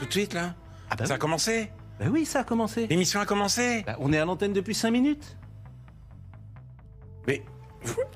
Tout 0.00 0.06
de 0.06 0.12
suite, 0.12 0.34
là 0.34 0.54
Ah 0.90 0.96
bah 0.96 1.06
Ça 1.06 1.14
a 1.14 1.18
commencé 1.18 1.70
Bah 1.98 2.06
oui, 2.10 2.24
ça 2.24 2.40
a 2.40 2.44
commencé. 2.44 2.86
L'émission 2.88 3.20
a 3.20 3.26
commencé 3.26 3.82
Bah, 3.86 3.96
on 4.00 4.12
est 4.12 4.18
à 4.18 4.24
l'antenne 4.24 4.52
depuis 4.52 4.74
5 4.74 4.90
minutes. 4.90 5.36
Mais... 7.28 7.42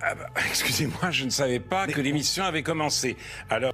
ah 0.03 0.15
bah, 0.15 0.27
Excusez-moi, 0.49 1.11
je 1.11 1.25
ne 1.27 1.31
savais 1.31 1.61
pas 1.61 1.87
que 1.87 2.01
l'émission 2.01 2.45
avait 2.45 2.63
commencé. 2.63 3.17
Alors... 3.51 3.73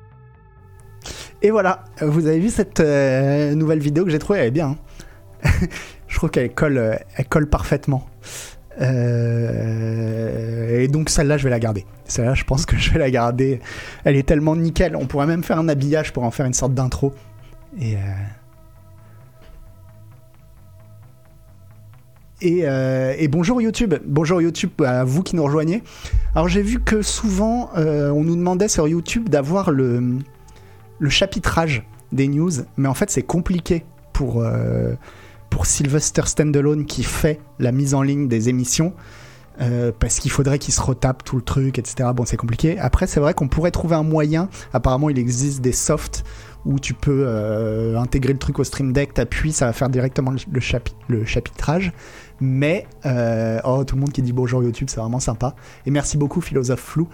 Et 1.42 1.50
voilà, 1.50 1.84
vous 2.02 2.26
avez 2.26 2.38
vu 2.38 2.50
cette 2.50 2.80
euh, 2.80 3.54
nouvelle 3.54 3.78
vidéo 3.78 4.04
que 4.04 4.10
j'ai 4.10 4.18
trouvée, 4.18 4.40
elle 4.40 4.48
est 4.48 4.50
bien. 4.50 4.76
hein. 5.44 5.48
je 6.08 6.16
trouve 6.16 6.30
qu'elle 6.30 6.52
colle, 6.52 6.76
euh, 6.76 6.96
elle 7.16 7.26
colle 7.28 7.48
parfaitement. 7.48 8.06
Euh, 8.80 10.80
et 10.80 10.88
donc 10.88 11.08
celle-là, 11.08 11.38
je 11.38 11.44
vais 11.44 11.50
la 11.50 11.60
garder. 11.60 11.86
Celle-là, 12.04 12.34
je 12.34 12.44
pense 12.44 12.66
que 12.66 12.76
je 12.76 12.90
vais 12.92 12.98
la 12.98 13.10
garder. 13.10 13.60
Elle 14.04 14.16
est 14.16 14.26
tellement 14.28 14.54
nickel. 14.56 14.96
On 14.96 15.06
pourrait 15.06 15.26
même 15.26 15.44
faire 15.44 15.58
un 15.58 15.68
habillage 15.68 16.12
pour 16.12 16.24
en 16.24 16.30
faire 16.30 16.44
une 16.44 16.52
sorte 16.54 16.74
d'intro. 16.74 17.14
Et, 17.78 17.96
euh, 17.96 18.00
euh, 22.42 23.14
et 23.16 23.28
bonjour 23.28 23.62
YouTube. 23.62 23.94
Bonjour 24.04 24.42
YouTube 24.42 24.70
à 24.84 25.04
vous 25.04 25.22
qui 25.22 25.36
nous 25.36 25.44
rejoignez. 25.44 25.82
Alors 26.34 26.48
j'ai 26.48 26.62
vu 26.62 26.80
que 26.80 27.02
souvent, 27.02 27.70
euh, 27.76 28.10
on 28.10 28.24
nous 28.24 28.36
demandait 28.36 28.68
sur 28.68 28.88
YouTube 28.88 29.28
d'avoir 29.28 29.70
le 29.70 30.18
le 30.98 31.08
chapitrage 31.08 31.84
des 32.12 32.28
news, 32.28 32.50
mais 32.76 32.88
en 32.88 32.94
fait 32.94 33.10
c'est 33.10 33.22
compliqué 33.22 33.84
pour, 34.12 34.44
pour 35.48 35.64
Sylvester 35.64 36.22
Standalone 36.26 36.84
qui 36.84 37.04
fait 37.04 37.40
la 37.58 37.72
mise 37.72 37.94
en 37.94 38.02
ligne 38.02 38.28
des 38.28 38.50
émissions. 38.50 38.92
parce 39.98 40.18
qu'il 40.18 40.30
faudrait 40.30 40.58
qu'il 40.58 40.74
se 40.74 40.80
retape 40.82 41.24
tout 41.24 41.36
le 41.36 41.42
truc, 41.42 41.78
etc. 41.78 42.10
Bon, 42.14 42.26
c'est 42.26 42.36
compliqué. 42.36 42.78
Après, 42.78 43.06
c'est 43.06 43.20
vrai 43.20 43.32
qu'on 43.32 43.48
pourrait 43.48 43.70
trouver 43.70 43.96
un 43.96 44.02
moyen. 44.02 44.50
Apparemment, 44.74 45.08
il 45.08 45.18
existe 45.18 45.62
des 45.62 45.72
softs 45.72 46.22
où 46.64 46.78
tu 46.78 46.94
peux 46.94 47.24
euh, 47.26 47.98
intégrer 47.98 48.32
le 48.32 48.38
truc 48.38 48.58
au 48.58 48.64
Stream 48.64 48.92
Deck, 48.92 49.14
t'appuies, 49.14 49.52
ça 49.52 49.66
va 49.66 49.72
faire 49.72 49.88
directement 49.88 50.30
le, 50.30 50.38
le 50.50 50.60
chapi- 50.60 50.94
le 51.08 51.24
chapitrage. 51.24 51.92
Mais, 52.40 52.86
euh, 53.06 53.60
oh, 53.64 53.84
tout 53.84 53.96
le 53.96 54.00
monde 54.00 54.12
qui 54.12 54.22
dit 54.22 54.32
bonjour 54.32 54.62
YouTube, 54.62 54.88
c'est 54.90 55.00
vraiment 55.00 55.20
sympa. 55.20 55.54
Et 55.86 55.90
merci 55.90 56.16
beaucoup, 56.16 56.40
Philosophe 56.40 56.80
Flou. 56.80 57.08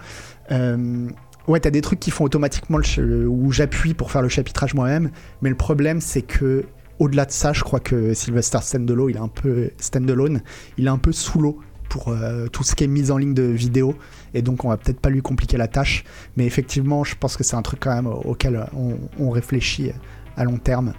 Euh, 0.51 1.07
Ouais, 1.47 1.61
t'as 1.61 1.69
des 1.69 1.79
trucs 1.79 2.01
qui 2.01 2.11
font 2.11 2.25
automatiquement 2.25 2.77
le 2.77 3.25
où 3.25 3.53
j'appuie 3.53 3.93
pour 3.93 4.11
faire 4.11 4.21
le 4.21 4.27
chapitrage 4.27 4.73
moi-même, 4.73 5.11
mais 5.41 5.47
le 5.47 5.55
problème 5.55 6.01
c'est 6.01 6.21
que 6.21 6.65
au-delà 6.99 7.23
de 7.23 7.31
ça, 7.31 7.53
je 7.53 7.63
crois 7.63 7.79
que 7.79 8.13
Sylvester 8.13 8.57
Standalone, 8.61 9.11
il 9.11 9.15
est 9.15 9.19
un 9.19 9.29
peu 9.29 9.69
Standalone, 9.77 10.41
il 10.77 10.87
est 10.87 10.89
un 10.89 10.97
peu 10.97 11.13
sous 11.13 11.39
l'eau 11.39 11.59
pour 11.89 12.09
euh, 12.09 12.47
tout 12.47 12.63
ce 12.63 12.75
qui 12.75 12.83
est 12.83 12.87
mise 12.87 13.11
en 13.11 13.17
ligne 13.17 13.33
de 13.33 13.43
vidéo, 13.43 13.95
et 14.33 14.41
donc 14.41 14.65
on 14.65 14.69
va 14.69 14.77
peut-être 14.77 14.99
pas 14.99 15.09
lui 15.09 15.21
compliquer 15.21 15.57
la 15.57 15.67
tâche, 15.67 16.03
mais 16.35 16.45
effectivement, 16.45 17.03
je 17.03 17.15
pense 17.15 17.37
que 17.37 17.43
c'est 17.43 17.55
un 17.55 17.61
truc 17.61 17.79
quand 17.81 17.93
même 17.93 18.07
auquel 18.07 18.65
on, 18.75 18.97
on 19.19 19.29
réfléchit 19.29 19.91
à 20.35 20.43
long 20.43 20.57
terme. 20.57 20.93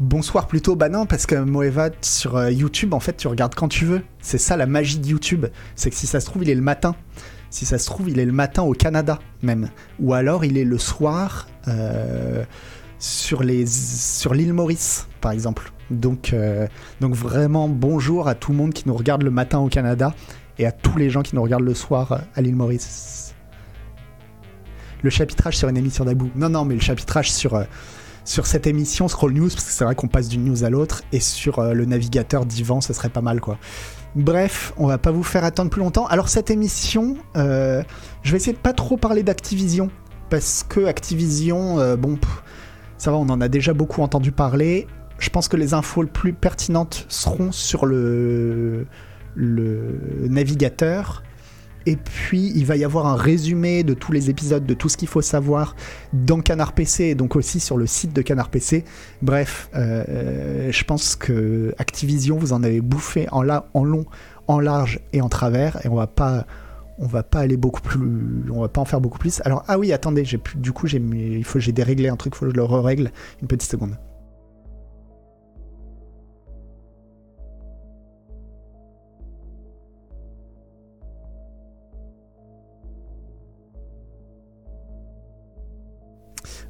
Bonsoir 0.00 0.48
plutôt, 0.48 0.74
bah 0.74 0.88
non, 0.88 1.06
parce 1.06 1.26
que 1.26 1.36
Moeva 1.36 1.90
sur 2.00 2.36
euh, 2.36 2.50
YouTube, 2.50 2.92
en 2.92 2.98
fait, 2.98 3.16
tu 3.16 3.28
regardes 3.28 3.54
quand 3.54 3.68
tu 3.68 3.84
veux. 3.84 4.02
C'est 4.20 4.38
ça 4.38 4.56
la 4.56 4.66
magie 4.66 4.98
de 4.98 5.06
YouTube, 5.06 5.46
c'est 5.76 5.90
que 5.90 5.96
si 5.96 6.08
ça 6.08 6.18
se 6.18 6.26
trouve, 6.26 6.42
il 6.42 6.50
est 6.50 6.56
le 6.56 6.60
matin. 6.60 6.96
Si 7.50 7.66
ça 7.66 7.78
se 7.78 7.86
trouve, 7.86 8.10
il 8.10 8.18
est 8.18 8.24
le 8.24 8.32
matin 8.32 8.62
au 8.62 8.72
Canada 8.72 9.20
même. 9.42 9.68
Ou 10.00 10.14
alors 10.14 10.44
il 10.44 10.58
est 10.58 10.64
le 10.64 10.78
soir 10.78 11.46
euh, 11.68 12.44
sur 12.98 13.42
l'île 13.42 14.52
Maurice, 14.54 15.06
par 15.20 15.30
exemple. 15.30 15.70
Donc, 15.90 16.32
euh, 16.32 16.66
donc 17.00 17.14
vraiment 17.14 17.68
bonjour 17.68 18.28
à 18.28 18.34
tout 18.34 18.52
le 18.52 18.58
monde 18.58 18.72
qui 18.72 18.84
nous 18.86 18.94
regarde 18.94 19.22
le 19.22 19.30
matin 19.30 19.58
au 19.58 19.68
Canada 19.68 20.14
et 20.58 20.66
à 20.66 20.72
tous 20.72 20.96
les 20.98 21.10
gens 21.10 21.22
qui 21.22 21.34
nous 21.34 21.42
regardent 21.42 21.64
le 21.64 21.74
soir 21.74 22.12
euh, 22.12 22.18
à 22.34 22.40
l'île 22.40 22.56
Maurice. 22.56 23.34
Le 25.02 25.10
chapitrage 25.10 25.56
sur 25.56 25.68
une 25.68 25.76
émission 25.76 26.04
d'Abou. 26.04 26.30
Non, 26.36 26.48
non, 26.48 26.64
mais 26.64 26.74
le 26.74 26.80
chapitrage 26.80 27.30
sur, 27.32 27.54
euh, 27.54 27.64
sur 28.24 28.46
cette 28.46 28.66
émission 28.66 29.08
Scroll 29.08 29.32
News, 29.32 29.48
parce 29.48 29.64
que 29.64 29.72
c'est 29.72 29.84
vrai 29.84 29.94
qu'on 29.94 30.08
passe 30.08 30.28
d'une 30.28 30.44
news 30.44 30.64
à 30.64 30.70
l'autre, 30.70 31.02
et 31.12 31.20
sur 31.20 31.60
le 31.60 31.84
navigateur 31.84 32.46
d'Ivan, 32.46 32.80
ce 32.80 32.92
serait 32.92 33.08
pas 33.08 33.20
mal 33.20 33.40
quoi. 33.40 33.58
Bref, 34.14 34.72
on 34.76 34.86
va 34.86 34.98
pas 34.98 35.10
vous 35.10 35.24
faire 35.24 35.42
attendre 35.42 35.70
plus 35.70 35.80
longtemps. 35.80 36.06
Alors 36.06 36.28
cette 36.28 36.50
émission, 36.50 37.16
je 37.34 37.82
vais 38.24 38.36
essayer 38.36 38.52
de 38.52 38.58
pas 38.58 38.74
trop 38.74 38.96
parler 38.96 39.24
d'Activision 39.24 39.90
parce 40.30 40.64
que 40.68 40.84
Activision, 40.86 41.96
bon, 41.96 42.16
ça 42.96 43.10
va, 43.10 43.16
on 43.16 43.28
en 43.28 43.40
a 43.40 43.48
déjà 43.48 43.74
beaucoup 43.74 44.02
entendu 44.02 44.30
parler. 44.30 44.86
Je 45.22 45.30
pense 45.30 45.46
que 45.46 45.56
les 45.56 45.72
infos 45.72 46.02
les 46.02 46.10
plus 46.10 46.32
pertinentes 46.32 47.06
seront 47.08 47.52
sur 47.52 47.86
le, 47.86 48.86
navigateur. 49.36 51.22
Et 51.86 51.94
puis, 51.94 52.52
il 52.56 52.66
va 52.66 52.76
y 52.76 52.82
avoir 52.82 53.06
un 53.06 53.14
résumé 53.14 53.84
de 53.84 53.94
tous 53.94 54.10
les 54.10 54.30
épisodes, 54.30 54.66
de 54.66 54.74
tout 54.74 54.88
ce 54.88 54.96
qu'il 54.96 55.06
faut 55.06 55.22
savoir 55.22 55.76
dans 56.12 56.40
Canard 56.40 56.72
PC 56.72 57.04
et 57.04 57.14
donc 57.14 57.36
aussi 57.36 57.60
sur 57.60 57.76
le 57.76 57.86
site 57.86 58.12
de 58.12 58.20
Canard 58.20 58.50
PC. 58.50 58.84
Bref, 59.20 59.70
euh, 59.76 60.72
je 60.72 60.84
pense 60.84 61.14
que 61.14 61.72
Activision, 61.78 62.36
vous 62.36 62.52
en 62.52 62.64
avez 62.64 62.80
bouffé 62.80 63.28
en, 63.30 63.42
long, 63.42 64.06
en 64.48 64.58
large 64.58 64.98
et 65.12 65.20
en 65.20 65.28
travers, 65.28 65.84
et 65.86 65.88
on 65.88 65.94
va 65.94 66.08
pas, 66.08 66.46
on 66.98 67.06
va 67.06 67.22
pas 67.22 67.38
aller 67.38 67.56
beaucoup 67.56 67.80
plus, 67.80 68.50
on 68.52 68.60
va 68.60 68.68
pas 68.68 68.80
en 68.80 68.86
faire 68.86 69.00
beaucoup 69.00 69.18
plus. 69.18 69.40
Alors 69.44 69.64
ah 69.68 69.78
oui, 69.78 69.92
attendez, 69.92 70.24
j'ai 70.24 70.40
du 70.56 70.72
coup 70.72 70.88
j'ai, 70.88 70.98
il 70.98 71.44
faut 71.44 71.60
j'ai 71.60 71.72
déréglé 71.72 72.08
un 72.08 72.16
truc, 72.16 72.34
il 72.34 72.38
faut 72.38 72.46
que 72.46 72.52
je 72.52 72.56
le 72.56 72.64
règle 72.64 73.12
une 73.40 73.46
petite 73.46 73.70
seconde. 73.70 73.96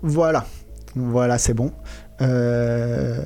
Voilà, 0.03 0.45
voilà, 0.97 1.39
c'est 1.39 1.55
bon. 1.55 1.73
Euh, 2.21 3.25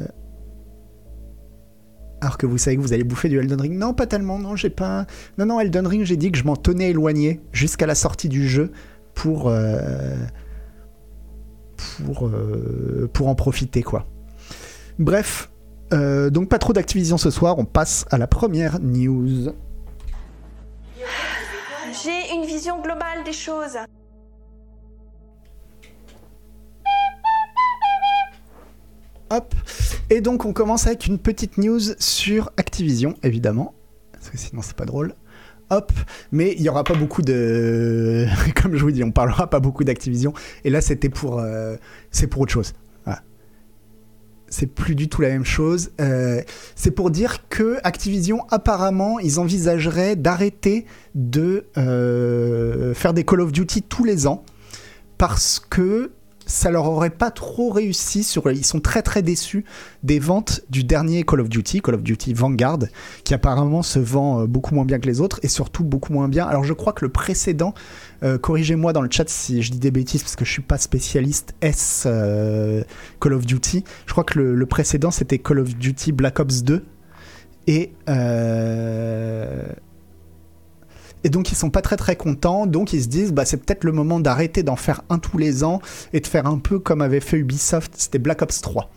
Alors 2.21 2.39
que 2.39 2.47
vous 2.47 2.59
savez 2.59 2.77
que 2.77 2.83
vous 2.83 2.93
allez 2.93 3.05
bouffer 3.05 3.29
du 3.29 3.39
Elden 3.39 3.61
Ring. 3.61 3.77
Non, 3.79 3.95
pas 3.95 4.07
tellement, 4.07 4.39
non, 4.39 4.57
j'ai 4.57 4.71
pas. 4.71 5.07
Non, 5.39 5.47
non, 5.47 5.61
Elden 5.61 5.87
Ring, 5.87 6.05
j'ai 6.05 6.17
dit 6.17 6.31
que 6.33 6.39
je 6.39 6.45
m'en 6.45 6.57
tenais 6.57 6.91
éloigné 6.91 7.41
jusqu'à 7.53 7.87
la 7.87 7.95
sortie 7.95 8.29
du 8.29 8.49
jeu 8.49 8.73
pour. 9.15 9.49
euh, 9.49 10.17
Pour, 12.05 12.27
euh, 12.27 13.09
pour 13.13 13.29
en 13.29 13.35
profiter, 13.35 13.83
quoi. 13.83 14.07
Bref, 14.99 15.51
donc 15.91 16.49
pas 16.49 16.59
trop 16.59 16.73
d'Activision 16.73 17.17
ce 17.19 17.31
soir, 17.31 17.59
on 17.59 17.65
passe 17.67 18.07
à 18.11 18.19
la 18.19 18.27
première 18.27 18.81
news. 18.81 19.53
J'ai 22.03 22.35
une 22.35 22.45
vision 22.47 22.81
globale 22.83 23.25
des 23.25 23.33
choses. 23.33 23.77
Hop. 29.31 29.55
Et 30.11 30.21
donc 30.21 30.45
on 30.45 30.53
commence 30.53 30.87
avec 30.87 31.07
une 31.07 31.19
petite 31.19 31.59
news 31.59 31.81
sur 31.99 32.51
Activision, 32.57 33.15
évidemment. 33.23 33.75
Parce 34.13 34.31
que 34.31 34.39
sinon 34.39 34.63
c'est 34.63 34.77
pas 34.77 34.85
drôle. 34.85 35.15
Hop. 35.71 35.93
Mais 36.31 36.55
il 36.57 36.63
y 36.63 36.69
aura 36.69 36.85
pas 36.85 36.95
beaucoup 36.95 37.23
de. 37.23 38.27
Comme 38.63 38.77
je 38.77 38.83
vous 38.83 38.93
dis, 38.93 39.03
on 39.03 39.11
parlera 39.11 39.51
pas 39.51 39.59
beaucoup 39.61 39.83
d'Activision. 39.85 40.33
Et 40.65 40.71
là 40.71 40.81
c'était 40.81 41.09
pour. 41.09 41.41
euh, 41.41 41.77
C'est 42.11 42.27
pour 42.29 42.43
autre 42.43 42.53
chose. 42.53 42.73
C'est 44.49 44.69
plus 44.69 44.95
du 44.95 45.09
tout 45.09 45.23
la 45.23 45.29
même 45.31 45.45
chose. 45.45 45.91
Euh, 46.01 46.41
c'est 46.77 46.93
pour 46.93 47.11
dire 47.11 47.49
que 47.49 47.79
Activision, 47.83 48.47
apparemment, 48.51 49.19
ils 49.19 49.41
envisageraient 49.41 50.15
d'arrêter 50.15 50.87
de 51.17 51.67
euh, 51.77 52.95
faire 52.95 53.13
des 53.13 53.25
Call 53.25 53.41
of 53.41 53.51
Duty 53.51 53.83
tous 53.83 54.05
les 54.05 54.29
ans 54.29 54.45
parce 55.19 55.59
que 55.59 56.13
ça 56.47 56.71
leur 56.71 56.87
aurait 56.87 57.11
pas 57.11 57.31
trop 57.31 57.71
réussi 57.71 58.27
ils 58.53 58.65
sont 58.65 58.81
très 58.81 59.03
très 59.03 59.23
déçus 59.23 59.65
des 60.03 60.19
ventes 60.19 60.63
du 60.71 60.85
dernier 60.85 61.25
Call 61.25 61.41
of 61.41 61.49
Duty 61.49 61.83
Call 61.83 61.97
of 61.97 62.03
Duty 62.03 62.33
Vanguard 62.33 62.79
qui 63.25 63.35
apparemment 63.35 63.83
se 63.83 63.99
vend 63.99 64.41
euh, 64.41 64.47
beaucoup 64.47 64.75
moins 64.75 64.85
bien 64.85 64.99
que 64.99 65.07
les 65.07 65.21
autres 65.21 65.41
et 65.43 65.49
surtout 65.49 65.85
beaucoup 65.85 66.13
moins 66.13 66.29
bien. 66.29 66.47
Alors 66.47 66.65
je 66.65 66.73
crois 66.73 66.93
que 66.93 67.05
le 67.05 67.11
précédent 67.11 67.75
euh, 68.23 68.39
corrigez-moi 68.39 68.93
dans 68.93 69.03
le 69.03 69.09
chat 69.11 69.29
si 69.29 69.63
je 69.63 69.73
dis 69.73 69.79
des 69.79 69.91
bêtises 69.91 70.23
parce 70.23 70.37
que 70.37 70.45
je 70.45 70.53
suis 70.53 70.63
pas 70.63 70.79
spécialiste 70.79 71.55
S 71.61 72.05
euh, 72.07 72.85
Call 73.21 73.33
of 73.33 73.45
Duty. 73.45 73.85
Je 74.07 74.13
crois 74.13 74.25
que 74.25 74.39
le, 74.39 74.55
le 74.55 74.67
précédent 74.67 75.11
c'était 75.11 75.39
Call 75.39 75.59
of 75.59 75.77
Duty 75.77 76.13
Black 76.13 76.39
Ops 76.39 76.63
2 76.63 76.85
et 77.67 77.93
euh, 78.09 79.63
et 81.25 81.29
donc 81.29 81.51
ils 81.51 81.57
sont 81.57 81.71
pas 81.71 81.83
très 81.83 81.97
très 81.97 82.17
contents, 82.17 82.67
donc 82.67 82.93
ils 82.93 83.03
se 83.03 83.09
disent 83.09 83.33
bah 83.33 83.45
c'est 83.45 83.57
peut-être 83.57 83.85
le 83.85 83.93
moment 83.93 84.21
d'arrêter 84.21 84.63
d'en 84.63 84.77
faire 84.77 85.03
un 85.09 85.19
tous 85.19 85.39
les 85.39 85.65
ans 85.65 85.81
et 86.13 86.21
de 86.21 86.27
faire 86.27 86.47
un 86.47 86.59
peu 86.59 86.79
comme 86.79 87.01
avait 87.01 87.21
fait 87.21 87.39
Ubisoft, 87.39 87.93
c'était 87.97 88.19
Black 88.19 88.43
Ops 88.43 88.61
3. 88.61 88.91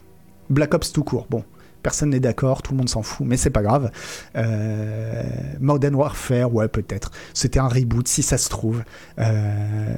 Black 0.49 0.73
Ops 0.73 0.91
tout 0.91 1.03
court. 1.03 1.27
Bon, 1.29 1.43
personne 1.83 2.09
n'est 2.09 2.19
d'accord, 2.19 2.61
tout 2.61 2.73
le 2.73 2.77
monde 2.77 2.89
s'en 2.89 3.01
fout, 3.03 3.25
mais 3.25 3.37
c'est 3.37 3.49
pas 3.49 3.61
grave. 3.61 3.91
Euh, 4.35 5.23
Modern 5.59 5.95
Warfare, 5.95 6.53
ouais 6.53 6.67
peut-être. 6.67 7.11
C'était 7.33 7.59
un 7.59 7.67
reboot 7.67 8.07
si 8.07 8.21
ça 8.21 8.37
se 8.37 8.49
trouve. 8.49 8.83
Euh, 9.19 9.95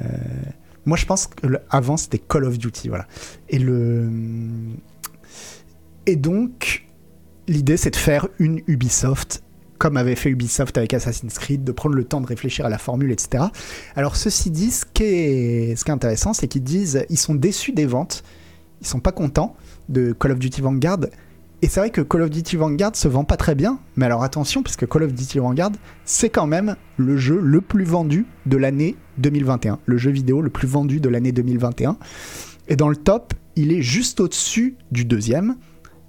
moi 0.84 0.96
je 0.96 1.06
pense 1.06 1.26
que 1.26 1.46
avant 1.70 1.96
c'était 1.96 2.18
Call 2.18 2.44
of 2.44 2.58
Duty, 2.58 2.88
voilà. 2.88 3.06
Et 3.48 3.58
le 3.58 4.10
et 6.06 6.16
donc 6.16 6.86
l'idée 7.48 7.76
c'est 7.76 7.90
de 7.90 7.96
faire 7.96 8.28
une 8.38 8.60
Ubisoft 8.66 9.42
comme 9.82 9.96
avait 9.96 10.14
fait 10.14 10.30
Ubisoft 10.30 10.78
avec 10.78 10.94
Assassin's 10.94 11.36
Creed, 11.40 11.64
de 11.64 11.72
prendre 11.72 11.96
le 11.96 12.04
temps 12.04 12.20
de 12.20 12.26
réfléchir 12.28 12.64
à 12.64 12.68
la 12.68 12.78
formule, 12.78 13.10
etc. 13.10 13.46
Alors 13.96 14.14
ceci 14.14 14.52
dit, 14.52 14.70
ce 14.70 14.84
qui 14.84 15.02
est, 15.02 15.90
intéressant, 15.90 16.32
c'est 16.32 16.46
qu'ils 16.46 16.62
disent 16.62 17.04
ils 17.10 17.18
sont 17.18 17.34
déçus 17.34 17.72
des 17.72 17.84
ventes. 17.84 18.22
Ils 18.80 18.86
sont 18.86 19.00
pas 19.00 19.10
contents 19.10 19.56
de 19.88 20.12
Call 20.12 20.30
of 20.30 20.38
Duty 20.38 20.60
Vanguard. 20.60 21.00
Et 21.62 21.68
c'est 21.68 21.80
vrai 21.80 21.90
que 21.90 22.00
Call 22.00 22.22
of 22.22 22.30
Duty 22.30 22.54
Vanguard 22.54 22.94
se 22.94 23.08
vend 23.08 23.24
pas 23.24 23.36
très 23.36 23.56
bien, 23.56 23.80
mais 23.96 24.06
alors 24.06 24.22
attention, 24.22 24.62
parce 24.62 24.76
que 24.76 24.86
Call 24.86 25.02
of 25.02 25.14
Duty 25.14 25.40
Vanguard, 25.40 25.72
c'est 26.04 26.30
quand 26.30 26.46
même 26.46 26.76
le 26.96 27.16
jeu 27.16 27.40
le 27.42 27.60
plus 27.60 27.84
vendu 27.84 28.24
de 28.46 28.56
l'année 28.56 28.94
2021. 29.18 29.80
Le 29.84 29.98
jeu 29.98 30.12
vidéo 30.12 30.42
le 30.42 30.50
plus 30.50 30.68
vendu 30.68 31.00
de 31.00 31.08
l'année 31.08 31.32
2021. 31.32 31.96
Et 32.68 32.76
dans 32.76 32.88
le 32.88 32.94
top, 32.94 33.34
il 33.56 33.72
est 33.72 33.82
juste 33.82 34.20
au-dessus 34.20 34.76
du 34.92 35.04
deuxième. 35.04 35.56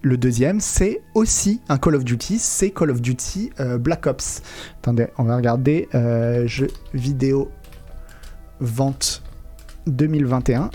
Le 0.06 0.18
deuxième, 0.18 0.60
c'est 0.60 1.02
aussi 1.14 1.62
un 1.70 1.78
Call 1.78 1.96
of 1.96 2.04
Duty, 2.04 2.38
c'est 2.38 2.72
Call 2.72 2.92
of 2.92 3.00
Duty 3.00 3.52
euh, 3.62 3.78
Black 3.78 4.06
Ops. 4.06 4.42
Attendez, 4.80 5.08
on 5.18 5.24
va 5.24 5.38
regarder 5.38 5.88
euh, 5.96 6.46
jeu 6.46 6.68
vidéo 6.94 7.50
vente 8.60 9.24
2021. 9.88 10.72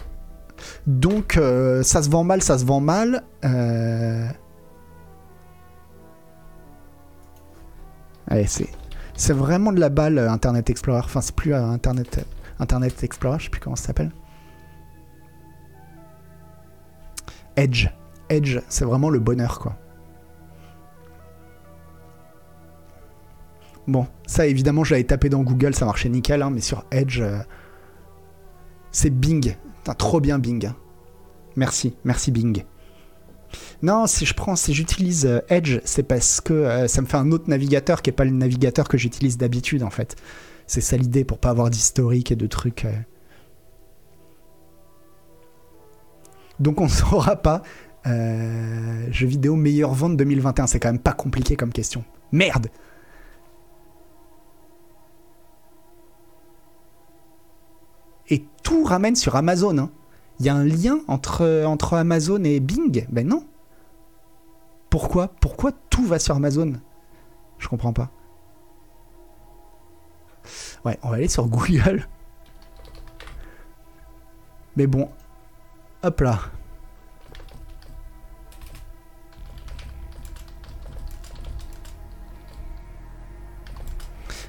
Donc 0.87 1.37
euh, 1.37 1.83
ça 1.83 2.03
se 2.03 2.09
vend 2.09 2.25
mal, 2.25 2.43
ça 2.43 2.57
se 2.57 2.65
vend 2.65 2.81
mal. 2.81 3.23
Allez, 8.29 8.47
c'est 8.47 8.69
c'est 9.15 9.35
vraiment 9.35 9.73
de 9.73 9.81
la 9.81 9.91
balle 9.91 10.19
Internet 10.19 10.71
Explorer. 10.71 11.03
Enfin, 11.05 11.21
c'est 11.21 11.35
plus 11.35 11.53
Internet 11.53 12.25
Internet 12.59 13.05
Explorer, 13.05 13.39
je 13.41 13.45
sais 13.45 13.51
plus 13.51 13.61
comment 13.61 13.77
ça 13.77 13.89
s'appelle. 13.89 14.11
Edge. 17.57 17.91
Edge, 18.29 18.59
c'est 18.69 18.85
vraiment 18.85 19.11
le 19.11 19.19
bonheur, 19.19 19.59
quoi. 19.59 19.77
Bon, 23.89 24.07
ça 24.27 24.47
évidemment, 24.47 24.85
je 24.85 24.93
l'avais 24.93 25.05
tapé 25.05 25.31
dans 25.31 25.43
Google, 25.43 25.75
ça 25.75 25.87
marchait 25.87 26.11
nickel, 26.11 26.43
hein, 26.43 26.51
mais 26.51 26.61
sur 26.61 26.85
Edge, 26.91 27.21
euh, 27.23 27.39
c'est 28.93 29.09
Bing. 29.09 29.57
Trop 29.97 30.21
bien 30.21 30.39
Bing. 30.39 30.71
Merci, 31.57 31.95
merci 32.05 32.31
Bing. 32.31 32.65
Non, 33.81 34.07
si 34.07 34.27
je 34.27 34.35
prends, 34.35 34.57
si 34.57 34.75
j'utilise 34.75 35.25
euh, 35.25 35.41
Edge, 35.49 35.81
c'est 35.85 36.03
parce 36.03 36.43
que 36.43 36.53
euh, 36.53 36.87
ça 36.87 37.01
me 37.01 37.07
fait 37.07 37.17
un 37.17 37.33
autre 37.33 37.49
navigateur 37.49 38.03
qui 38.03 38.11
est 38.11 38.13
pas 38.13 38.27
le 38.27 38.31
navigateur 38.31 38.89
que 38.89 38.99
j'utilise 38.99 39.39
d'habitude 39.39 39.83
en 39.83 39.91
fait. 39.91 40.17
C'est 40.67 40.83
ça 40.83 40.99
l'idée 40.99 41.25
pour 41.25 41.39
pas 41.39 41.49
avoir 41.49 41.71
d'historique 41.71 42.31
et 42.31 42.37
de 42.37 42.47
trucs. 42.47 42.87
Donc 46.61 46.83
on 46.83 46.85
ne 46.85 46.91
saura 46.91 47.37
pas. 47.37 47.63
Euh, 48.09 49.07
jeu 49.11 49.27
vidéo 49.27 49.55
meilleure 49.55 49.93
vente 49.93 50.17
2021, 50.17 50.67
c'est 50.67 50.81
quand 50.81 50.89
même 50.91 50.99
pas 51.01 51.13
compliqué 51.13 51.57
comme 51.57 51.73
question. 51.73 52.05
Merde 52.33 52.69
Et 58.29 58.45
tout 58.63 58.85
ramène 58.85 59.17
sur 59.17 59.37
Amazon. 59.37 59.79
hein. 59.79 59.91
Il 60.41 60.47
y 60.47 60.49
a 60.49 60.55
un 60.55 60.65
lien 60.65 61.01
entre, 61.09 61.65
entre 61.65 61.95
Amazon 61.95 62.43
et 62.45 62.61
Bing? 62.61 63.07
Ben 63.11 63.27
non. 63.27 63.45
Pourquoi? 64.91 65.29
Pourquoi 65.41 65.73
tout 65.91 66.05
va 66.05 66.19
sur 66.19 66.37
Amazon? 66.37 66.75
Je 67.59 67.69
comprends 67.69 67.93
pas. 67.93 68.11
Ouais, 70.85 70.99
on 71.03 71.11
va 71.11 71.17
aller 71.17 71.29
sur 71.29 71.47
Google. 71.49 72.07
Mais 74.77 74.87
bon, 74.87 75.09
hop 76.05 76.21
là. 76.21 76.39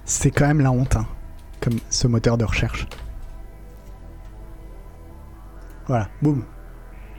C'est 0.10 0.32
quand 0.32 0.48
même 0.48 0.62
la 0.62 0.72
honte, 0.72 0.96
hein, 0.96 1.06
comme 1.62 1.76
ce 1.92 2.08
moteur 2.08 2.36
de 2.36 2.44
recherche. 2.44 2.88
Voilà, 5.86 6.10
boum. 6.24 6.44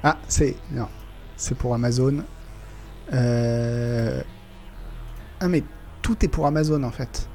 Ah, 0.02 0.18
c'est. 0.26 0.56
Non, 0.72 0.88
c'est 1.36 1.56
pour 1.56 1.72
Amazon. 1.72 2.24
Euh... 3.12 4.20
Ah, 5.38 5.46
mais 5.46 5.62
tout 6.02 6.24
est 6.24 6.28
pour 6.28 6.46
Amazon 6.46 6.82
en 6.82 6.90
fait. 6.90 7.28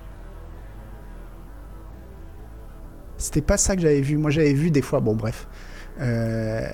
C'était 3.18 3.42
pas 3.42 3.56
ça 3.56 3.78
que 3.78 3.82
j'avais 3.82 4.02
vu. 4.02 4.18
Moi 4.18 4.32
j'avais 4.32 4.54
vu 4.54 4.72
des 4.72 4.82
fois. 4.82 5.00
Bon, 5.00 5.16
bref. 5.16 5.48
Euh... 6.02 6.70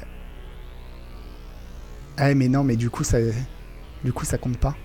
Ah, 2.17 2.33
mais 2.33 2.47
non, 2.47 2.63
mais 2.63 2.77
du 2.77 2.89
coup 2.89 3.03
ça. 3.03 3.19
Du 4.03 4.11
coup 4.11 4.25
ça 4.25 4.39
compte 4.39 4.57
pas. 4.57 4.75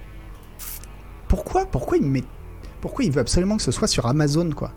Pourquoi 1.28 1.64
Pourquoi 1.64 1.96
il 1.96 2.06
met. 2.06 2.24
Pourquoi 2.86 3.04
il 3.04 3.10
veut 3.10 3.20
absolument 3.20 3.56
que 3.56 3.64
ce 3.64 3.72
soit 3.72 3.88
sur 3.88 4.06
Amazon 4.06 4.48
quoi 4.52 4.70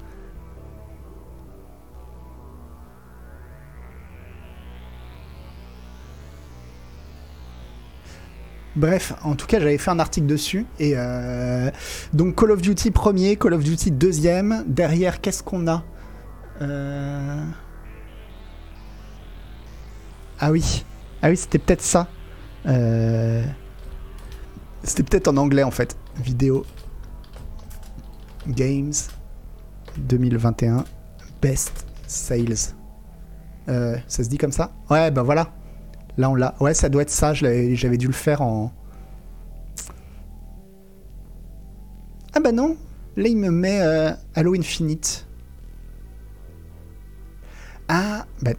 Bref, 8.75 9.13
en 9.23 9.35
tout 9.35 9.45
cas, 9.45 9.59
j'avais 9.59 9.77
fait 9.77 9.91
un 9.91 9.99
article 9.99 10.25
dessus. 10.25 10.65
Et 10.79 10.93
euh, 10.95 11.69
donc, 12.13 12.35
Call 12.35 12.49
of 12.49 12.61
Duty 12.63 12.89
premier, 12.89 13.35
Call 13.35 13.53
of 13.53 13.63
Duty 13.63 13.91
deuxième. 13.91 14.63
Derrière, 14.65 15.21
qu'est-ce 15.21 15.43
qu'on 15.43 15.67
a 15.67 15.83
Euh, 16.61 17.45
Ah 20.39 20.51
oui. 20.51 20.83
Ah 21.21 21.29
oui, 21.29 21.37
c'était 21.37 21.59
peut-être 21.59 21.81
ça. 21.83 22.07
Euh, 22.65 23.43
C'était 24.83 25.03
peut-être 25.03 25.27
en 25.27 25.37
anglais, 25.37 25.63
en 25.63 25.71
fait. 25.71 25.95
Vidéo. 26.17 26.65
Games 28.49 28.93
2021. 29.97 30.85
Best 31.41 31.85
Sales. 32.07 32.73
Euh, 33.67 33.97
ça 34.07 34.23
se 34.23 34.29
dit 34.29 34.37
comme 34.37 34.51
ça? 34.51 34.71
Ouais, 34.89 35.11
bah 35.11 35.23
voilà. 35.23 35.53
Là, 36.17 36.29
on 36.29 36.35
l'a. 36.35 36.55
Ouais, 36.59 36.73
ça 36.73 36.89
doit 36.89 37.03
être 37.03 37.09
ça. 37.09 37.33
J'avais 37.33 37.97
dû 37.97 38.07
le 38.07 38.13
faire 38.13 38.41
en. 38.41 38.73
Ah 42.33 42.39
bah 42.39 42.51
non. 42.51 42.77
Là, 43.15 43.27
il 43.27 43.37
me 43.37 43.51
met 43.51 43.81
euh, 43.81 44.11
Halo 44.35 44.55
Infinite. 44.55 45.27
Ah, 47.87 48.25
bah. 48.41 48.51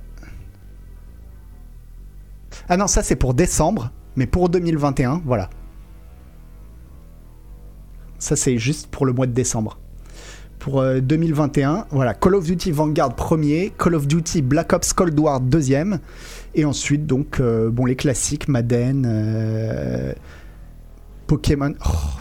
Ah 2.68 2.76
non, 2.76 2.86
ça 2.86 3.02
c'est 3.02 3.16
pour 3.16 3.34
décembre, 3.34 3.90
mais 4.14 4.26
pour 4.28 4.48
2021, 4.48 5.22
voilà. 5.24 5.50
Ça 8.18 8.36
c'est 8.36 8.58
juste 8.58 8.86
pour 8.88 9.06
le 9.06 9.12
mois 9.12 9.26
de 9.26 9.32
décembre. 9.32 9.79
Pour 10.60 10.80
euh, 10.82 11.00
2021, 11.00 11.86
voilà, 11.90 12.12
Call 12.12 12.34
of 12.34 12.44
Duty 12.44 12.70
Vanguard 12.70 13.16
premier, 13.16 13.72
Call 13.78 13.94
of 13.94 14.06
Duty 14.06 14.42
Black 14.42 14.72
Ops 14.74 14.92
Cold 14.92 15.18
War 15.18 15.40
deuxième, 15.40 16.00
et 16.54 16.66
ensuite 16.66 17.06
donc 17.06 17.40
euh, 17.40 17.70
bon 17.70 17.86
les 17.86 17.96
classiques 17.96 18.46
Madden, 18.46 19.06
euh, 19.08 20.12
Pokémon, 21.26 21.72
oh. 21.84 22.20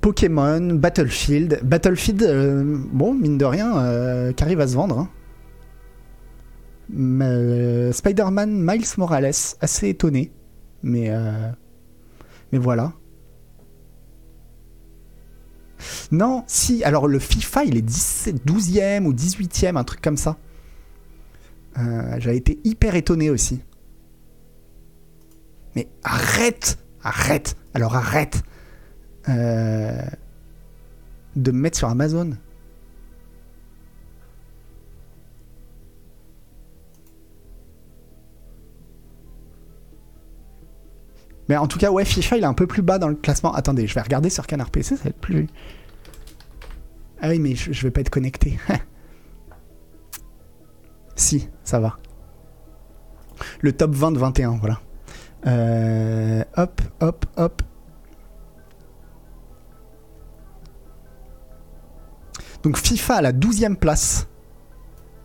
Pokémon, 0.00 0.74
Battlefield, 0.74 1.60
Battlefield, 1.62 2.22
euh, 2.22 2.62
bon 2.92 3.14
mine 3.14 3.38
de 3.38 3.44
rien, 3.44 3.78
euh, 3.78 4.32
qui 4.32 4.44
arrive 4.44 4.60
à 4.60 4.66
se 4.66 4.74
vendre. 4.74 4.98
hein. 4.98 5.08
Euh, 6.94 7.92
Spider-Man 7.92 8.50
Miles 8.62 8.84
Morales, 8.98 9.32
assez 9.60 9.88
étonné, 9.88 10.30
mais 10.82 11.10
euh, 11.10 11.50
mais 12.52 12.58
voilà. 12.58 12.92
Non, 16.12 16.44
si, 16.46 16.84
alors 16.84 17.08
le 17.08 17.18
FIFA, 17.18 17.64
il 17.64 17.76
est 17.76 17.82
17, 17.82 18.46
12e 18.46 19.04
ou 19.04 19.12
18e, 19.12 19.76
un 19.76 19.84
truc 19.84 20.00
comme 20.00 20.16
ça. 20.16 20.36
Euh, 21.78 22.16
J'avais 22.18 22.36
été 22.36 22.60
hyper 22.64 22.94
étonné 22.94 23.30
aussi. 23.30 23.60
Mais 25.74 25.88
arrête 26.04 26.78
Arrête 27.02 27.56
Alors 27.74 27.96
arrête 27.96 28.42
euh, 29.28 30.00
de 31.36 31.50
me 31.50 31.58
mettre 31.58 31.76
sur 31.76 31.88
Amazon. 31.88 32.30
Mais 41.48 41.56
en 41.56 41.66
tout 41.66 41.78
cas, 41.78 41.90
ouais, 41.90 42.04
FIFA, 42.04 42.38
il 42.38 42.42
est 42.42 42.46
un 42.46 42.54
peu 42.54 42.66
plus 42.66 42.82
bas 42.82 42.98
dans 42.98 43.08
le 43.08 43.14
classement. 43.14 43.52
Attendez, 43.52 43.86
je 43.86 43.94
vais 43.94 44.00
regarder 44.00 44.30
sur 44.30 44.46
Canard 44.46 44.70
PC, 44.70 44.96
ça 44.96 45.04
va 45.04 45.10
être 45.10 45.20
plus... 45.20 45.46
Ah 47.20 47.28
oui, 47.28 47.38
mais 47.38 47.54
je, 47.54 47.72
je 47.72 47.82
vais 47.82 47.90
pas 47.90 48.00
être 48.00 48.10
connecté. 48.10 48.58
si, 51.16 51.48
ça 51.62 51.80
va. 51.80 51.98
Le 53.60 53.72
top 53.72 53.94
20 53.94 54.12
de 54.12 54.18
21, 54.18 54.58
voilà. 54.58 54.80
Euh, 55.46 56.44
hop, 56.56 56.80
hop, 57.00 57.26
hop. 57.36 57.62
Donc 62.62 62.78
FIFA 62.78 63.16
à 63.16 63.22
la 63.22 63.32
12e 63.32 63.76
place. 63.76 64.26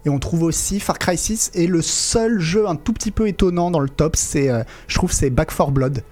Et 0.10 0.12
on 0.12 0.18
trouve 0.18 0.42
aussi 0.42 0.80
Far 0.80 0.98
Cry 0.98 1.16
6. 1.16 1.52
Et 1.54 1.68
le 1.68 1.84
seul 1.84 2.40
jeu 2.40 2.68
un 2.68 2.76
tout 2.76 2.94
petit 2.94 3.12
peu 3.12 3.28
étonnant 3.28 3.70
dans 3.70 3.80
le 3.80 3.90
top, 3.90 4.16
c'est, 4.16 4.50
euh, 4.50 4.64
je 4.88 4.96
trouve, 4.96 5.12
c'est 5.12 5.30
Back 5.30 5.56
4 5.56 5.70
Blood. 5.70 6.04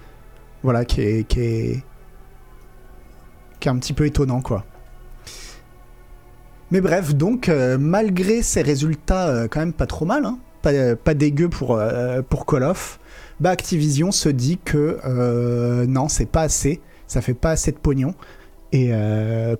Voilà, 0.61 0.85
qui 0.85 1.01
est, 1.01 1.27
qui 1.27 1.39
est, 1.39 1.83
qui 3.59 3.67
est 3.67 3.71
un 3.71 3.77
petit 3.77 3.93
peu 3.93 4.05
étonnant, 4.05 4.41
quoi. 4.41 4.65
Mais 6.69 6.79
bref, 6.79 7.15
donc, 7.15 7.49
euh, 7.49 7.79
malgré 7.79 8.43
ces 8.43 8.61
résultats 8.61 9.29
euh, 9.29 9.47
quand 9.49 9.61
même 9.61 9.73
pas 9.73 9.87
trop 9.87 10.05
mal, 10.05 10.25
hein, 10.25 10.37
pas 10.61 10.95
pas, 10.95 11.15
dégueu 11.15 11.49
pour, 11.49 11.81
pour 12.29 12.45
Call 12.45 12.63
of, 12.63 12.99
bah 13.39 13.49
Activision 13.49 14.11
se 14.11 14.29
dit 14.29 14.59
que 14.63 14.99
non, 15.85 16.07
c'est 16.07 16.25
pas 16.25 16.41
assez, 16.41 16.81
ça 17.07 17.21
fait 17.21 17.33
pas 17.33 17.51
assez 17.51 17.71
de 17.71 17.77
pognon, 17.77 18.13
et 18.73 18.91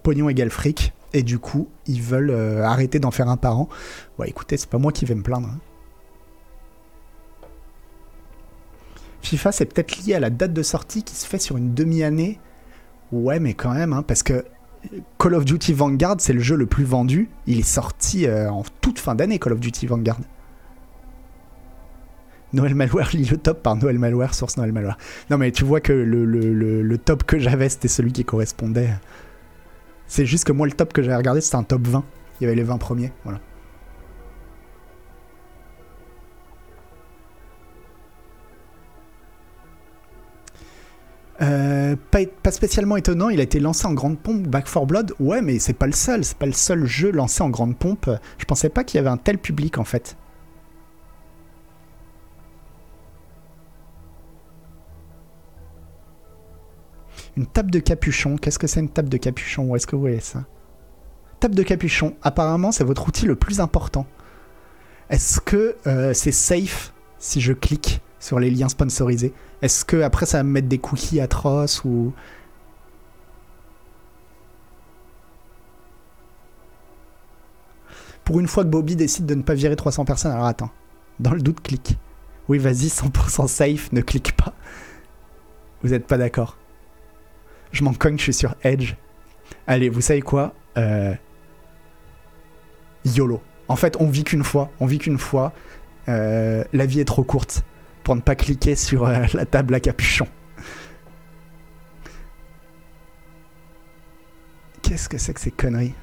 pognon 0.04 0.28
égale 0.28 0.50
fric, 0.50 0.94
et 1.14 1.24
du 1.24 1.40
coup, 1.40 1.68
ils 1.86 2.02
veulent 2.02 2.32
euh, 2.32 2.64
arrêter 2.64 3.00
d'en 3.00 3.12
faire 3.12 3.30
un 3.30 3.38
par 3.38 3.60
an. 3.60 3.70
Ouais, 4.20 4.30
écoutez, 4.30 4.58
c'est 4.58 4.70
pas 4.70 4.78
moi 4.78 4.92
qui 4.92 5.06
vais 5.06 5.16
me 5.16 5.24
plaindre. 5.24 5.48
hein. 5.48 5.60
FIFA, 9.22 9.52
c'est 9.52 9.66
peut-être 9.66 9.98
lié 9.98 10.14
à 10.14 10.20
la 10.20 10.30
date 10.30 10.54
de 10.54 10.64
sortie 10.64 11.04
qui 11.04 11.16
se 11.16 11.26
fait 11.26 11.40
sur 11.40 11.58
une 11.58 11.74
demi-année. 11.74 12.40
Ouais, 13.12 13.40
mais 13.40 13.54
quand 13.54 13.74
même, 13.74 13.94
hein, 13.94 14.04
parce 14.04 14.24
que 14.24 14.46
Call 15.20 15.34
of 15.34 15.46
Duty 15.46 15.74
Vanguard, 15.74 16.18
c'est 16.20 16.34
le 16.34 16.40
jeu 16.40 16.56
le 16.56 16.66
plus 16.66 16.86
vendu. 16.86 17.30
Il 17.46 17.60
est 17.60 17.64
sorti 17.64 18.26
euh, 18.26 18.50
en 18.50 18.64
toute 18.82 19.00
fin 19.00 19.16
d'année, 19.16 19.40
Call 19.40 19.54
of 19.54 19.60
Duty 19.60 19.88
Vanguard. 19.88 20.20
Noël 22.54 22.76
Malware 22.76 23.10
lit 23.14 23.26
le 23.26 23.38
top 23.38 23.62
par 23.62 23.76
Noël 23.76 24.00
Malware, 24.00 24.34
source 24.34 24.56
Noël 24.58 24.72
Malware. 24.72 24.98
Non, 25.30 25.38
mais 25.38 25.52
tu 25.52 25.66
vois 25.66 25.82
que 25.82 25.92
le, 25.92 26.98
top 26.98 27.24
que 27.24 27.40
j'avais, 27.40 27.70
c'était 27.70 27.90
celui 27.90 28.14
qui 28.14 28.24
correspondait. 28.24 28.90
C'est 30.08 30.26
juste 30.26 30.46
que 30.46 30.52
moi, 30.52 30.68
le 30.68 30.74
top 30.74 30.94
que 30.94 31.02
j'avais 31.02 31.18
regardé, 31.18 31.42
c'était 31.42 31.58
un 31.58 31.64
top 31.64 31.88
20. 31.88 32.04
Il 32.40 32.44
y 32.44 32.48
avait 32.48 32.56
les 32.56 32.64
20 32.64 32.78
premiers. 32.78 33.12
Voilà. 33.24 33.40
Euh, 41.40 41.96
pas, 42.10 42.20
pas 42.42 42.52
spécialement 42.52 42.98
étonnant, 42.98 43.30
il 43.30 43.40
a 43.40 43.44
été 43.44 43.60
lancé 43.60 43.86
en 43.86 43.94
grande 43.94 44.18
pompe 44.18 44.48
Back 44.48 44.66
4 44.66 44.86
Blood. 44.86 45.14
Ouais, 45.20 45.42
mais 45.42 45.60
c'est 45.60 45.74
pas 45.74 45.86
le 45.86 45.92
seul, 45.92 46.24
c'est 46.24 46.38
pas 46.38 46.48
le 46.48 46.54
seul 46.54 46.86
jeu 46.86 47.12
lancé 47.12 47.44
en 47.44 47.50
grande 47.50 47.78
pompe. 47.78 48.10
Je 48.38 48.46
pensais 48.46 48.70
pas 48.70 48.84
qu'il 48.84 48.98
y 48.98 49.00
avait 49.00 49.10
un 49.10 49.18
tel 49.18 49.38
public 49.38 49.78
en 49.78 49.84
fait. 49.84 50.18
Une 57.38 57.46
table 57.46 57.70
de 57.70 57.78
capuchon, 57.78 58.36
qu'est-ce 58.36 58.58
que 58.58 58.66
c'est 58.66 58.80
une 58.80 58.90
table 58.90 59.10
de 59.10 59.18
capuchon? 59.18 59.66
Où 59.66 59.76
est-ce 59.76 59.86
que 59.86 59.96
vous 59.96 60.02
voyez 60.02 60.20
ça? 60.22 60.46
Table 61.40 61.54
de 61.54 61.62
capuchon, 61.62 62.16
apparemment 62.24 62.72
c'est 62.72 62.84
votre 62.84 63.08
outil 63.08 63.28
le 63.28 63.36
plus 63.36 63.60
important. 63.60 64.08
Est-ce 65.12 65.40
que 65.40 65.76
euh, 65.86 66.16
c'est 66.16 66.32
safe 66.32 66.94
si 67.20 67.40
je 67.40 67.54
clique 67.54 68.02
sur 68.20 68.40
les 68.40 68.50
liens 68.50 68.70
sponsorisés? 68.70 69.34
Est-ce 69.62 69.86
que 69.86 70.02
après 70.02 70.26
ça 70.26 70.40
va 70.40 70.44
me 70.44 70.50
mettre 70.50 70.68
des 70.68 70.80
cookies 70.80 71.22
atroces 71.22 71.84
ou? 71.86 72.12
Pour 78.26 78.40
une 78.40 78.48
fois 78.48 78.64
que 78.64 78.70
Bobby 78.70 78.96
décide 78.96 79.28
de 79.28 79.36
ne 79.36 79.44
pas 79.44 79.54
virer 79.54 79.76
300 79.76 80.06
personnes, 80.06 80.32
alors 80.32 80.48
attends. 80.48 80.72
Dans 81.20 81.34
le 81.34 81.42
doute, 81.42 81.62
clique. 81.62 82.00
Oui, 82.50 82.58
vas-y, 82.58 82.88
100% 82.88 83.48
safe, 83.48 83.92
ne 83.92 84.02
clique 84.02 84.36
pas. 84.36 84.54
Vous 85.84 85.94
êtes 85.94 86.08
pas 86.08 86.18
d'accord 86.18 86.58
Je 87.72 87.84
m'en 87.84 87.94
cogne, 87.94 88.18
je 88.18 88.24
suis 88.24 88.34
sur 88.34 88.56
Edge. 88.64 88.96
Allez, 89.68 89.90
vous 89.90 90.02
savez 90.02 90.22
quoi 90.22 90.54
Euh, 90.78 91.14
YOLO. 93.06 93.42
En 93.68 93.76
fait, 93.76 93.98
on 94.00 94.10
vit 94.10 94.24
qu'une 94.24 94.44
fois. 94.44 94.70
On 94.80 94.86
vit 94.86 95.00
qu'une 95.00 95.18
fois. 95.18 95.54
Euh, 96.10 96.64
la 96.74 96.86
vie 96.86 97.00
est 97.02 97.06
trop 97.06 97.24
courte 97.24 97.64
pour 98.04 98.16
ne 98.16 98.22
pas 98.22 98.36
cliquer 98.36 98.76
sur 98.76 99.06
euh, 99.06 99.26
la 99.34 99.46
table 99.46 99.76
à 99.76 99.80
capuchon. 99.80 100.28
Qu'est-ce 104.82 105.10
que 105.10 105.18
c'est 105.18 105.34
que 105.34 105.42
ces 105.42 105.52
conneries? 105.52 105.94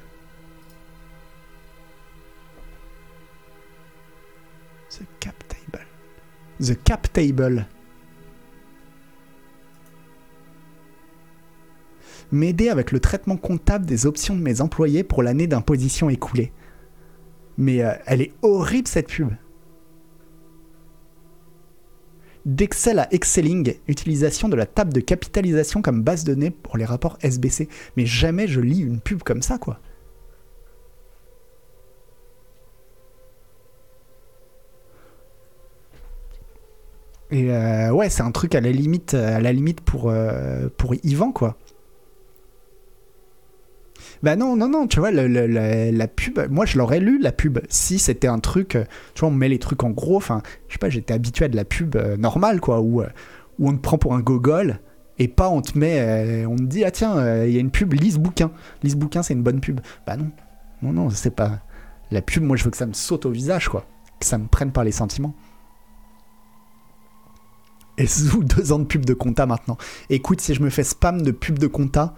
The 4.91 5.03
Cap 5.19 5.35
Table. 5.47 5.85
The 6.61 6.83
Cap 6.83 7.11
Table. 7.11 7.65
M'aider 12.35 12.67
avec 12.67 12.91
le 12.91 12.99
traitement 12.99 13.37
comptable 13.37 13.85
des 13.85 14.05
options 14.05 14.35
de 14.35 14.41
mes 14.41 14.59
employés 14.59 15.05
pour 15.05 15.23
l'année 15.23 15.47
d'imposition 15.47 16.09
écoulée. 16.09 16.51
Mais 17.57 17.81
euh, 17.81 17.93
elle 18.05 18.21
est 18.21 18.33
horrible 18.41 18.89
cette 18.89 19.07
pub. 19.07 19.29
D'Excel 22.45 22.99
à 22.99 23.07
Excelling, 23.13 23.75
utilisation 23.87 24.49
de 24.49 24.57
la 24.57 24.65
table 24.65 24.91
de 24.91 24.99
capitalisation 24.99 25.81
comme 25.81 26.03
base 26.03 26.25
de 26.25 26.33
données 26.33 26.51
pour 26.51 26.75
les 26.75 26.83
rapports 26.83 27.17
SBC. 27.21 27.69
Mais 27.95 28.05
jamais 28.05 28.49
je 28.49 28.59
lis 28.59 28.81
une 28.81 28.99
pub 28.99 29.23
comme 29.23 29.41
ça, 29.41 29.57
quoi. 29.57 29.79
Et 37.31 37.49
euh, 37.49 37.91
ouais, 37.91 38.09
c'est 38.09 38.23
un 38.23 38.31
truc 38.31 38.55
à 38.55 38.59
la 38.59 38.71
limite, 38.71 39.13
à 39.13 39.39
la 39.39 39.53
limite 39.53 39.79
pour, 39.79 40.09
euh, 40.09 40.67
pour 40.75 40.95
Yvan, 41.05 41.31
quoi. 41.31 41.55
Bah 44.25 44.35
non, 44.35 44.55
non, 44.55 44.67
non, 44.67 44.87
tu 44.87 44.99
vois, 44.99 45.11
la, 45.11 46.07
pub, 46.07 46.39
moi 46.49 46.65
je 46.65 46.79
l'aurais 46.79 46.99
lu, 46.99 47.19
la 47.19 47.31
pub, 47.31 47.59
si 47.69 47.99
c'était 47.99 48.25
un 48.25 48.39
truc, 48.39 48.75
euh, 48.75 48.83
tu 49.13 49.19
vois, 49.19 49.29
on 49.29 49.31
met 49.31 49.49
les 49.49 49.59
trucs 49.59 49.83
en 49.83 49.91
gros, 49.91 50.17
enfin, 50.17 50.41
je 50.67 50.73
sais 50.73 50.79
pas, 50.79 50.89
j'étais 50.89 51.13
habitué 51.13 51.45
à 51.45 51.47
de 51.47 51.55
la 51.55 51.63
pub 51.63 51.95
euh, 51.95 52.17
normale, 52.17 52.59
quoi, 52.59 52.81
où, 52.81 53.03
euh, 53.03 53.09
où 53.59 53.69
on 53.69 53.73
te 53.73 53.77
prend 53.77 53.99
pour 53.99 54.15
un 54.15 54.21
gogol, 54.21 54.79
et 55.19 55.27
pas 55.27 55.47
on 55.49 55.61
te 55.61 55.77
met, 55.77 56.43
on 56.47 56.55
te 56.55 56.63
dit, 56.63 56.83
ah 56.83 56.89
tiens, 56.89 57.45
il 57.45 57.53
y 57.53 57.57
a 57.57 57.59
une 57.59 57.69
pub, 57.69 57.93
lise 57.93 58.17
bouquin. 58.17 58.49
Lise 58.81 58.95
bouquin, 58.95 59.21
c'est 59.21 59.35
une 59.35 59.43
bonne 59.43 59.59
pub. 59.59 59.79
Bah 60.07 60.17
non, 60.17 60.31
non, 60.81 60.91
non, 60.91 61.09
c'est 61.11 61.35
pas... 61.35 61.59
La 62.09 62.23
pub, 62.23 62.41
moi 62.41 62.57
je 62.57 62.63
veux 62.63 62.71
que 62.71 62.77
ça 62.77 62.87
me 62.87 62.93
saute 62.93 63.27
au 63.27 63.31
visage, 63.31 63.69
quoi. 63.69 63.85
Que 64.19 64.25
ça 64.25 64.39
me 64.39 64.47
prenne 64.47 64.71
par 64.71 64.83
les 64.83 64.91
sentiments. 64.91 65.35
Et 67.99 68.07
sous 68.07 68.43
deux 68.43 68.71
ans 68.71 68.79
de 68.79 68.85
pub 68.85 69.05
de 69.05 69.13
compta 69.13 69.45
maintenant. 69.45 69.77
Écoute, 70.09 70.41
si 70.41 70.55
je 70.55 70.63
me 70.63 70.71
fais 70.71 70.83
spam 70.83 71.21
de 71.21 71.29
pub 71.29 71.59
de 71.59 71.67
compta, 71.67 72.15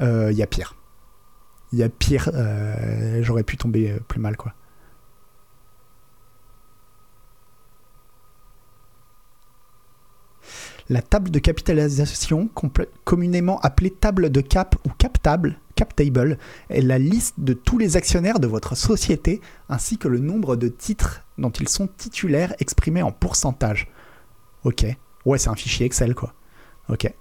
il 0.00 0.32
y 0.32 0.42
a 0.42 0.46
pire. 0.46 0.79
Il 1.72 1.78
y 1.78 1.82
a 1.82 1.88
pire, 1.88 2.30
euh, 2.34 3.22
j'aurais 3.22 3.44
pu 3.44 3.56
tomber 3.56 3.92
euh, 3.92 4.00
plus 4.00 4.20
mal, 4.20 4.36
quoi. 4.36 4.54
La 10.88 11.02
table 11.02 11.30
de 11.30 11.38
capitalisation, 11.38 12.50
communément 13.04 13.60
appelée 13.60 13.92
table 13.92 14.30
de 14.30 14.40
cap 14.40 14.74
ou 14.84 14.90
cap 14.98 15.22
table, 15.22 15.56
cap 15.76 15.94
table, 15.94 16.36
est 16.68 16.80
la 16.80 16.98
liste 16.98 17.36
de 17.38 17.52
tous 17.52 17.78
les 17.78 17.96
actionnaires 17.96 18.40
de 18.40 18.48
votre 18.48 18.76
société 18.76 19.40
ainsi 19.68 19.98
que 19.98 20.08
le 20.08 20.18
nombre 20.18 20.56
de 20.56 20.66
titres 20.66 21.22
dont 21.38 21.50
ils 21.50 21.68
sont 21.68 21.86
titulaires 21.86 22.54
exprimés 22.58 23.02
en 23.02 23.12
pourcentage. 23.12 23.86
Ok. 24.64 24.84
Ouais, 25.24 25.38
c'est 25.38 25.48
un 25.48 25.54
fichier 25.54 25.86
Excel, 25.86 26.16
quoi. 26.16 26.34
Ok. 26.88 27.12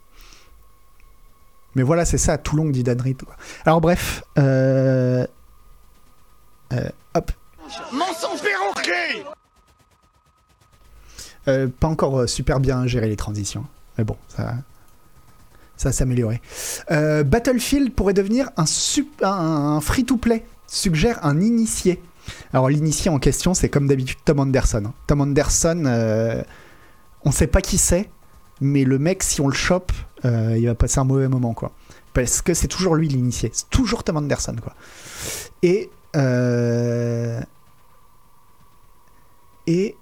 Mais 1.75 1.83
voilà, 1.83 2.05
c'est 2.05 2.17
ça, 2.17 2.37
tout 2.37 2.55
long 2.55 2.69
dit 2.69 2.83
Dan 2.83 2.99
Reed. 3.01 3.21
Alors 3.65 3.79
bref, 3.81 4.23
euh... 4.37 5.25
euh, 6.73 6.89
hop. 7.15 7.31
Mensonge 7.93 8.41
perroquet 8.41 9.23
Euh, 11.47 11.67
pas 11.67 11.87
encore 11.87 12.27
super 12.27 12.59
bien 12.59 12.85
géré 12.87 13.07
les 13.07 13.15
transitions. 13.15 13.65
Mais 13.97 14.03
bon, 14.03 14.17
ça, 14.27 14.55
ça 15.77 15.89
va 15.89 15.93
s'améliorer. 15.93 16.41
Euh, 16.91 17.23
Battlefield 17.23 17.93
pourrait 17.93 18.13
devenir 18.13 18.49
un, 18.57 18.65
sup- 18.65 19.23
un- 19.23 19.75
un 19.75 19.81
free-to-play, 19.81 20.45
suggère 20.67 21.23
un 21.25 21.39
initié. 21.39 22.01
Alors 22.53 22.69
l'initié 22.69 23.09
en 23.09 23.19
question, 23.19 23.53
c'est 23.53 23.69
comme 23.69 23.87
d'habitude 23.87 24.17
Tom 24.25 24.39
Anderson. 24.39 24.83
hein. 24.87 24.93
Tom 25.07 25.21
Anderson, 25.21 25.83
euh, 25.85 26.43
on 27.23 27.31
sait 27.31 27.47
pas 27.47 27.61
qui 27.61 27.77
c'est, 27.77 28.09
mais 28.61 28.83
le 28.83 28.99
mec, 28.99 29.23
si 29.23 29.41
on 29.41 29.47
le 29.47 29.53
chope, 29.53 29.91
euh, 30.25 30.55
il 30.57 30.65
va 30.65 30.75
passer 30.75 30.99
un 30.99 31.03
mauvais 31.03 31.27
moment, 31.27 31.53
quoi. 31.53 31.71
Parce 32.13 32.41
que 32.41 32.53
c'est 32.53 32.67
toujours 32.67 32.95
lui 32.95 33.07
l'initié. 33.07 33.49
C'est 33.53 33.69
toujours 33.69 34.03
Tom 34.03 34.17
Anderson, 34.17 34.55
quoi. 34.61 34.75
Et... 35.63 35.89
euh, 36.15 37.41
Et 39.67 39.95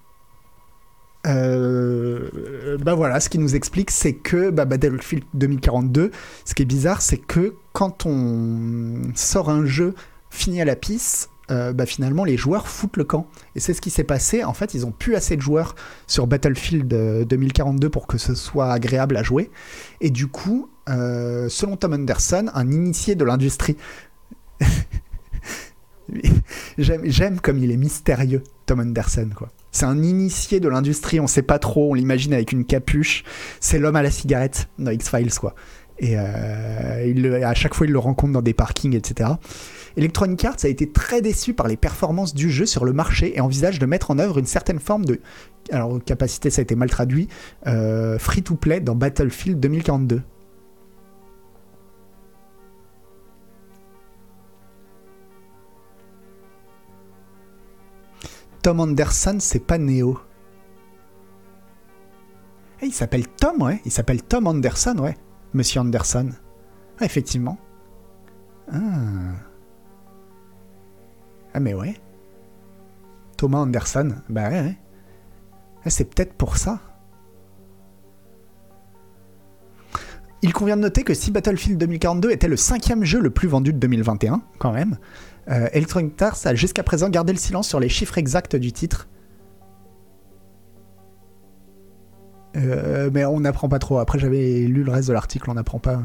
euh, 1.26 2.78
bah 2.80 2.96
voilà, 2.96 3.20
ce 3.20 3.28
qui 3.28 3.38
nous 3.38 3.56
explique, 3.56 3.92
c'est 3.92 4.14
que 4.14 4.50
bah, 4.50 4.64
Battlefield 4.64 5.26
2042, 5.34 6.12
ce 6.46 6.54
qui 6.54 6.62
est 6.62 6.66
bizarre, 6.66 7.02
c'est 7.02 7.18
que 7.18 7.54
quand 7.74 8.06
on 8.06 9.02
sort 9.14 9.50
un 9.50 9.66
jeu 9.66 9.94
fini 10.30 10.62
à 10.62 10.66
la 10.66 10.78
pisse, 10.78 11.30
euh, 11.50 11.72
bah 11.72 11.86
finalement 11.86 12.26
les 12.26 12.36
joueurs 12.38 12.68
foutent 12.68 12.98
le 12.98 13.04
camp. 13.04 13.28
Et 13.56 13.60
c'est 13.60 13.74
ce 13.74 13.82
qui 13.82 13.90
s'est 13.90 14.04
passé. 14.04 14.44
En 14.44 14.54
fait, 14.54 14.74
ils 14.74 14.86
ont 14.86 14.92
plus 14.92 15.16
assez 15.16 15.36
de 15.36 15.42
joueurs 15.42 15.76
sur 16.06 16.28
Battlefield 16.28 16.94
euh, 16.94 17.26
2042 17.26 17.90
pour 17.90 18.08
que 18.08 18.18
ce 18.18 18.36
soit 18.36 18.72
agréable 18.72 19.16
à 19.18 19.24
jouer. 19.24 19.50
Et 20.02 20.10
du 20.10 20.28
coup, 20.28 20.70
euh, 20.90 21.50
selon 21.50 21.78
Tom 21.78 21.94
Anderson, 21.94 22.48
un 22.54 22.72
initié 22.72 23.16
de 23.16 23.24
l'industrie. 23.24 23.78
J'aime 26.78 27.40
comme 27.42 27.58
il 27.58 27.72
est 27.72 27.78
mystérieux, 27.78 28.44
Tom 28.66 28.80
Anderson. 28.80 29.30
C'est 29.72 29.86
un 29.86 30.02
initié 30.02 30.60
de 30.60 30.70
l'industrie, 30.70 31.20
on 31.20 31.28
sait 31.28 31.42
pas 31.42 31.60
trop, 31.60 31.92
on 31.92 31.94
l'imagine 31.94 32.34
avec 32.34 32.52
une 32.52 32.66
capuche. 32.66 33.24
C'est 33.60 33.78
l'homme 33.78 33.96
à 33.96 34.02
la 34.02 34.12
cigarette 34.12 34.70
dans 34.80 34.92
X-Files, 34.92 35.34
quoi. 35.34 35.54
Et 36.00 36.18
euh, 36.18 37.44
à 37.44 37.54
chaque 37.54 37.74
fois, 37.74 37.88
il 37.88 37.94
le 37.94 38.00
rencontre 38.00 38.34
dans 38.34 38.42
des 38.42 38.54
parkings, 38.54 38.96
etc. 38.96 39.32
Electronic 39.98 40.46
Arts 40.46 40.58
a 40.64 40.68
été 40.68 40.92
très 40.92 41.22
déçu 41.22 41.56
par 41.56 41.68
les 41.68 41.76
performances 41.76 42.36
du 42.36 42.52
jeu 42.52 42.68
sur 42.68 42.86
le 42.86 42.94
marché 42.94 43.36
et 43.36 43.42
envisage 43.42 43.80
de 43.80 43.86
mettre 43.88 44.12
en 44.12 44.20
œuvre 44.20 44.38
une 44.38 44.46
certaine 44.46 44.80
forme 44.80 45.06
de. 45.06 45.20
Alors, 45.72 46.00
capacité, 46.04 46.52
ça 46.52 46.62
a 46.62 46.64
été 46.64 46.76
mal 46.76 46.90
traduit. 46.90 47.28
euh, 47.66 48.20
Free-to-play 48.20 48.80
dans 48.80 48.96
Battlefield 48.96 49.60
2042. 49.60 50.22
Tom 58.62 58.80
Anderson, 58.80 59.38
c'est 59.40 59.66
pas 59.66 59.78
Neo. 59.78 60.20
Eh, 62.82 62.88
il 62.88 62.94
s'appelle 62.94 63.28
Tom, 63.28 63.62
ouais. 63.62 63.82
Il 63.86 63.92
s'appelle 63.92 64.22
Tom 64.22 64.48
Anderson, 64.48 64.98
ouais. 65.00 65.18
Monsieur 65.54 65.82
Anderson. 65.82 66.30
Ah, 67.00 67.06
effectivement. 67.06 67.58
Ah. 68.72 69.47
Ah, 71.58 71.60
mais 71.60 71.74
ouais. 71.74 71.96
Thomas 73.36 73.58
Anderson. 73.58 74.14
Bah 74.30 74.48
ouais, 74.50 74.62
ouais. 74.62 74.78
Ah, 75.84 75.90
c'est 75.90 76.06
peut-être 76.06 76.34
pour 76.34 76.56
ça. 76.56 76.80
Il 80.44 80.54
convient 80.54 80.78
de 80.78 80.84
noter 80.84 81.04
que 81.04 81.16
si 81.16 81.32
Battlefield 81.32 81.80
2042 81.80 82.30
était 82.30 82.48
le 82.48 82.58
cinquième 82.58 83.04
jeu 83.04 83.20
le 83.20 83.32
plus 83.32 83.48
vendu 83.48 83.74
de 83.74 83.80
2021, 83.80 84.44
quand 84.60 84.72
même, 84.72 85.00
euh, 85.50 85.68
Electronic 85.74 86.22
Arts 86.22 86.38
a 86.46 86.54
jusqu'à 86.54 86.84
présent 86.84 87.10
gardé 87.10 87.34
le 87.34 87.40
silence 87.40 87.68
sur 87.68 87.80
les 87.80 87.90
chiffres 87.90 88.20
exacts 88.20 88.56
du 88.56 88.72
titre. 88.72 89.08
Euh, 92.56 93.10
mais 93.12 93.26
on 93.26 93.40
n'apprend 93.40 93.68
pas 93.68 93.80
trop. 93.80 93.98
Après, 93.98 94.20
j'avais 94.20 94.60
lu 94.68 94.84
le 94.84 94.92
reste 94.92 95.08
de 95.08 95.14
l'article, 95.14 95.50
on 95.50 95.56
n'apprend 95.56 95.80
pas, 95.80 96.04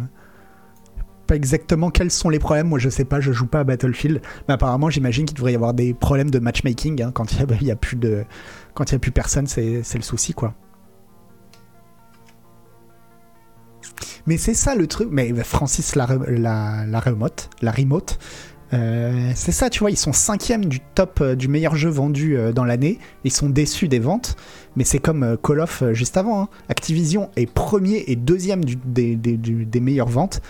pas 1.26 1.36
exactement 1.36 1.90
quels 1.90 2.10
sont 2.10 2.28
les 2.28 2.38
problèmes. 2.38 2.68
Moi, 2.68 2.78
je 2.78 2.88
sais 2.88 3.04
pas, 3.04 3.20
je 3.20 3.32
joue 3.32 3.46
pas 3.46 3.60
à 3.60 3.64
Battlefield. 3.64 4.20
Mais 4.48 4.54
apparemment, 4.54 4.90
j'imagine 4.90 5.24
qu'il 5.24 5.36
devrait 5.36 5.52
y 5.52 5.56
avoir 5.56 5.74
des 5.74 5.94
problèmes 5.94 6.30
de 6.30 6.38
matchmaking. 6.38 7.02
hein. 7.02 7.10
Quand 7.12 7.32
il 7.32 7.38
y, 7.66 7.70
a- 7.70 7.76
plus 7.76 9.10
personne, 9.12 9.46
c'est 9.46 9.82
le 9.94 10.02
souci, 10.02 10.32
quoi. 10.34 10.54
Mais 14.26 14.36
c'est 14.36 14.54
ça 14.54 14.74
le 14.74 14.86
truc. 14.86 15.08
Mais 15.10 15.32
Francis 15.42 15.94
la, 15.96 16.06
remote, 16.06 17.50
la 17.60 17.72
remote, 17.72 18.18
euh, 18.72 19.32
c'est 19.34 19.52
ça, 19.52 19.68
tu 19.68 19.80
vois, 19.80 19.90
ils 19.90 19.96
sont 19.98 20.12
cinquième 20.14 20.64
du 20.64 20.80
top 20.80 21.18
euh, 21.20 21.34
du 21.34 21.46
meilleur 21.48 21.76
jeu 21.76 21.90
vendu 21.90 22.38
euh, 22.38 22.52
dans 22.52 22.64
l'année. 22.64 22.98
Ils 23.24 23.32
sont 23.32 23.48
déçus 23.50 23.88
des 23.88 23.98
ventes, 23.98 24.36
mais 24.76 24.84
c'est 24.84 24.98
comme 24.98 25.36
Call 25.42 25.60
of 25.60 25.82
juste 25.92 26.16
avant. 26.16 26.42
hein. 26.42 26.48
Activision 26.68 27.30
est 27.36 27.50
premier 27.50 28.04
et 28.06 28.16
deuxième 28.16 28.64
des 28.64 29.80
meilleures 29.80 30.08
ventes, 30.08 30.40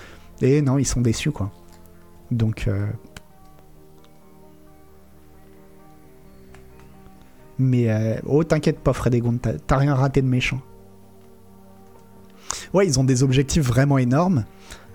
et 0.40 0.62
non, 0.62 0.78
ils 0.78 0.86
sont 0.86 1.00
déçus, 1.00 1.30
quoi. 1.30 1.50
Donc. 2.30 2.66
euh, 2.68 2.86
Mais 7.58 7.90
euh, 7.90 8.16
oh, 8.26 8.42
t'inquiète 8.42 8.80
pas, 8.80 8.92
Frédégonde, 8.92 9.40
t'as 9.40 9.52
t'as 9.54 9.76
rien 9.76 9.94
raté 9.94 10.20
de 10.22 10.26
méchant. 10.26 10.60
Ouais, 12.74 12.86
ils 12.86 12.98
ont 12.98 13.04
des 13.04 13.22
objectifs 13.22 13.64
vraiment 13.64 13.98
énormes. 13.98 14.44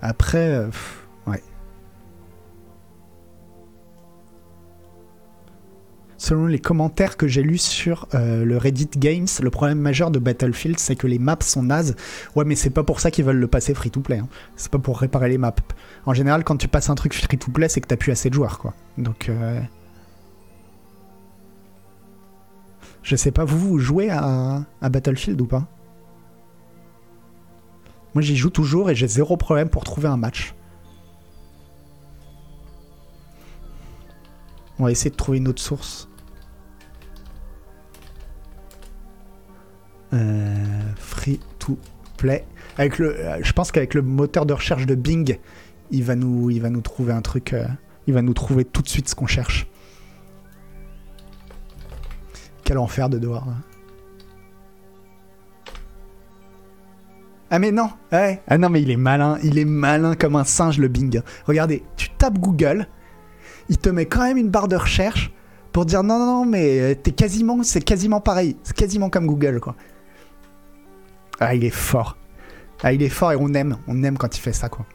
Après, 0.02 0.48
euh, 0.48 0.68
Selon 6.20 6.46
les 6.46 6.58
commentaires 6.58 7.16
que 7.16 7.28
j'ai 7.28 7.42
lus 7.44 7.62
sur 7.62 8.08
euh, 8.12 8.44
le 8.44 8.56
Reddit 8.58 8.90
Games, 8.96 9.28
le 9.40 9.50
problème 9.50 9.78
majeur 9.78 10.10
de 10.10 10.18
Battlefield, 10.18 10.76
c'est 10.80 10.96
que 10.96 11.06
les 11.06 11.20
maps 11.20 11.38
sont 11.40 11.62
nazes. 11.62 11.94
Ouais, 12.34 12.44
mais 12.44 12.56
c'est 12.56 12.70
pas 12.70 12.82
pour 12.82 12.98
ça 12.98 13.12
qu'ils 13.12 13.24
veulent 13.24 13.36
le 13.36 13.46
passer 13.46 13.72
free-to-play. 13.72 14.18
hein. 14.18 14.28
C'est 14.56 14.70
pas 14.70 14.80
pour 14.80 14.98
réparer 14.98 15.28
les 15.28 15.38
maps. 15.38 15.54
En 16.06 16.14
général, 16.14 16.42
quand 16.42 16.56
tu 16.56 16.66
passes 16.66 16.90
un 16.90 16.96
truc 16.96 17.14
free-to-play, 17.14 17.68
c'est 17.68 17.80
que 17.80 17.86
t'as 17.86 17.96
plus 17.96 18.10
assez 18.10 18.30
de 18.30 18.34
joueurs, 18.34 18.58
quoi. 18.58 18.74
Donc, 18.98 19.28
euh... 19.28 19.60
je 23.04 23.14
sais 23.14 23.30
pas, 23.30 23.44
vous, 23.44 23.58
vous 23.58 23.78
jouez 23.78 24.10
à 24.10 24.64
Battlefield 24.82 25.40
ou 25.40 25.46
pas? 25.46 25.68
Moi, 28.14 28.22
j'y 28.22 28.36
joue 28.36 28.50
toujours 28.50 28.90
et 28.90 28.96
j'ai 28.96 29.06
zéro 29.06 29.36
problème 29.36 29.68
pour 29.68 29.84
trouver 29.84 30.08
un 30.08 30.16
match. 30.16 30.52
On 34.78 34.84
va 34.84 34.90
essayer 34.90 35.10
de 35.10 35.16
trouver 35.16 35.38
une 35.38 35.48
autre 35.48 35.62
source. 35.62 36.08
Euh, 40.12 40.92
free 40.96 41.40
to 41.58 41.78
play. 42.16 42.46
Avec 42.78 42.98
le, 42.98 43.18
euh, 43.18 43.38
je 43.42 43.52
pense 43.52 43.72
qu'avec 43.72 43.94
le 43.94 44.02
moteur 44.02 44.46
de 44.46 44.54
recherche 44.54 44.86
de 44.86 44.94
Bing, 44.94 45.38
il 45.90 46.04
va 46.04 46.14
nous, 46.14 46.50
il 46.50 46.62
va 46.62 46.70
nous 46.70 46.80
trouver 46.80 47.12
un 47.12 47.22
truc. 47.22 47.52
euh, 47.52 47.66
il 48.06 48.14
va 48.14 48.22
nous 48.22 48.32
trouver 48.32 48.64
tout 48.64 48.80
de 48.80 48.88
suite 48.88 49.08
ce 49.08 49.14
qu'on 49.14 49.26
cherche. 49.26 49.66
Quel 52.64 52.78
enfer 52.78 53.10
de 53.10 53.18
devoir. 53.18 53.46
hein. 53.48 53.56
Ah 57.50 57.58
mais 57.58 57.70
non. 57.72 57.90
Ah 58.10 58.58
non 58.58 58.68
mais 58.68 58.82
il 58.82 58.90
est 58.90 58.96
malin, 58.96 59.38
il 59.42 59.58
est 59.58 59.64
malin 59.64 60.14
comme 60.14 60.36
un 60.36 60.44
singe 60.44 60.78
le 60.78 60.88
Bing. 60.88 61.20
Regardez, 61.46 61.82
tu 61.96 62.10
tapes 62.10 62.38
Google, 62.38 62.86
il 63.68 63.78
te 63.78 63.88
met 63.88 64.06
quand 64.06 64.22
même 64.22 64.38
une 64.38 64.48
barre 64.48 64.68
de 64.68 64.76
recherche 64.76 65.32
pour 65.72 65.84
dire 65.84 66.02
non 66.02 66.18
non 66.18 66.26
non 66.26 66.44
mais 66.46 66.80
euh, 66.80 66.94
t'es 66.94 67.12
quasiment, 67.12 67.62
c'est 67.62 67.82
quasiment 67.82 68.20
pareil, 68.20 68.56
c'est 68.62 68.76
quasiment 68.76 69.10
comme 69.10 69.26
Google 69.26 69.60
quoi. 69.60 69.74
Ah 71.40 71.54
il 71.54 71.64
est 71.64 71.70
fort, 71.70 72.16
ah 72.82 72.92
il 72.92 73.02
est 73.02 73.08
fort 73.08 73.32
et 73.32 73.36
on 73.36 73.52
aime, 73.54 73.78
on 73.86 74.02
aime 74.02 74.18
quand 74.18 74.36
il 74.36 74.40
fait 74.40 74.52
ça 74.52 74.68
quoi. 74.68 74.86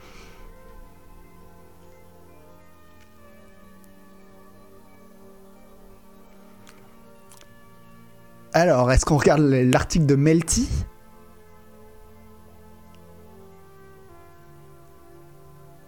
Alors, 8.56 8.92
est-ce 8.92 9.04
qu'on 9.04 9.18
regarde 9.18 9.42
l'article 9.42 10.06
de 10.06 10.16
Melty? 10.16 10.70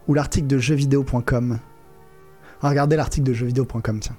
Ou 0.07 0.15
l'article 0.15 0.47
de 0.47 0.57
jeuxvideo.com 0.57 1.59
Regarder 2.61 2.95
l'article 2.95 3.27
de 3.27 3.33
jeuxvideo.com, 3.33 3.99
tiens. 3.99 4.17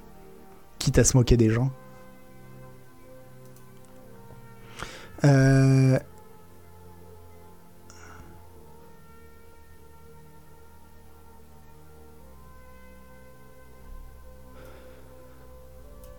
Quitte 0.78 0.98
à 0.98 1.04
se 1.04 1.16
moquer 1.16 1.36
des 1.36 1.50
gens. 1.50 1.70
Euh... 5.24 5.98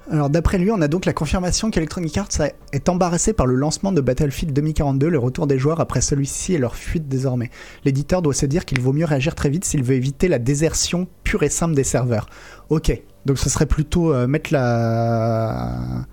Alors 0.10 0.30
d'après 0.30 0.58
lui, 0.58 0.72
on 0.72 0.80
a 0.82 0.88
donc 0.88 1.06
la 1.06 1.12
confirmation 1.12 1.70
qu'Electronic 1.70 2.18
Arts 2.18 2.50
est 2.72 2.88
embarrassé 2.88 3.34
par 3.34 3.46
le 3.46 3.56
lancement 3.56 3.92
de 3.92 4.00
Battlefield 4.00 4.54
2042, 4.54 5.10
le 5.10 5.20
retour 5.20 5.48
des 5.48 5.60
joueurs 5.60 5.82
après 5.82 6.00
celui-ci 6.00 6.54
et 6.54 6.58
leur 6.58 6.76
fuite 6.78 7.10
désormais. 7.10 7.50
L'éditeur 7.84 8.22
doit 8.22 8.34
se 8.34 8.46
dire 8.46 8.64
qu'il 8.64 8.80
vaut 8.80 8.94
mieux 8.94 9.04
réagir 9.04 9.36
très 9.36 9.50
vite 9.50 9.66
s'il 9.66 9.84
veut 9.84 9.96
éviter 9.96 10.30
la 10.30 10.40
désertion 10.40 11.08
pure 11.26 11.44
et 11.44 11.50
simple 11.50 11.76
des 11.76 11.84
serveurs. 11.84 12.30
Ok, 12.70 12.98
donc 13.26 13.38
ce 13.38 13.50
serait 13.50 13.66
plutôt 13.66 14.14
euh, 14.14 14.28
mettre 14.28 14.54
la... 14.54 16.06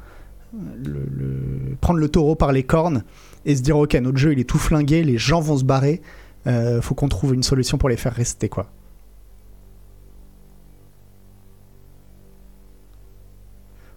prendre 1.81 2.01
le 2.01 2.09
taureau 2.09 2.35
par 2.35 2.51
les 2.51 2.65
cornes 2.65 3.05
et 3.45 3.55
se 3.55 3.63
dire 3.63 3.79
ok, 3.79 3.95
notre 3.95 4.19
jeu 4.19 4.33
il 4.33 4.41
est 4.41 4.49
tout 4.49 4.59
flingué, 4.59 5.05
les 5.05 5.19
gens 5.19 5.41
vont 5.41 5.57
se 5.57 5.65
barrer, 5.65 6.03
euh, 6.49 6.83
faut 6.83 6.97
qu'on 6.97 7.09
trouve 7.09 7.33
une 7.33 7.45
solution 7.45 7.79
pour 7.79 7.89
les 7.89 7.97
faire 7.97 8.15
rester 8.15 8.49
quoi. 8.49 8.67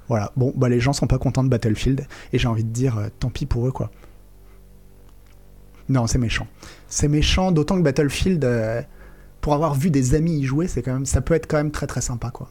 Voilà, 0.07 0.31
bon, 0.35 0.53
bah 0.55 0.69
les 0.69 0.79
gens 0.79 0.93
sont 0.93 1.07
pas 1.07 1.17
contents 1.17 1.43
de 1.43 1.49
Battlefield, 1.49 2.07
et 2.31 2.37
j'ai 2.37 2.47
envie 2.47 2.63
de 2.63 2.69
dire, 2.69 2.97
euh, 2.97 3.07
tant 3.19 3.29
pis 3.29 3.45
pour 3.45 3.67
eux, 3.67 3.71
quoi. 3.71 3.91
Non, 5.89 6.07
c'est 6.07 6.17
méchant. 6.17 6.47
C'est 6.87 7.07
méchant, 7.07 7.51
d'autant 7.51 7.77
que 7.77 7.81
Battlefield, 7.81 8.43
euh, 8.43 8.81
pour 9.41 9.53
avoir 9.53 9.73
vu 9.73 9.89
des 9.89 10.15
amis 10.15 10.39
y 10.39 10.43
jouer, 10.43 10.67
c'est 10.67 10.81
quand 10.81 11.05
ça 11.05 11.21
peut 11.21 11.33
être 11.33 11.47
quand 11.47 11.57
même 11.57 11.71
très 11.71 11.87
très 11.87 12.01
sympa, 12.01 12.29
quoi. 12.29 12.49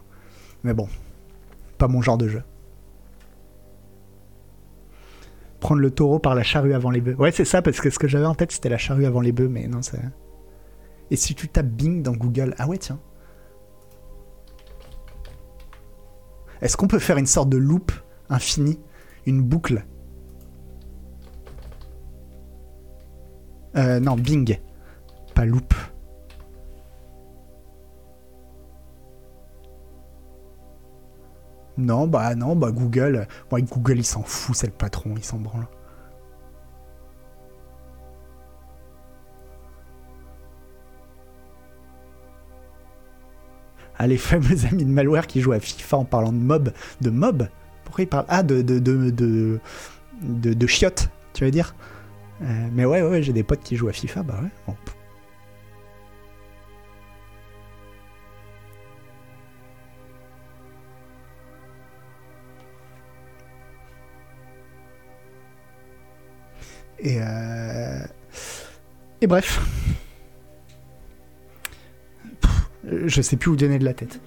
Mais 0.65 0.75
bon, 0.75 0.89
pas 1.79 1.89
mon 1.89 2.03
genre 2.03 2.19
de 2.19 2.29
jeu. 2.29 2.43
Prendre 5.61 5.81
le 5.81 5.91
taureau 5.91 6.19
par 6.19 6.35
la 6.35 6.43
charrue 6.43 6.75
avant 6.75 6.91
les 6.91 7.01
bœufs. 7.01 7.17
Ouais, 7.19 7.33
c'est 7.33 7.45
ça, 7.45 7.63
parce 7.63 7.81
que 7.81 7.91
ce 7.91 7.99
que 7.99 8.09
j'avais 8.09 8.27
en 8.27 8.35
tête, 8.35 8.53
c'était 8.53 8.69
la 8.69 8.79
charrue 8.79 9.07
avant 9.07 9.21
les 9.21 9.33
bœufs, 9.33 9.49
mais 9.49 9.67
non, 9.67 9.83
c'est... 9.83 10.01
Et 11.11 11.17
si 11.17 11.35
tu 11.35 11.49
tapes 11.49 11.67
Bing 11.67 12.03
dans 12.03 12.13
Google, 12.13 12.55
ah 12.59 12.67
ouais, 12.67 12.79
tiens. 12.79 12.99
Est-ce 16.63 16.77
qu'on 16.77 16.89
peut 16.89 16.99
faire 16.99 17.19
une 17.19 17.27
sorte 17.27 17.49
de 17.49 17.57
loop 17.57 17.93
infini 18.29 18.79
Une 19.27 19.43
boucle? 19.43 19.85
Euh, 23.77 24.01
non, 24.01 24.17
Bing. 24.17 24.59
Pas 25.35 25.45
loop. 25.45 25.75
Non, 31.79 32.07
bah 32.07 32.35
non, 32.35 32.57
bah 32.57 32.71
Google. 32.73 33.29
Ouais, 33.53 33.63
Google, 33.63 33.99
il 33.99 34.07
s'en 34.07 34.23
fout, 34.23 34.57
c'est 34.57 34.67
le 34.67 34.73
patron, 34.73 35.15
il 35.17 35.25
s'en 35.25 35.39
branle. 35.39 35.67
Ah, 43.99 44.07
les 44.07 44.17
fameux 44.19 44.65
amis 44.71 44.85
de 44.85 44.91
malware 44.91 45.27
qui 45.27 45.41
jouent 45.41 45.53
à 45.53 45.61
FIFA 45.61 45.99
en 45.99 46.05
parlant 46.05 46.33
de 46.33 46.39
mob. 46.39 46.73
De 47.01 47.11
mob 47.11 47.49
Pourquoi 47.85 48.05
ils 48.05 48.09
parlent 48.09 48.27
Ah, 48.29 48.43
de, 48.43 48.63
de, 48.63 48.79
de, 48.79 49.11
de, 49.11 49.61
de, 50.23 50.53
de 50.55 50.67
chiottes, 50.67 51.09
tu 51.33 51.45
veux 51.45 51.51
dire 51.51 51.75
Euh, 52.43 52.69
Mais 52.75 52.85
ouais, 52.85 53.03
ouais, 53.03 53.23
j'ai 53.23 53.33
des 53.33 53.43
potes 53.43 53.63
qui 53.63 53.77
jouent 53.77 53.89
à 53.89 53.93
FIFA, 53.93 54.23
bah 54.23 54.39
ouais. 54.43 54.51
Bon. 54.67 54.75
Et, 66.99 67.19
euh, 67.21 68.01
et 69.21 69.27
bref. 69.27 69.61
Pff, 72.89 73.07
Je 73.07 73.23
sais 73.23 73.37
plus 73.37 73.51
où 73.51 73.57
donner 73.57 73.79
de 73.79 73.85
la 73.85 73.95
tête. 73.95 74.21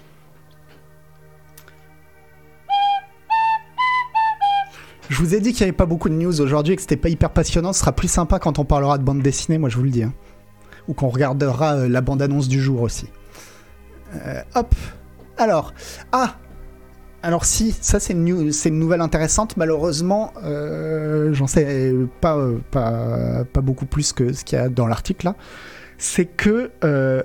Je 5.09 5.17
vous 5.17 5.33
ai 5.33 5.39
dit 5.39 5.53
qu'il 5.53 5.65
n'y 5.65 5.69
avait 5.69 5.77
pas 5.77 5.87
beaucoup 5.87 6.07
de 6.07 6.13
news 6.13 6.39
aujourd'hui 6.39 6.73
et 6.73 6.75
que 6.75 6.81
c'était 6.83 6.95
pas 6.95 7.09
hyper 7.09 7.31
passionnant. 7.31 7.73
Ce 7.73 7.79
sera 7.79 7.93
plus 7.93 8.07
sympa 8.07 8.37
quand 8.37 8.59
on 8.59 8.65
parlera 8.65 8.99
de 8.99 9.03
bande 9.03 9.23
dessinée, 9.23 9.57
moi 9.57 9.69
je 9.69 9.77
vous 9.77 9.83
le 9.83 9.89
dis. 9.89 10.03
hein. 10.03 10.13
Ou 10.87 10.93
qu'on 10.93 11.07
regardera 11.09 11.75
euh, 11.75 11.89
la 11.89 12.01
bande-annonce 12.01 12.47
du 12.47 12.59
jour 12.61 12.81
aussi. 12.81 13.07
Euh, 14.15 14.41
hop. 14.55 14.75
Alors. 15.37 15.73
Ah 16.11 16.35
alors 17.21 17.43
si, 17.43 17.75
ça 17.81 17.99
c'est 17.99 18.13
une, 18.13 18.23
nouvelle 18.79 19.01
intéressante. 19.01 19.57
Malheureusement, 19.57 20.31
euh, 20.43 21.33
j'en 21.33 21.47
sais 21.47 21.93
pas, 22.21 22.37
euh, 22.37 22.59
pas, 22.71 23.61
beaucoup 23.61 23.85
plus 23.85 24.13
que 24.13 24.31
ce 24.31 24.45
qu'il 24.45 24.57
y 24.57 24.61
a 24.61 24.69
dans 24.69 24.87
l'article 24.87 25.25
là. 25.25 25.35
C'est 25.97 26.25
que 26.25 26.71
euh, 26.85 27.21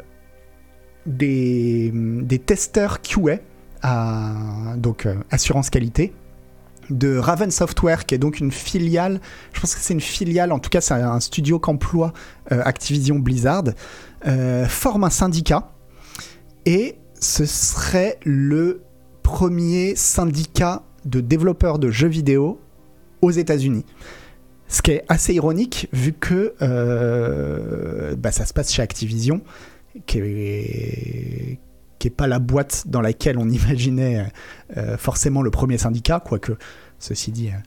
des, 1.06 1.90
des 1.92 2.38
testeurs 2.38 3.00
QA, 3.02 3.38
donc 4.76 5.06
euh, 5.06 5.14
assurance 5.30 5.70
qualité, 5.70 6.12
de 6.90 7.16
Raven 7.16 7.50
Software, 7.50 8.04
qui 8.04 8.14
est 8.14 8.18
donc 8.18 8.40
une 8.40 8.50
filiale, 8.50 9.20
je 9.52 9.60
pense 9.60 9.74
que 9.74 9.80
c'est 9.80 9.94
une 9.94 10.00
filiale, 10.00 10.52
en 10.52 10.58
tout 10.58 10.70
cas 10.70 10.80
c'est 10.80 10.94
un 10.94 11.20
studio 11.20 11.58
qu'emploie 11.58 12.12
euh, 12.52 12.60
Activision 12.64 13.18
Blizzard, 13.18 13.64
euh, 14.26 14.66
forme 14.66 15.04
un 15.04 15.10
syndicat 15.10 15.72
et 16.66 16.96
ce 17.20 17.46
serait 17.46 18.18
le 18.24 18.82
premier 19.22 19.96
syndicat 19.96 20.82
de 21.06 21.20
développeurs 21.20 21.78
de 21.78 21.90
jeux 21.90 22.08
vidéo 22.08 22.60
aux 23.22 23.30
États-Unis. 23.30 23.84
Ce 24.68 24.82
qui 24.82 24.92
est 24.92 25.04
assez 25.08 25.34
ironique 25.34 25.88
vu 25.92 26.12
que 26.12 26.54
bah, 28.16 28.32
ça 28.32 28.44
se 28.44 28.52
passe 28.52 28.72
chez 28.72 28.82
Activision, 28.82 29.42
qui 30.06 30.18
est, 30.18 31.58
pas 32.16 32.26
la 32.26 32.38
boîte 32.38 32.84
dans 32.86 33.00
laquelle 33.00 33.38
on 33.38 33.48
imaginait 33.48 34.26
euh, 34.76 34.96
forcément 34.98 35.42
le 35.42 35.50
premier 35.50 35.78
syndicat, 35.78 36.20
quoique 36.20 36.52
ceci 36.98 37.32
dit, 37.32 37.48
euh, 37.48 37.58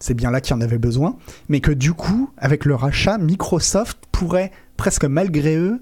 c'est 0.00 0.14
bien 0.14 0.30
là 0.30 0.40
qu'il 0.40 0.54
en 0.54 0.60
avait 0.60 0.78
besoin, 0.78 1.16
mais 1.48 1.60
que 1.60 1.70
du 1.70 1.92
coup, 1.92 2.30
avec 2.36 2.64
le 2.64 2.74
rachat, 2.74 3.18
Microsoft 3.18 3.98
pourrait 4.12 4.50
presque 4.76 5.04
malgré 5.04 5.56
eux 5.56 5.80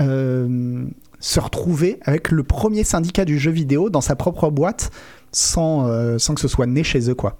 euh, 0.00 0.84
se 1.18 1.40
retrouver 1.40 1.98
avec 2.02 2.30
le 2.30 2.44
premier 2.44 2.84
syndicat 2.84 3.24
du 3.24 3.38
jeu 3.38 3.50
vidéo 3.50 3.90
dans 3.90 4.00
sa 4.00 4.16
propre 4.16 4.50
boîte 4.50 4.90
sans, 5.32 6.18
sans 6.18 6.34
que 6.34 6.40
ce 6.40 6.48
soit 6.48 6.66
né 6.66 6.84
chez 6.84 7.10
eux 7.10 7.14
quoi. 7.14 7.38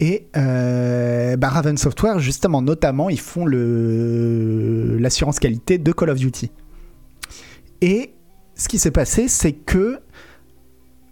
Et 0.00 0.26
bah, 0.34 1.48
Raven 1.48 1.76
Software, 1.76 2.18
justement, 2.18 2.60
notamment, 2.60 3.08
ils 3.08 3.20
font 3.20 3.46
l'assurance 3.46 5.38
qualité 5.38 5.78
de 5.78 5.92
Call 5.92 6.10
of 6.10 6.18
Duty. 6.18 6.50
Et 7.82 8.14
ce 8.54 8.68
qui 8.68 8.78
s'est 8.78 8.90
passé, 8.90 9.28
c'est 9.28 9.52
que 9.52 10.00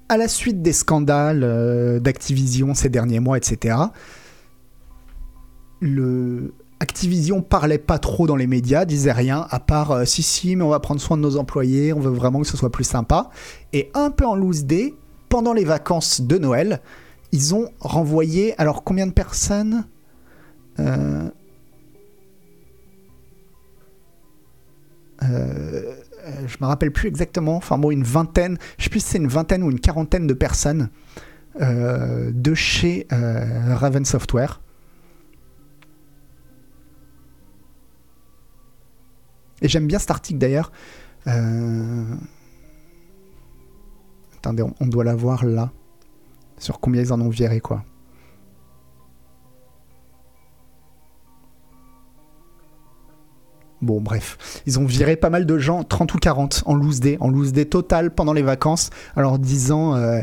à 0.08 0.16
la 0.16 0.28
suite 0.28 0.62
des 0.62 0.72
scandales 0.72 1.44
euh, 1.44 2.00
d'Activision 2.00 2.74
ces 2.74 2.88
derniers 2.88 3.20
mois, 3.20 3.36
etc., 3.36 3.76
le 5.80 6.54
Activision 6.82 7.42
parlait 7.42 7.76
pas 7.76 7.98
trop 7.98 8.26
dans 8.26 8.36
les 8.36 8.46
médias, 8.46 8.86
disait 8.86 9.12
rien, 9.12 9.46
à 9.50 9.60
part 9.60 9.90
euh, 9.90 10.04
si 10.06 10.22
si, 10.22 10.56
mais 10.56 10.64
on 10.64 10.70
va 10.70 10.80
prendre 10.80 11.00
soin 11.00 11.18
de 11.18 11.22
nos 11.22 11.36
employés, 11.36 11.92
on 11.92 12.00
veut 12.00 12.10
vraiment 12.10 12.40
que 12.40 12.46
ce 12.46 12.56
soit 12.56 12.72
plus 12.72 12.84
sympa. 12.84 13.28
Et 13.74 13.90
un 13.92 14.10
peu 14.10 14.24
en 14.24 14.34
loose 14.34 14.64
day, 14.64 14.94
pendant 15.28 15.52
les 15.52 15.64
vacances 15.64 16.22
de 16.22 16.38
Noël, 16.38 16.80
ils 17.32 17.54
ont 17.54 17.68
renvoyé, 17.80 18.58
alors 18.58 18.82
combien 18.82 19.06
de 19.06 19.12
personnes 19.12 19.84
Euh, 20.78 21.28
euh, 25.22 25.94
je 26.46 26.56
me 26.60 26.66
rappelle 26.66 26.92
plus 26.92 27.08
exactement, 27.08 27.56
enfin 27.56 27.78
bon, 27.78 27.90
une 27.90 28.04
vingtaine, 28.04 28.58
je 28.78 28.84
sais 28.84 28.90
plus 28.90 29.00
si 29.00 29.10
c'est 29.10 29.18
une 29.18 29.28
vingtaine 29.28 29.62
ou 29.62 29.70
une 29.70 29.80
quarantaine 29.80 30.26
de 30.26 30.34
personnes 30.34 30.90
euh, 31.60 32.30
de 32.32 32.54
chez 32.54 33.06
euh, 33.12 33.74
Raven 33.74 34.04
Software. 34.04 34.60
Et 39.62 39.68
j'aime 39.68 39.86
bien 39.86 39.98
cet 39.98 40.10
article 40.10 40.38
d'ailleurs. 40.38 40.72
Euh, 41.26 42.04
Attendez, 44.38 44.62
on, 44.62 44.72
on 44.80 44.86
doit 44.86 45.04
l'avoir 45.04 45.44
là. 45.44 45.70
Sur 46.56 46.80
combien 46.80 47.02
ils 47.02 47.12
en 47.12 47.20
ont 47.20 47.28
viré, 47.28 47.60
quoi. 47.60 47.84
Bon, 53.82 54.00
bref. 54.00 54.62
Ils 54.66 54.78
ont 54.78 54.84
viré 54.84 55.16
pas 55.16 55.30
mal 55.30 55.46
de 55.46 55.58
gens, 55.58 55.84
30 55.84 56.14
ou 56.14 56.18
40, 56.18 56.64
en 56.66 56.74
loose 56.74 57.00
day, 57.00 57.16
en 57.20 57.28
loose 57.28 57.52
day 57.52 57.64
total 57.64 58.14
pendant 58.14 58.34
les 58.34 58.42
vacances, 58.42 58.90
alors 59.16 59.38
disant 59.38 59.96
euh, 59.96 60.20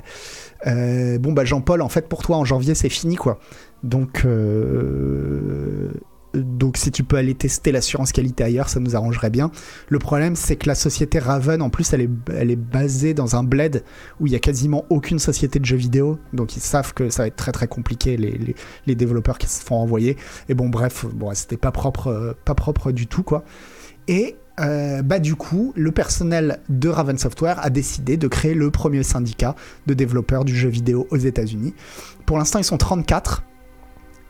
euh, 0.68 1.18
Bon, 1.18 1.34
bah, 1.34 1.44
Jean-Paul, 1.44 1.82
en 1.82 1.90
fait, 1.90 2.08
pour 2.08 2.22
toi, 2.22 2.38
en 2.38 2.46
janvier, 2.46 2.76
c'est 2.76 2.90
fini, 2.90 3.16
quoi. 3.16 3.40
Donc, 3.84 4.24
euh, 4.26 5.92
donc, 6.38 6.78
si 6.78 6.92
tu 6.92 7.04
peux 7.04 7.18
aller 7.18 7.36
tester 7.36 7.72
l'assurance 7.72 8.12
qualité 8.12 8.44
ailleurs, 8.44 8.70
ça 8.70 8.80
nous 8.80 8.96
arrangerait 8.96 9.30
bien. 9.30 9.52
Le 9.90 10.00
problème, 10.00 10.36
c'est 10.36 10.56
que 10.56 10.68
la 10.68 10.76
société 10.76 11.20
Raven, 11.20 11.62
en 11.62 11.70
plus, 11.70 11.94
elle 11.94 12.02
est, 12.02 12.56
basée 12.56 13.14
dans 13.14 13.36
un 13.36 13.44
bled 13.44 13.84
où 14.20 14.28
il 14.28 14.34
y 14.34 14.36
a 14.36 14.40
quasiment 14.40 14.86
aucune 14.90 15.20
société 15.20 15.60
de 15.60 15.66
jeux 15.66 15.78
vidéo. 15.78 16.20
Donc, 16.34 16.56
ils 16.56 16.62
savent 16.62 16.94
que 16.94 17.10
ça 17.10 17.24
va 17.24 17.28
être 17.28 17.36
très 17.36 17.52
très 17.52 17.68
compliqué, 17.68 18.18
les, 18.18 18.96
développeurs 18.96 19.38
qui 19.38 19.48
se 19.48 19.64
font 19.64 19.76
envoyer. 19.76 20.18
Et 20.50 20.54
bon, 20.54 20.70
bref, 20.70 21.06
c'était 21.34 21.58
pas 21.58 21.72
propre, 21.72 22.36
pas 22.46 22.56
propre 22.56 22.92
du 22.92 23.08
tout, 23.08 23.24
quoi. 23.24 23.44
Et 24.08 24.36
euh, 24.60 25.04
bah 25.04 25.20
du 25.20 25.36
coup, 25.36 25.72
le 25.76 25.92
personnel 25.92 26.60
de 26.70 26.90
Raven 26.90 27.18
Software 27.18 27.60
a 27.64 27.70
décidé 27.70 28.18
de 28.18 28.28
créer 28.28 28.56
le 28.56 28.72
premier 28.72 29.04
syndicat 29.04 29.56
de 29.86 29.94
développeurs 29.94 30.46
du 30.46 30.56
jeu 30.56 30.70
vidéo 30.70 31.08
aux 31.12 31.18
États-Unis. 31.18 31.76
Pour 32.26 32.38
l'instant, 32.38 32.58
ils 32.58 32.64
sont 32.64 32.78
34. 32.78 33.44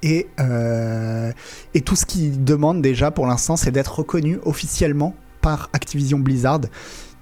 Et, 0.04 0.28
euh, 0.40 1.32
et 1.74 1.82
tout 1.82 1.96
ce 1.96 2.06
qu'ils 2.06 2.44
demandent 2.44 2.82
déjà 2.82 3.12
pour 3.12 3.26
l'instant, 3.26 3.56
c'est 3.56 3.72
d'être 3.72 4.00
reconnu 4.00 4.40
officiellement 4.44 5.16
par 5.42 5.70
Activision 5.74 6.20
Blizzard, 6.20 6.62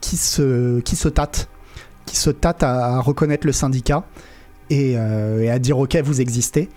qui 0.02 0.18
se, 0.18 0.80
qui 0.82 0.96
se 0.96 1.08
tâte, 1.08 1.48
qui 2.06 2.18
se 2.18 2.30
tâte 2.30 2.64
à, 2.64 3.00
reconnaître 3.00 3.48
le 3.48 3.54
syndicat 3.54 4.04
et, 4.70 4.94
euh, 4.98 5.44
et 5.44 5.50
à 5.50 5.60
dire 5.60 5.78
ok, 5.80 5.96
vous 6.04 6.22
existez. 6.22 6.70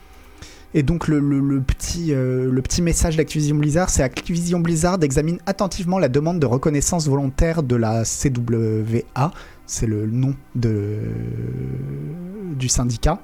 Et 0.74 0.82
donc 0.82 1.08
le 1.08 1.62
petit, 1.62 2.12
euh, 2.12 2.50
le 2.50 2.62
petit 2.62 2.82
message 2.82 3.16
d'Activision 3.16 3.56
Blizzard, 3.56 3.88
c'est 3.88 4.02
Activision 4.02 4.60
Blizzard 4.60 4.98
examine 5.02 5.38
attentivement 5.46 5.98
la 5.98 6.10
demande 6.10 6.40
de 6.40 6.46
reconnaissance 6.46 7.08
volontaire 7.08 7.62
de 7.62 7.74
la 7.74 8.02
CWA, 8.04 9.32
c'est 9.66 9.86
le 9.86 10.06
nom 10.06 10.34
de, 10.54 10.98
du 12.54 12.68
syndicat, 12.68 13.18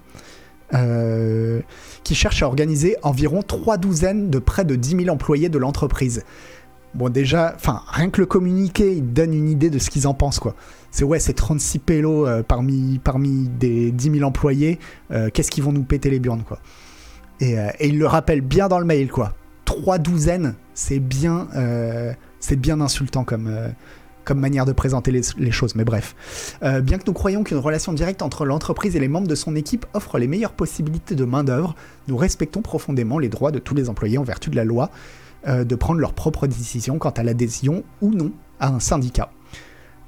euh, 0.75 1.61
qui 2.03 2.15
cherche 2.15 2.43
à 2.43 2.47
organiser 2.47 2.97
environ 3.03 3.43
trois 3.43 3.77
douzaines 3.77 4.31
de 4.31 4.39
près 4.39 4.65
de 4.65 4.75
10 4.77 5.05
000 5.05 5.09
employés 5.09 5.49
de 5.49 5.59
l'entreprise. 5.59 6.25
Bon 6.95 7.09
déjà, 7.09 7.53
enfin 7.57 7.83
rien 7.89 8.09
que 8.09 8.21
le 8.21 8.27
communiqué, 8.27 8.93
il 8.93 9.13
donne 9.13 9.35
une 9.35 9.49
idée 9.49 9.69
de 9.69 9.81
ce 9.81 9.91
qu'ils 9.91 10.07
en 10.07 10.15
pensent 10.15 10.39
quoi. 10.39 10.55
C'est 10.93 11.05
ouais, 11.05 11.19
c'est 11.19 11.33
36 11.33 11.81
pélos 11.81 12.27
euh, 12.27 12.45
parmi, 12.45 13.01
parmi 13.03 13.49
des 13.49 13.91
10 13.91 14.19
000 14.19 14.23
employés, 14.23 14.79
euh, 15.11 15.29
qu'est-ce 15.33 15.51
qu'ils 15.51 15.65
vont 15.65 15.73
nous 15.73 15.83
péter 15.83 16.09
les 16.09 16.21
burnes 16.21 16.45
quoi. 16.47 16.61
Et, 17.41 17.59
euh, 17.59 17.69
et 17.81 17.89
il 17.89 17.99
le 17.99 18.07
rappelle 18.07 18.43
bien 18.43 18.69
dans 18.69 18.79
le 18.79 18.85
mail, 18.85 19.11
quoi. 19.11 19.35
Trois 19.65 19.99
douzaines, 19.99 20.55
c'est 20.75 21.01
bien, 21.01 21.49
c'est 22.39 22.57
bien 22.57 22.81
insultant 22.81 23.25
comme, 23.25 23.51
comme 24.25 24.41
manière 24.41 24.65
de 24.65 24.73
présenter 24.73 25.11
les, 25.13 25.51
choses, 25.51 25.75
mais 25.75 25.85
bref. 25.85 26.15
Euh, 26.63 26.81
bien 26.81 26.99
que 26.99 27.05
nous 27.07 27.13
croyons 27.13 27.45
qu'une 27.45 27.59
relation 27.59 27.93
directe 27.93 28.23
entre 28.23 28.45
l'entreprise 28.45 28.97
et 28.97 29.01
les 29.01 29.09
membres 29.09 29.29
de 29.29 29.35
son 29.35 29.55
équipe 29.57 29.87
offre 29.95 30.19
les 30.19 30.27
meilleures 30.27 30.53
possibilités 30.53 31.15
de 31.15 31.25
main-d'œuvre, 31.25 31.75
nous 32.09 32.17
respectons 32.17 32.63
profondément 32.63 33.19
les 33.19 33.29
droits 33.29 33.51
de 33.51 33.59
tous 33.59 33.75
les 33.75 33.89
employés 33.89 34.19
en 34.19 34.25
vertu 34.25 34.51
de 34.51 34.57
la 34.57 34.65
loi 34.65 34.91
euh, 35.47 35.65
de 35.65 35.75
prendre 35.75 36.01
leurs 36.01 36.15
propres 36.15 36.47
décisions 36.47 36.99
quant 36.99 37.11
à 37.11 37.23
l'adhésion 37.23 37.85
ou 38.01 38.11
non 38.11 38.33
à 38.61 38.69
un 38.69 38.81
syndicat. 38.81 39.31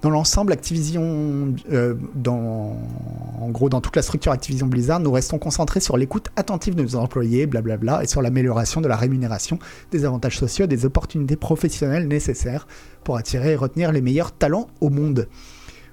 Dans 0.03 0.11
l'ensemble, 0.11 0.53
Activision, 0.53 1.55
euh, 1.73 1.95
en 2.27 3.49
gros, 3.51 3.69
dans 3.69 3.81
toute 3.81 3.97
la 3.97 4.03
structure 4.03 4.31
Activision 4.31 4.67
Blizzard, 4.67 5.01
nous 5.01 5.11
restons 5.11 5.39
concentrés 5.39 5.81
sur 5.81 5.97
l'écoute 5.97 6.29
attentive 6.37 6.75
de 6.75 6.83
nos 6.83 6.97
employés, 6.97 7.47
blablabla, 7.47 8.05
et 8.05 8.07
sur 8.07 8.21
l'amélioration 8.21 8.81
de 8.81 8.89
la 8.89 8.97
rémunération, 8.97 9.59
des 9.91 10.05
avantages 10.05 10.39
sociaux 10.39 10.67
des 10.67 10.85
opportunités 10.85 11.37
professionnelles 11.37 12.09
nécessaires 12.09 12.67
pour 13.05 13.17
attirer 13.17 13.53
et 13.53 13.57
retenir 13.57 13.91
les 13.91 14.03
meilleurs 14.03 14.33
talents 14.33 14.69
au 14.81 14.91
monde. 14.91 15.29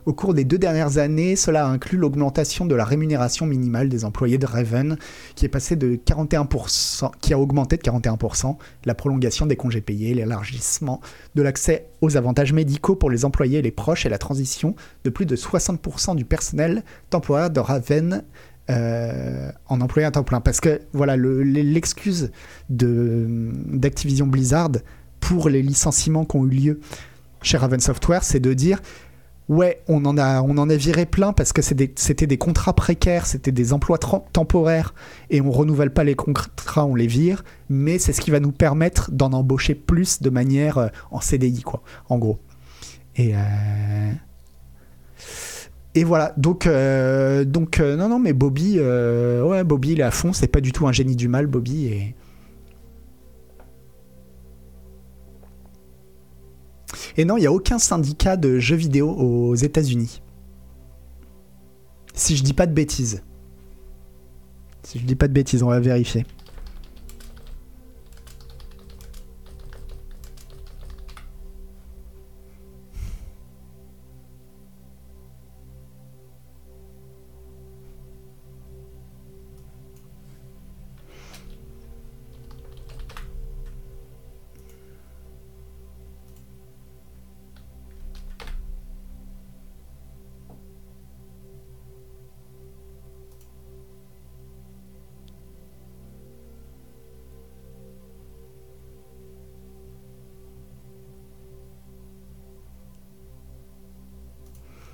Au 0.06 0.14
cours 0.14 0.34
des 0.34 0.44
deux 0.44 0.58
dernières 0.58 0.98
années, 0.98 1.36
cela 1.36 1.66
inclut 1.68 1.98
l'augmentation 1.98 2.66
de 2.66 2.76
la 2.76 2.84
rémunération 2.84 3.46
minimale 3.46 3.88
des 3.90 4.04
employés 4.06 4.38
de 4.38 4.46
Raven, 4.46 4.98
qui 5.36 5.46
est 5.46 5.50
passé 5.50 5.76
de 5.76 5.96
41%, 5.96 7.12
qui 7.22 7.34
a 7.34 7.40
augmenté 7.40 7.78
de 7.78 7.82
41%, 7.82 8.58
la 8.86 8.96
prolongation 8.96 9.46
des 9.46 9.56
congés 9.56 9.82
payés, 9.82 10.14
l'élargissement 10.14 11.00
de 11.36 11.42
l'accès 11.42 11.88
aux 12.02 12.18
avantages 12.18 12.52
médicaux 12.54 12.96
pour 12.96 13.10
les 13.10 13.24
employés 13.24 13.60
et 13.60 13.62
les 13.62 13.72
proches 13.72 14.06
et 14.06 14.10
la 14.10 14.18
transition 14.18 14.76
de 15.06 15.10
plus 15.10 15.26
de 15.26 15.36
60% 15.36 16.16
du 16.16 16.26
personnel 16.26 16.84
temporaire 17.10 17.50
de 17.50 17.60
Raven 17.62 18.24
euh, 18.70 19.52
en 19.68 19.82
employé 19.82 20.06
à 20.06 20.12
temps 20.12 20.24
plein. 20.24 20.42
Parce 20.42 20.60
que 20.60 20.82
voilà, 20.94 21.16
le- 21.16 21.44
l'excuse 21.44 22.32
d'Activision 22.70 24.28
Blizzard 24.28 24.72
pour 25.20 25.50
les 25.50 25.62
licenciements 25.62 26.26
qui 26.26 26.36
ont 26.38 26.46
eu 26.46 26.50
lieu 26.50 26.80
chez 27.42 27.58
Raven 27.58 27.80
Software, 27.80 28.24
c'est 28.24 28.40
de 28.40 28.54
dire 28.54 28.80
ouais, 29.50 29.82
on 29.88 30.06
en 30.06 30.18
a, 30.18 30.76
viré 30.76 31.06
plein 31.06 31.34
parce 31.34 31.54
que 31.54 31.62
c'était 31.62 32.28
des, 32.28 32.38
contrats 32.38 32.74
précaires, 32.74 33.26
c'était 33.26 33.52
des 33.52 33.74
emplois 33.74 33.98
temporaires 33.98 34.94
et 35.30 35.42
on 35.42 35.52
renouvelle 35.52 35.92
pas 35.92 36.04
les 36.04 36.16
contrats, 36.16 36.86
on 36.86 36.96
les 36.96 37.08
vire, 37.08 37.44
mais 37.70 38.00
c'est 38.00 38.14
ce 38.14 38.22
qui 38.22 38.32
va 38.32 38.40
nous 38.40 38.52
permettre 38.52 39.12
d'en 39.12 39.34
embaucher 39.34 39.76
plus 39.76 40.22
de 40.22 40.30
manière 40.30 40.78
euh, 40.78 40.88
en 41.12 41.22
CDI, 41.22 41.62
quoi, 41.62 41.84
en 42.10 42.18
gros. 42.18 42.40
Et. 43.16 43.36
euh, 43.36 44.12
voilà, 46.06 46.34
donc, 46.38 46.66
euh, 46.66 47.46
donc 47.46 47.80
non, 47.80 48.10
non, 48.10 48.20
mais 48.20 48.34
Bobby, 48.34 48.80
ouais, 48.80 49.64
Bobby, 49.64 49.92
il 49.92 50.00
est 50.00 50.04
à 50.04 50.12
fond, 50.12 50.34
c'est 50.34 50.48
pas 50.48 50.62
du 50.62 50.72
tout 50.72 50.88
un 50.88 50.92
génie 50.92 51.16
du 51.16 51.28
mal, 51.28 51.48
Bobby, 51.48 51.86
et. 51.88 52.16
Et 57.18 57.26
non, 57.26 57.38
il 57.38 57.42
n'y 57.42 57.48
a 57.48 57.52
aucun 57.52 57.80
syndicat 57.80 58.38
de 58.38 58.60
jeux 58.60 58.76
vidéo 58.76 59.10
aux 59.10 59.56
États-Unis. 59.56 60.22
Si 62.14 62.36
je 62.36 62.44
dis 62.44 62.54
pas 62.54 62.68
de 62.68 62.74
bêtises. 62.74 63.24
Si 64.84 65.00
je 65.00 65.06
dis 65.06 65.16
pas 65.16 65.28
de 65.28 65.34
bêtises, 65.34 65.64
on 65.64 65.70
va 65.70 65.80
vérifier. 65.80 66.26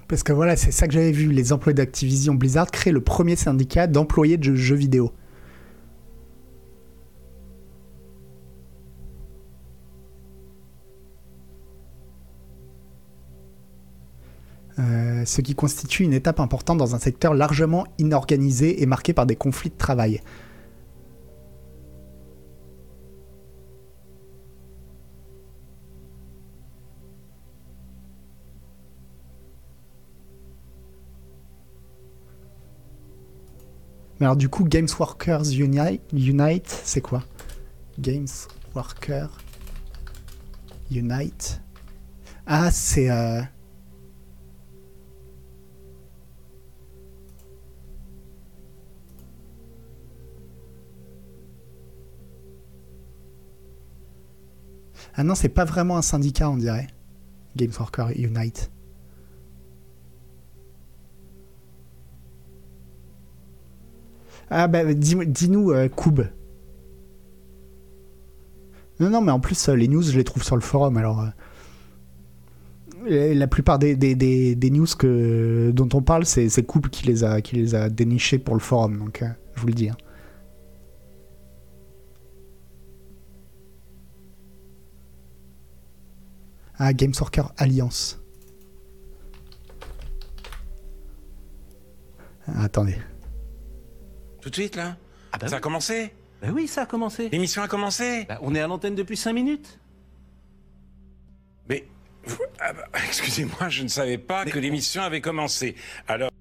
Parce 0.10 0.24
que 0.24 0.34
voilà, 0.34 0.56
c'est 0.56 0.72
ça 0.72 0.88
que 0.88 0.94
j'avais 0.94 1.12
vu. 1.12 1.32
Les 1.32 1.54
employés 1.54 1.76
d'Activision 1.76 2.34
Blizzard 2.34 2.72
créent 2.72 2.92
le 2.92 3.00
premier 3.00 3.36
syndicat 3.36 3.86
d'employés 3.86 4.38
de 4.38 4.56
jeux 4.56 4.76
vidéo. 4.76 5.14
Euh, 14.80 15.26
ce 15.26 15.42
qui 15.42 15.54
constitue 15.54 16.04
une 16.04 16.14
étape 16.14 16.40
importante 16.40 16.80
dans 16.80 16.96
un 16.96 17.00
secteur 17.00 17.36
largement 17.36 17.86
inorganisé 18.00 18.82
et 18.82 18.88
marqué 18.88 19.14
par 19.14 19.28
des 19.28 19.36
conflits 19.36 19.70
de 19.70 19.78
travail. 19.78 20.22
Mais 34.20 34.26
alors 34.26 34.36
du 34.36 34.50
coup, 34.50 34.64
Games 34.66 34.88
Workers 35.00 35.50
Unite, 35.52 36.02
Unite 36.14 36.68
c'est 36.68 37.02
quoi? 37.02 37.24
Games 38.00 38.28
Workers 38.76 39.38
Unite. 40.92 41.62
Ah, 42.46 42.72
c'est... 42.72 43.10
euh, 43.10 43.42
Ah 55.16 55.24
non, 55.24 55.36
c'est 55.36 55.50
pas 55.50 55.66
vraiment 55.66 55.98
un 55.98 56.02
syndicat, 56.02 56.50
on 56.50 56.58
dirait. 56.58 56.88
Games 57.56 57.72
Workers 57.78 58.12
Unite. 58.16 58.72
Ah 64.50 64.68
bah 64.68 64.94
dis- 64.94 65.16
dis-nous, 65.28 65.72
euh, 65.72 65.88
Koub. 65.90 66.22
Non, 69.00 69.10
non, 69.10 69.22
mais 69.22 69.32
en 69.32 69.40
plus, 69.40 69.70
euh, 69.70 69.76
les 69.76 69.88
news, 69.88 70.02
je 70.02 70.18
les 70.18 70.24
trouve 70.24 70.44
sur 70.44 70.56
le 70.56 70.62
forum, 70.62 70.98
alors... 70.98 71.22
euh, 73.08 73.34
la 73.34 73.48
plupart 73.48 73.80
des, 73.80 73.96
news 74.72 74.86
que, 74.98 75.72
dont 75.74 75.90
on 75.94 76.02
parle, 76.02 76.26
c'est 76.26 76.50
Koub 76.66 76.88
qui 76.90 77.06
les 77.08 77.24
a, 77.24 77.42
qui 77.42 77.56
les 77.56 77.76
a 77.76 77.90
dénichés 77.90 78.40
pour 78.40 78.56
le 78.56 78.60
forum, 78.60 78.98
donc 78.98 79.24
je 79.56 79.62
vous 79.62 79.68
le 79.68 79.74
dis. 79.74 79.90
hein. 79.90 79.96
Ah, 86.78 86.94
Games 86.94 87.14
Worker 87.20 87.52
Alliance. 87.58 88.20
Ah, 92.48 92.64
attendez. 92.64 92.96
Tout 94.42 94.50
de 94.50 94.56
suite, 94.56 94.76
là 94.76 94.98
Ah 95.32 95.38
bah 95.38 95.48
Ça 95.48 95.58
a 95.58 95.60
commencé 95.60 96.14
Bah 96.42 96.50
oui, 96.54 96.68
ça 96.68 96.84
a 96.84 96.86
commencé. 96.86 97.30
L'émission 97.30 97.62
a 97.62 97.68
commencé 97.68 98.26
Bah, 98.28 98.40
on 98.42 98.56
est 98.56 98.60
à 98.60 98.68
l'antenne 98.68 98.96
depuis 98.96 99.18
5 99.18 99.34
minutes. 99.34 99.80
Mais... 101.68 101.88
ah 102.60 102.74
bah, 102.74 102.84
Excusez-moi, 103.08 103.70
je 103.70 103.84
ne 103.84 103.88
savais 103.88 104.18
pas 104.18 104.46
que 104.46 104.60
l'émission 104.60 105.02
avait 105.02 105.22
commencé. 105.22 105.76
Alors... 106.08 106.32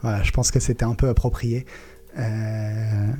Voilà, 0.00 0.22
je 0.22 0.30
pense 0.30 0.50
que 0.50 0.60
c'était 0.60 0.84
un 0.84 0.94
peu 0.94 1.08
approprié. 1.08 1.66
Euh, 2.18 3.12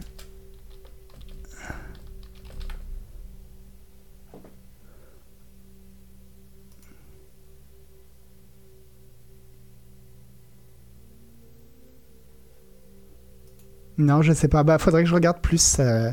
Non, 13.99 14.23
je 14.23 14.33
sais 14.33 14.49
pas. 14.49 14.63
Bah, 14.63 14.79
faudrait 14.79 15.03
que 15.03 15.09
je 15.09 15.15
regarde 15.15 15.41
plus. 15.41 15.77
euh, 15.81 16.11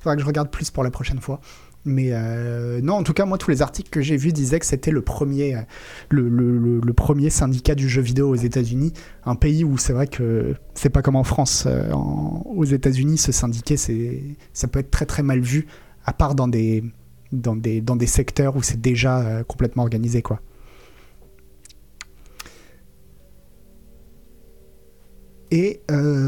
Faudrait 0.00 0.16
que 0.16 0.22
je 0.22 0.26
regarde 0.26 0.50
plus 0.50 0.70
pour 0.70 0.82
la 0.82 0.90
prochaine 0.90 1.20
fois. 1.20 1.40
Mais 1.84 2.08
euh, 2.10 2.80
non, 2.82 2.94
en 2.94 3.02
tout 3.04 3.12
cas, 3.12 3.26
moi, 3.26 3.38
tous 3.38 3.50
les 3.50 3.62
articles 3.62 3.90
que 3.90 4.00
j'ai 4.00 4.16
vus 4.16 4.32
disaient 4.32 4.58
que 4.58 4.66
c'était 4.66 4.90
le 4.90 5.02
premier, 5.02 5.54
euh, 5.54 5.60
le, 6.10 6.92
premier 6.92 7.30
syndicat 7.30 7.76
du 7.76 7.88
jeu 7.88 8.02
vidéo 8.02 8.30
aux 8.30 8.34
États-Unis, 8.34 8.92
un 9.24 9.36
pays 9.36 9.62
où 9.62 9.78
c'est 9.78 9.92
vrai 9.92 10.08
que 10.08 10.54
c'est 10.74 10.88
pas 10.90 11.02
comme 11.02 11.14
en 11.14 11.22
France. 11.22 11.68
aux 11.94 12.64
États-Unis, 12.64 13.18
se 13.18 13.30
syndiquer, 13.30 13.76
ça 14.52 14.66
peut 14.66 14.80
être 14.80 14.90
très 14.90 15.06
très 15.06 15.22
mal 15.22 15.38
vu, 15.40 15.66
à 16.04 16.12
part 16.12 16.34
dans 16.34 16.48
des, 16.48 16.82
dans 17.30 17.54
des, 17.54 17.80
dans 17.80 17.94
des 17.96 18.06
secteurs 18.06 18.56
où 18.56 18.62
c'est 18.62 18.80
déjà 18.80 19.44
complètement 19.46 19.84
organisé, 19.84 20.22
quoi. 20.22 20.40
Et 25.50 25.80
euh, 25.90 26.26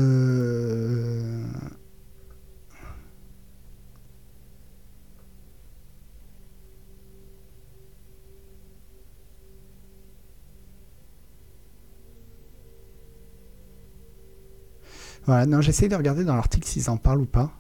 Voilà, 15.29 15.45
non, 15.45 15.61
j'essaie 15.61 15.89
de 15.89 15.95
regarder 15.95 16.25
dans 16.25 16.35
l'article 16.37 16.67
s'ils 16.67 16.89
en 16.89 16.97
parlent 16.97 17.21
ou 17.21 17.27
pas. 17.27 17.53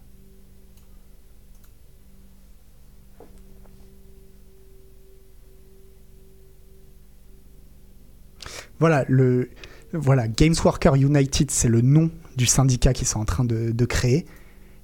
Voilà, 8.79 9.05
le, 9.09 9.51
voilà, 9.93 10.29
Games 10.29 10.55
Worker 10.63 10.97
United, 10.97 11.51
c'est 11.51 11.69
le 11.69 11.81
nom 11.81 12.11
du 12.37 12.45
syndicat 12.47 12.93
qu'ils 12.93 13.07
sont 13.07 13.21
en 13.21 13.25
train 13.25 13.45
de, 13.45 13.85
créer. 13.85 14.27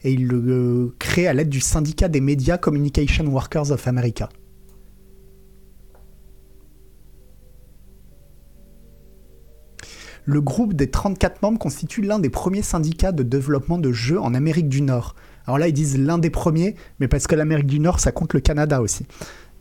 Et 0.03 0.13
ils 0.13 0.27
le 0.27 0.37
euh, 0.37 0.95
créent 0.99 1.27
à 1.27 1.33
l'aide 1.33 1.49
du 1.49 1.61
syndicat 1.61 2.09
des 2.09 2.21
Media 2.21 2.59
Communication 2.59 3.25
Workers 3.27 3.71
of 3.71 3.87
America. 3.87 4.29
Le 10.27 10.41
groupe 10.41 10.73
des 10.73 10.91
34 10.91 11.43
membres 11.43 11.59
constitue 11.59 12.01
l'un 12.01 12.19
des 12.19 12.31
premiers 12.31 12.63
syndicats 12.63 13.13
de 13.13 13.23
développement 13.23 13.77
de 13.77 13.93
jeux 13.93 14.19
en 14.19 14.33
Amérique 14.33 14.71
du 14.71 14.81
Nord. 14.81 15.17
Alors 15.47 15.59
là, 15.59 15.69
ils 15.69 15.75
disent 15.75 15.99
l'un 15.99 16.17
des 16.17 16.31
premiers, 16.31 16.77
mais 16.99 17.09
parce 17.09 17.27
que 17.27 17.35
l'Amérique 17.35 17.67
du 17.67 17.79
Nord, 17.79 18.01
ça 18.01 18.11
compte 18.11 18.33
le 18.33 18.41
Canada 18.41 18.81
aussi. 18.81 19.07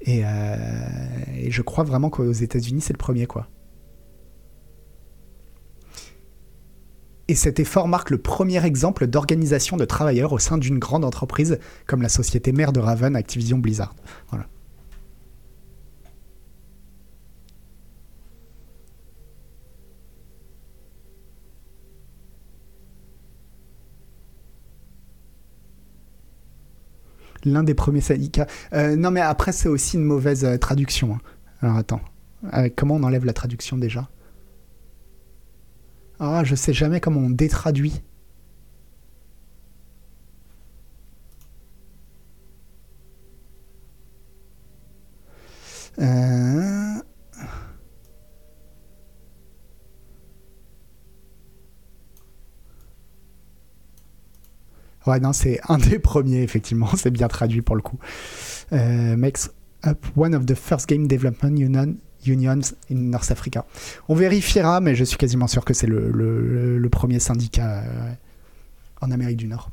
Et, 0.01 0.21
euh, 0.23 0.55
et 1.35 1.51
je 1.51 1.61
crois 1.61 1.83
vraiment 1.83 2.09
qu'aux 2.09 2.31
États-Unis, 2.31 2.79
c'est 2.79 2.93
le 2.93 2.97
premier, 2.97 3.25
quoi. 3.25 3.49
Et 7.29 7.35
cet 7.35 7.59
effort 7.59 7.87
marque 7.87 8.09
le 8.09 8.17
premier 8.17 8.65
exemple 8.65 9.07
d'organisation 9.07 9.77
de 9.77 9.85
travailleurs 9.85 10.33
au 10.33 10.39
sein 10.39 10.57
d'une 10.57 10.77
grande 10.77 11.05
entreprise 11.05 11.57
comme 11.87 12.01
la 12.01 12.09
société 12.09 12.51
mère 12.51 12.73
de 12.73 12.79
Raven, 12.81 13.15
Activision 13.15 13.57
Blizzard. 13.57 13.95
L'un 27.45 27.63
des 27.63 27.73
premiers 27.73 27.99
syndicats. 28.01 28.47
Euh, 28.73 28.95
non, 28.95 29.11
mais 29.11 29.19
après, 29.19 29.51
c'est 29.51 29.67
aussi 29.67 29.97
une 29.97 30.03
mauvaise 30.05 30.45
euh, 30.45 30.57
traduction. 30.57 31.15
hein. 31.15 31.19
Alors 31.61 31.77
attends. 31.77 32.01
Comment 32.75 32.95
on 32.95 33.03
enlève 33.03 33.23
la 33.25 33.31
traduction 33.33 33.77
déjà? 33.77 34.09
Ah, 36.25 36.45
je 36.45 36.55
sais 36.55 36.71
jamais 36.71 37.01
comment 37.01 37.19
on 37.19 37.29
détraduit. 37.29 38.01
Euh... 45.99 47.01
Ouais, 55.05 55.19
non, 55.19 55.33
c'est 55.33 55.59
un 55.67 55.77
des 55.77 55.99
premiers, 55.99 56.41
effectivement. 56.41 56.87
C'est 56.95 57.11
bien 57.11 57.27
traduit 57.27 57.61
pour 57.61 57.75
le 57.75 57.81
coup. 57.81 57.99
Euh, 58.71 59.17
makes 59.17 59.49
up 59.85 60.05
one 60.15 60.33
of 60.33 60.45
the 60.45 60.55
first 60.55 60.87
game 60.87 61.05
development 61.07 61.57
union, 61.57 61.97
unions 62.27 62.61
in 62.91 62.95
North 62.95 63.31
Africa. 63.31 63.65
On 64.09 64.15
vérifiera, 64.15 64.79
mais 64.79 64.95
je 64.95 65.03
suis 65.03 65.17
quasiment 65.17 65.47
sûr 65.47 65.63
que 65.65 65.73
c'est 65.73 65.87
le, 65.87 66.11
le- 66.11 66.77
le 66.77 66.89
premier 66.89 67.19
syndicat 67.19 67.79
euh, 67.83 68.13
en 69.01 69.11
Amérique 69.11 69.37
du 69.37 69.47
Nord. 69.47 69.69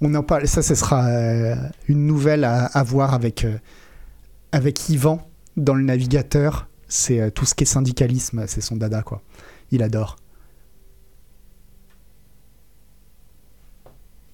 On 0.00 0.14
en 0.14 0.22
parle, 0.22 0.46
ça, 0.46 0.62
ce 0.62 0.74
sera 0.74 1.06
euh, 1.06 1.54
une 1.88 2.06
nouvelle 2.06 2.44
à, 2.44 2.66
à 2.66 2.82
voir 2.82 3.14
avec, 3.14 3.44
euh, 3.44 3.56
avec 4.52 4.88
Yvan 4.88 5.26
dans 5.56 5.74
le 5.74 5.82
navigateur. 5.84 6.68
C'est 6.88 7.30
tout 7.30 7.46
ce 7.46 7.54
qui 7.54 7.64
est 7.64 7.66
syndicalisme, 7.66 8.46
c'est 8.46 8.60
son 8.60 8.76
dada, 8.76 9.02
quoi. 9.02 9.22
Il 9.70 9.82
adore. 9.82 10.16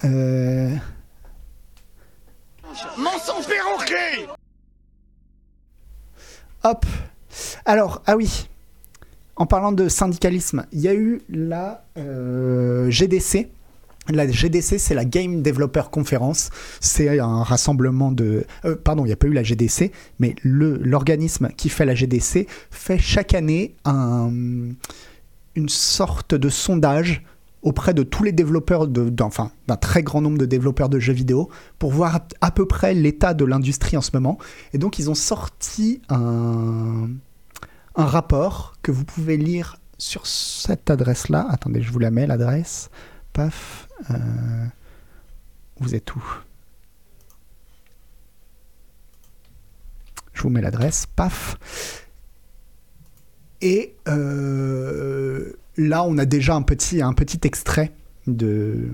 Euh, 0.03 0.75
Mensonge 2.97 3.47
perroquet 3.47 4.27
Hop. 6.63 6.85
Alors, 7.69 8.01
ah 8.07 8.17
oui. 8.17 8.47
En 9.35 9.45
parlant 9.45 9.71
de 9.71 9.89
syndicalisme, 9.89 10.65
il 10.71 10.79
y 10.79 10.87
a 10.87 10.95
eu 10.95 11.21
la 11.29 11.85
euh, 11.99 12.89
GDC. 12.89 13.47
La 14.09 14.27
GDC, 14.27 14.79
c'est 14.79 14.95
la 14.95 15.05
Game 15.05 15.43
Developer 15.43 15.83
Conference. 15.91 16.49
C'est 16.81 17.19
un 17.19 17.43
rassemblement 17.43 18.11
de... 18.11 18.43
euh, 18.65 18.75
pardon, 18.75 19.03
il 19.05 19.09
n'y 19.09 19.13
a 19.13 19.17
pas 19.17 19.27
eu 19.27 19.33
la 19.33 19.43
GDC, 19.43 19.91
mais 20.17 20.33
l'organisme 20.43 21.49
qui 21.57 21.69
fait 21.69 21.85
la 21.85 21.93
GDC 21.93 22.47
fait 22.71 22.97
chaque 22.97 23.35
année 23.35 23.75
un- 23.85 24.31
une 25.53 25.69
sorte 25.69 26.33
de 26.33 26.49
sondage 26.49 27.23
auprès 27.61 27.93
de 27.93 28.01
tous 28.01 28.23
les 28.23 28.31
développeurs, 28.31 28.87
de, 28.87 29.13
enfin 29.21 29.51
d'un 29.67 29.77
très 29.77 30.01
grand 30.01 30.21
nombre 30.21 30.39
de 30.39 30.47
développeurs 30.47 30.89
de 30.89 30.97
jeux 30.97 31.13
vidéo, 31.13 31.49
pour 31.77 31.91
voir 31.91 32.21
à 32.41 32.49
peu 32.49 32.65
près 32.65 32.95
l'état 32.95 33.35
de 33.35 33.45
l'industrie 33.45 33.95
en 33.95 34.01
ce 34.01 34.09
moment. 34.15 34.39
Et 34.73 34.79
donc 34.79 34.97
ils 34.97 35.11
ont 35.11 35.15
sorti 35.15 36.01
un, 36.09 37.09
un 37.95 38.05
rapport 38.05 38.75
que 38.81 38.91
vous 38.91 39.05
pouvez 39.05 39.37
lire 39.37 39.77
sur 39.97 40.25
cette 40.25 40.89
adresse-là. 40.89 41.45
Attendez, 41.49 41.81
je 41.81 41.91
vous 41.91 41.99
la 41.99 42.11
mets, 42.11 42.27
l'adresse. 42.27 42.89
Paf. 43.33 43.87
euh, 44.09 44.65
vous 45.79 45.95
êtes 45.95 46.15
où? 46.15 46.23
Je 50.33 50.41
vous 50.43 50.49
mets 50.49 50.61
l'adresse. 50.61 51.05
Paf. 51.05 51.57
Et 53.61 53.95
euh, 54.07 55.53
là, 55.77 56.03
on 56.03 56.17
a 56.17 56.25
déjà 56.25 56.55
un 56.55 56.61
petit, 56.61 57.01
un 57.01 57.13
petit 57.13 57.41
extrait 57.43 57.91
de, 58.25 58.89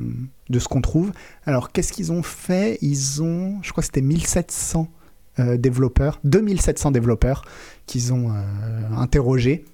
de 0.50 0.60
ce 0.60 0.68
qu'on 0.68 0.82
trouve. 0.82 1.12
Alors, 1.46 1.72
qu'est-ce 1.72 1.94
qu'ils 1.94 2.12
ont 2.12 2.24
fait? 2.24 2.80
Ils 2.82 3.22
ont, 3.22 3.60
je 3.62 3.72
crois 3.72 3.82
que 3.82 3.86
c'était 3.86 4.02
1700 4.02 4.90
euh, 5.38 5.58
développeurs, 5.58 6.20
2700 6.24 6.92
développeurs 6.92 7.44
qu'ils 7.86 8.14
ont 8.14 8.32
euh, 8.32 8.42
interrogés 8.98 9.66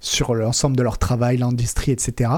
sur 0.00 0.34
l'ensemble 0.34 0.76
de 0.76 0.82
leur 0.82 0.98
travail, 0.98 1.36
l'industrie, 1.36 1.92
etc. 1.92 2.30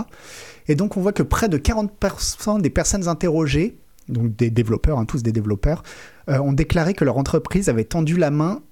Et 0.68 0.74
donc, 0.74 0.96
on 0.96 1.00
voit 1.00 1.12
que 1.12 1.22
près 1.22 1.48
de 1.48 1.58
40% 1.58 2.60
des 2.60 2.70
personnes 2.70 3.08
interrogées, 3.08 3.78
donc 4.08 4.34
des 4.34 4.50
développeurs, 4.50 4.98
hein, 4.98 5.04
tous 5.04 5.22
des 5.22 5.32
développeurs, 5.32 5.82
euh, 6.28 6.38
ont 6.38 6.52
déclaré 6.52 6.94
que 6.94 7.04
leur 7.04 7.18
entreprise 7.18 7.68
avait 7.68 7.84
tendu 7.84 8.16
la 8.16 8.30
main. 8.30 8.62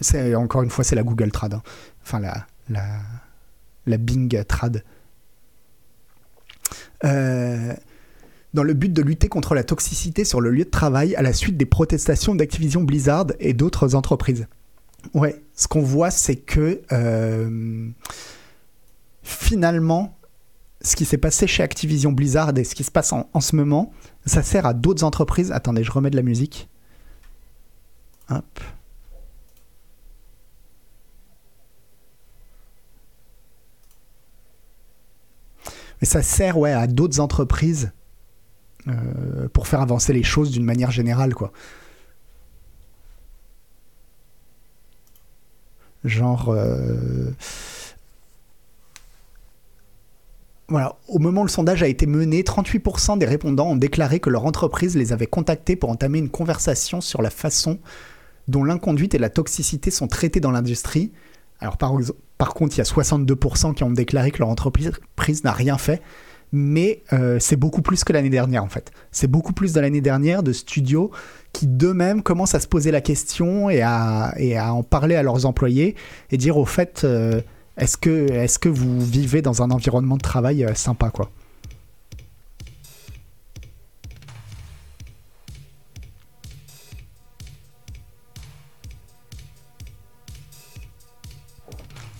C'est 0.00 0.34
encore 0.34 0.62
une 0.62 0.70
fois, 0.70 0.84
c'est 0.84 0.96
la 0.96 1.02
Google 1.02 1.30
Trad, 1.30 1.54
hein. 1.54 1.62
enfin 2.02 2.18
la, 2.18 2.46
la, 3.86 3.98
Bing 3.98 4.42
Trad. 4.44 4.82
Euh, 7.04 7.74
dans 8.54 8.62
le 8.62 8.72
but 8.72 8.92
de 8.92 9.02
lutter 9.02 9.28
contre 9.28 9.54
la 9.54 9.64
toxicité 9.64 10.24
sur 10.24 10.40
le 10.40 10.50
lieu 10.50 10.64
de 10.64 10.70
travail 10.70 11.14
à 11.16 11.22
la 11.22 11.32
suite 11.32 11.56
des 11.56 11.66
protestations 11.66 12.34
d'Activision 12.34 12.82
Blizzard 12.82 13.26
et 13.40 13.52
d'autres 13.52 13.94
entreprises. 13.94 14.46
Ouais, 15.12 15.42
ce 15.54 15.68
qu'on 15.68 15.82
voit, 15.82 16.10
c'est 16.10 16.36
que 16.36 16.80
euh, 16.92 17.88
finalement, 19.22 20.16
ce 20.80 20.96
qui 20.96 21.04
s'est 21.04 21.18
passé 21.18 21.46
chez 21.46 21.62
Activision 21.62 22.12
Blizzard 22.12 22.56
et 22.56 22.64
ce 22.64 22.74
qui 22.74 22.84
se 22.84 22.90
passe 22.90 23.12
en, 23.12 23.40
ce 23.40 23.56
moment, 23.56 23.92
ça 24.26 24.42
sert 24.42 24.66
à 24.66 24.74
d'autres 24.74 25.04
entreprises. 25.04 25.52
Attendez, 25.52 25.84
je 25.84 25.90
remets 25.90 26.10
de 26.10 26.16
la 26.16 26.22
musique. 26.22 26.68
Hop. 28.30 28.60
Mais 36.00 36.06
ça 36.06 36.22
sert 36.22 36.58
ouais, 36.58 36.72
à 36.72 36.86
d'autres 36.86 37.20
entreprises 37.20 37.92
euh, 38.88 39.48
pour 39.52 39.66
faire 39.66 39.80
avancer 39.80 40.12
les 40.12 40.22
choses 40.22 40.50
d'une 40.50 40.64
manière 40.64 40.90
générale, 40.90 41.34
quoi. 41.34 41.52
Genre. 46.04 46.50
euh, 46.50 47.30
Voilà, 50.68 50.96
au 51.08 51.18
moment 51.18 51.42
où 51.42 51.44
le 51.44 51.50
sondage 51.50 51.82
a 51.82 51.88
été 51.88 52.06
mené, 52.06 52.42
38% 52.42 53.18
des 53.18 53.26
répondants 53.26 53.68
ont 53.68 53.76
déclaré 53.76 54.18
que 54.18 54.30
leur 54.30 54.46
entreprise 54.46 54.96
les 54.96 55.12
avait 55.12 55.26
contactés 55.26 55.76
pour 55.76 55.90
entamer 55.90 56.18
une 56.18 56.30
conversation 56.30 57.02
sur 57.02 57.20
la 57.20 57.28
façon 57.28 57.78
dont 58.48 58.64
l'inconduite 58.64 59.14
et 59.14 59.18
la 59.18 59.28
toxicité 59.28 59.90
sont 59.90 60.08
traitées 60.08 60.40
dans 60.40 60.50
l'industrie. 60.50 61.12
Alors 61.60 61.76
par, 61.76 61.92
contre, 62.54 62.76
il 62.76 62.78
y 62.78 62.80
a 62.80 62.84
62% 62.84 63.74
qui 63.74 63.84
ont 63.84 63.90
déclaré 63.90 64.30
que 64.30 64.38
leur 64.38 64.48
entreprise 64.48 64.92
prise 65.16 65.44
n'a 65.44 65.52
rien 65.52 65.76
fait, 65.76 66.00
mais 66.54 67.02
euh, 67.12 67.38
c'est 67.40 67.56
beaucoup 67.56 67.82
plus 67.82 68.04
que 68.04 68.12
l'année 68.12 68.30
dernière 68.30 68.62
en 68.62 68.68
fait. 68.68 68.92
C'est 69.10 69.26
beaucoup 69.26 69.52
plus 69.52 69.72
de 69.72 69.80
l'année 69.80 70.00
dernière 70.00 70.44
de 70.44 70.52
studios 70.52 71.10
qui 71.52 71.66
d'eux-mêmes 71.66 72.22
commencent 72.22 72.54
à 72.54 72.60
se 72.60 72.68
poser 72.68 72.92
la 72.92 73.00
question 73.00 73.68
et 73.70 73.82
à, 73.82 74.32
en 74.72 74.84
parler 74.84 75.16
à 75.16 75.22
leurs 75.22 75.46
employés 75.46 75.96
et 76.30 76.36
dire 76.36 76.56
au 76.56 76.64
fait, 76.64 77.02
euh, 77.04 77.40
est-ce 77.76 77.96
que, 77.96 78.30
est 78.30 78.58
que 78.58 78.68
vous 78.68 79.00
vivez 79.00 79.42
dans 79.42 79.62
un 79.62 79.70
environnement 79.70 80.16
de 80.16 80.22
travail 80.22 80.64
euh, 80.64 80.74
sympa 80.74 81.10
quoi? 81.10 81.30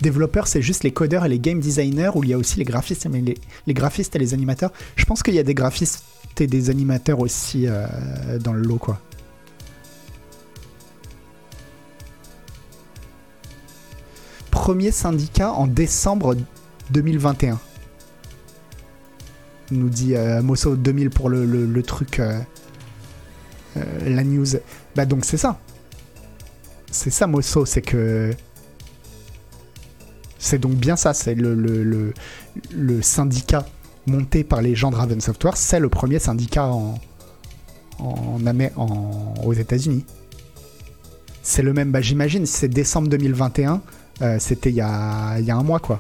Développeurs, 0.05 0.47
c'est 0.47 0.63
juste 0.63 0.85
les 0.85 0.93
codeurs 0.93 1.25
et 1.25 1.29
les 1.29 1.39
game 1.39 1.61
designers, 1.61 2.11
ou 2.15 2.23
il 2.25 2.31
y 2.31 2.33
a 2.35 2.39
aussi 2.39 2.59
les 2.59 2.65
graphistes, 2.65 3.07
mais 3.11 3.23
les, 3.67 3.75
graphistes 3.75 4.15
et 4.15 4.19
les 4.19 4.35
animateurs. 4.35 4.71
Je 4.97 5.05
pense 5.05 5.23
qu'il 5.23 5.35
y 5.35 5.39
a 5.39 5.43
des 5.43 5.55
graphistes 5.55 6.05
et 6.39 6.47
des 6.47 6.71
animateurs 6.71 7.21
aussi 7.21 7.67
euh, 7.67 7.87
dans 8.39 8.53
le 8.53 8.63
lot, 8.63 8.79
quoi. 8.79 9.01
Premier 14.51 14.91
syndicat 14.91 15.53
en 15.53 15.67
décembre 15.67 16.37
2021. 16.91 17.59
Nous 19.71 19.89
dit 19.89 20.15
euh, 20.15 20.43
Mosso 20.43 20.77
2000 20.77 21.11
pour 21.11 21.31
le 21.31 21.83
truc, 21.83 22.21
euh, 22.21 22.41
euh, 23.77 23.83
la 24.07 24.25
news. 24.25 24.47
Bah 24.95 25.07
donc 25.07 25.25
c'est 25.25 25.37
ça. 25.37 25.59
C'est 26.91 27.11
ça 27.11 27.27
Mosso, 27.27 27.67
c'est 27.67 27.83
que 27.83 28.31
C'est 30.45 30.59
donc 30.59 30.75
bien 30.75 30.95
ça, 30.95 31.15
c'est 31.15 31.35
le, 31.35 32.13
syndicat 33.01 33.65
monté 34.07 34.45
par 34.45 34.61
les 34.61 34.75
gens 34.75 34.91
de 34.91 34.97
Raven 34.97 35.19
Software, 35.19 35.57
c'est 35.57 35.81
le 35.81 35.89
premier 35.89 36.19
syndicat 36.19 36.67
en, 36.67 36.99
en, 37.99 39.35
aux 39.43 39.53
États-Unis. 39.55 40.05
C'est 41.43 41.63
le 41.63 41.73
même, 41.73 41.93
bah, 41.93 42.03
j'imagine, 42.03 42.45
c'est 42.45 42.69
décembre 42.69 43.09
2021, 43.09 43.81
euh, 44.21 44.37
c'était 44.39 44.69
il 44.69 44.77
y 44.77 44.83
a 44.83 45.39
un 45.39 45.63
mois 45.63 45.79
quoi. 45.79 45.99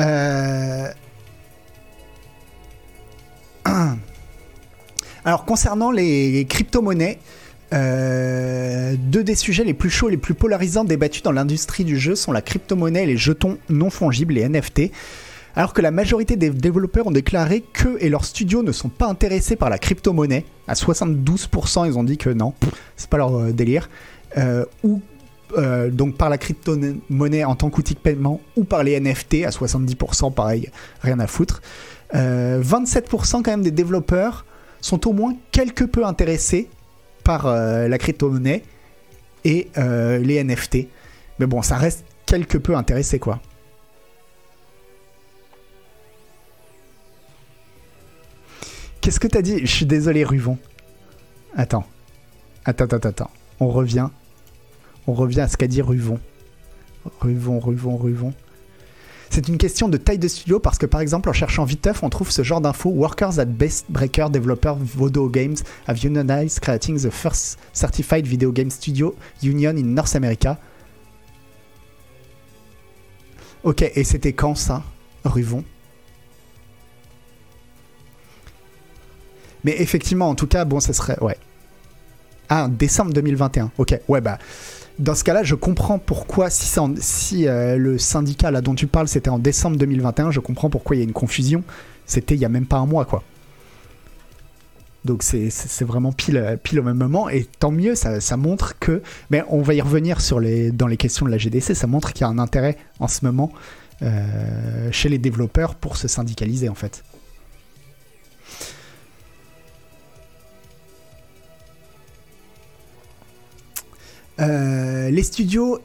Euh, 0.00 0.88
Alors 5.24 5.44
concernant 5.44 5.90
les 5.90 6.46
crypto-monnaies, 6.48 7.18
euh, 7.72 8.96
deux 8.98 9.22
des 9.22 9.34
sujets 9.34 9.64
les 9.64 9.74
plus 9.74 9.90
chauds, 9.90 10.08
les 10.08 10.16
plus 10.16 10.34
polarisants 10.34 10.84
débattus 10.84 11.22
dans 11.22 11.32
l'industrie 11.32 11.84
du 11.84 11.98
jeu 11.98 12.14
sont 12.14 12.32
la 12.32 12.42
crypto-monnaie 12.42 13.04
et 13.04 13.06
les 13.06 13.16
jetons 13.16 13.58
non 13.68 13.90
fongibles, 13.90 14.34
les 14.34 14.48
NFT. 14.48 14.90
Alors 15.54 15.74
que 15.74 15.82
la 15.82 15.90
majorité 15.90 16.36
des 16.36 16.50
développeurs 16.50 17.08
ont 17.08 17.12
déclaré 17.12 17.60
qu'eux 17.60 17.98
et 18.00 18.08
leurs 18.08 18.24
studios 18.24 18.62
ne 18.62 18.72
sont 18.72 18.88
pas 18.88 19.06
intéressés 19.06 19.56
par 19.56 19.68
la 19.68 19.78
crypto-monnaie, 19.78 20.44
à 20.68 20.74
72% 20.74 21.86
ils 21.86 21.98
ont 21.98 22.04
dit 22.04 22.16
que 22.16 22.30
non, 22.30 22.54
c'est 22.96 23.10
pas 23.10 23.18
leur 23.18 23.36
euh, 23.36 23.52
délire, 23.52 23.90
euh, 25.56 25.90
donc 25.90 26.16
par 26.16 26.28
la 26.28 26.38
crypto-monnaie 26.38 27.44
en 27.44 27.54
tant 27.54 27.70
qu'outil 27.70 27.94
de 27.94 27.98
paiement, 27.98 28.40
ou 28.56 28.64
par 28.64 28.82
les 28.82 28.98
NFT, 28.98 29.44
à 29.44 29.50
70% 29.50 30.32
pareil, 30.32 30.70
rien 31.02 31.18
à 31.20 31.26
foutre. 31.26 31.62
Euh, 32.14 32.60
27% 32.62 33.42
quand 33.42 33.50
même 33.50 33.62
des 33.62 33.70
développeurs 33.70 34.44
sont 34.80 35.06
au 35.08 35.12
moins 35.12 35.34
quelque 35.52 35.84
peu 35.84 36.04
intéressés 36.04 36.68
par 37.24 37.46
euh, 37.46 37.86
la 37.88 37.98
crypto-monnaie 37.98 38.62
et 39.44 39.68
euh, 39.78 40.18
les 40.18 40.42
NFT. 40.42 40.88
Mais 41.38 41.46
bon, 41.46 41.62
ça 41.62 41.76
reste 41.76 42.04
quelque 42.26 42.58
peu 42.58 42.76
intéressé 42.76 43.18
quoi. 43.18 43.40
Qu'est-ce 49.00 49.20
que 49.20 49.28
t'as 49.28 49.42
dit? 49.42 49.60
Je 49.60 49.66
suis 49.72 49.86
désolé, 49.86 50.24
Ruvon. 50.24 50.58
Attends. 51.56 51.86
Attends, 52.64 52.84
attends, 52.84 53.08
attends. 53.08 53.30
On 53.58 53.68
revient. 53.68 54.08
On 55.06 55.12
revient 55.12 55.40
à 55.40 55.48
ce 55.48 55.56
qu'a 55.56 55.66
dit 55.66 55.82
Ruvon. 55.82 56.18
Ruvon, 57.20 57.58
Ruvon, 57.58 57.96
Ruvon. 57.96 58.34
C'est 59.30 59.48
une 59.48 59.58
question 59.58 59.88
de 59.88 59.96
taille 59.96 60.18
de 60.18 60.26
studio 60.26 60.58
parce 60.58 60.76
que 60.76 60.86
par 60.86 61.00
exemple 61.00 61.28
en 61.28 61.32
cherchant 61.32 61.64
viteuf 61.64 62.02
on 62.02 62.10
trouve 62.10 62.32
ce 62.32 62.42
genre 62.42 62.60
d'infos 62.60 62.90
Workers 62.90 63.38
at 63.38 63.44
Best 63.44 63.86
Breaker 63.88 64.26
Developer 64.28 64.74
Vodo 64.76 65.28
Games 65.28 65.54
have 65.86 66.04
unionized 66.04 66.58
creating 66.58 66.98
the 67.00 67.10
first 67.10 67.56
certified 67.72 68.26
video 68.26 68.50
game 68.50 68.70
studio 68.70 69.14
union 69.40 69.76
in 69.76 69.94
North 69.94 70.16
America. 70.16 70.58
Ok, 73.62 73.82
et 73.82 74.04
c'était 74.04 74.32
quand 74.32 74.56
ça 74.56 74.82
Ruvon? 75.24 75.64
Mais 79.64 79.80
effectivement, 79.80 80.28
en 80.28 80.34
tout 80.34 80.46
cas, 80.46 80.64
bon, 80.64 80.80
ça 80.80 80.92
serait. 80.92 81.18
Ouais. 81.20 81.36
Ah, 82.48 82.68
décembre 82.70 83.12
2021. 83.12 83.70
Ok, 83.78 83.98
ouais, 84.08 84.20
bah. 84.20 84.38
Dans 85.00 85.14
ce 85.14 85.24
cas-là, 85.24 85.42
je 85.42 85.54
comprends 85.54 85.98
pourquoi, 85.98 86.50
si, 86.50 86.78
en- 86.78 86.94
si 86.98 87.48
euh, 87.48 87.76
le 87.78 87.96
syndicat 87.98 88.50
là 88.50 88.60
dont 88.60 88.74
tu 88.74 88.86
parles, 88.86 89.08
c'était 89.08 89.30
en 89.30 89.38
décembre 89.38 89.76
2021, 89.78 90.30
je 90.30 90.40
comprends 90.40 90.68
pourquoi 90.70 90.94
il 90.94 90.98
y 90.98 91.02
a 91.02 91.04
une 91.04 91.12
confusion. 91.14 91.64
C'était 92.06 92.34
il 92.34 92.40
y 92.40 92.44
a 92.44 92.48
même 92.50 92.66
pas 92.66 92.76
un 92.76 92.86
mois, 92.86 93.06
quoi. 93.06 93.22
Donc 95.06 95.22
c'est- 95.22 95.48
vraiment 95.84 96.12
pile, 96.12 96.36
euh, 96.36 96.56
pile 96.62 96.80
au 96.80 96.82
même 96.82 96.98
moment. 96.98 97.30
Et 97.30 97.46
tant 97.58 97.70
mieux, 97.70 97.94
ça, 97.94 98.20
ça 98.20 98.36
montre 98.36 98.78
que. 98.78 99.02
Mais 99.30 99.42
on 99.48 99.62
va 99.62 99.72
y 99.72 99.80
revenir 99.80 100.20
sur 100.20 100.38
les, 100.38 100.70
dans 100.70 100.86
les 100.86 100.98
questions 100.98 101.24
de 101.24 101.30
la 101.30 101.38
GDC. 101.38 101.74
Ça 101.74 101.86
montre 101.86 102.12
qu'il 102.12 102.20
y 102.22 102.24
a 102.24 102.28
un 102.28 102.38
intérêt 102.38 102.76
en 102.98 103.08
ce 103.08 103.24
moment 103.24 103.50
euh, 104.02 104.90
chez 104.92 105.08
les 105.08 105.18
développeurs 105.18 105.74
pour 105.76 105.96
se 105.96 106.08
syndicaliser, 106.08 106.68
en 106.68 106.74
fait. 106.74 107.02
Euh, 114.40 115.10
les 115.10 115.22
studios 115.22 115.78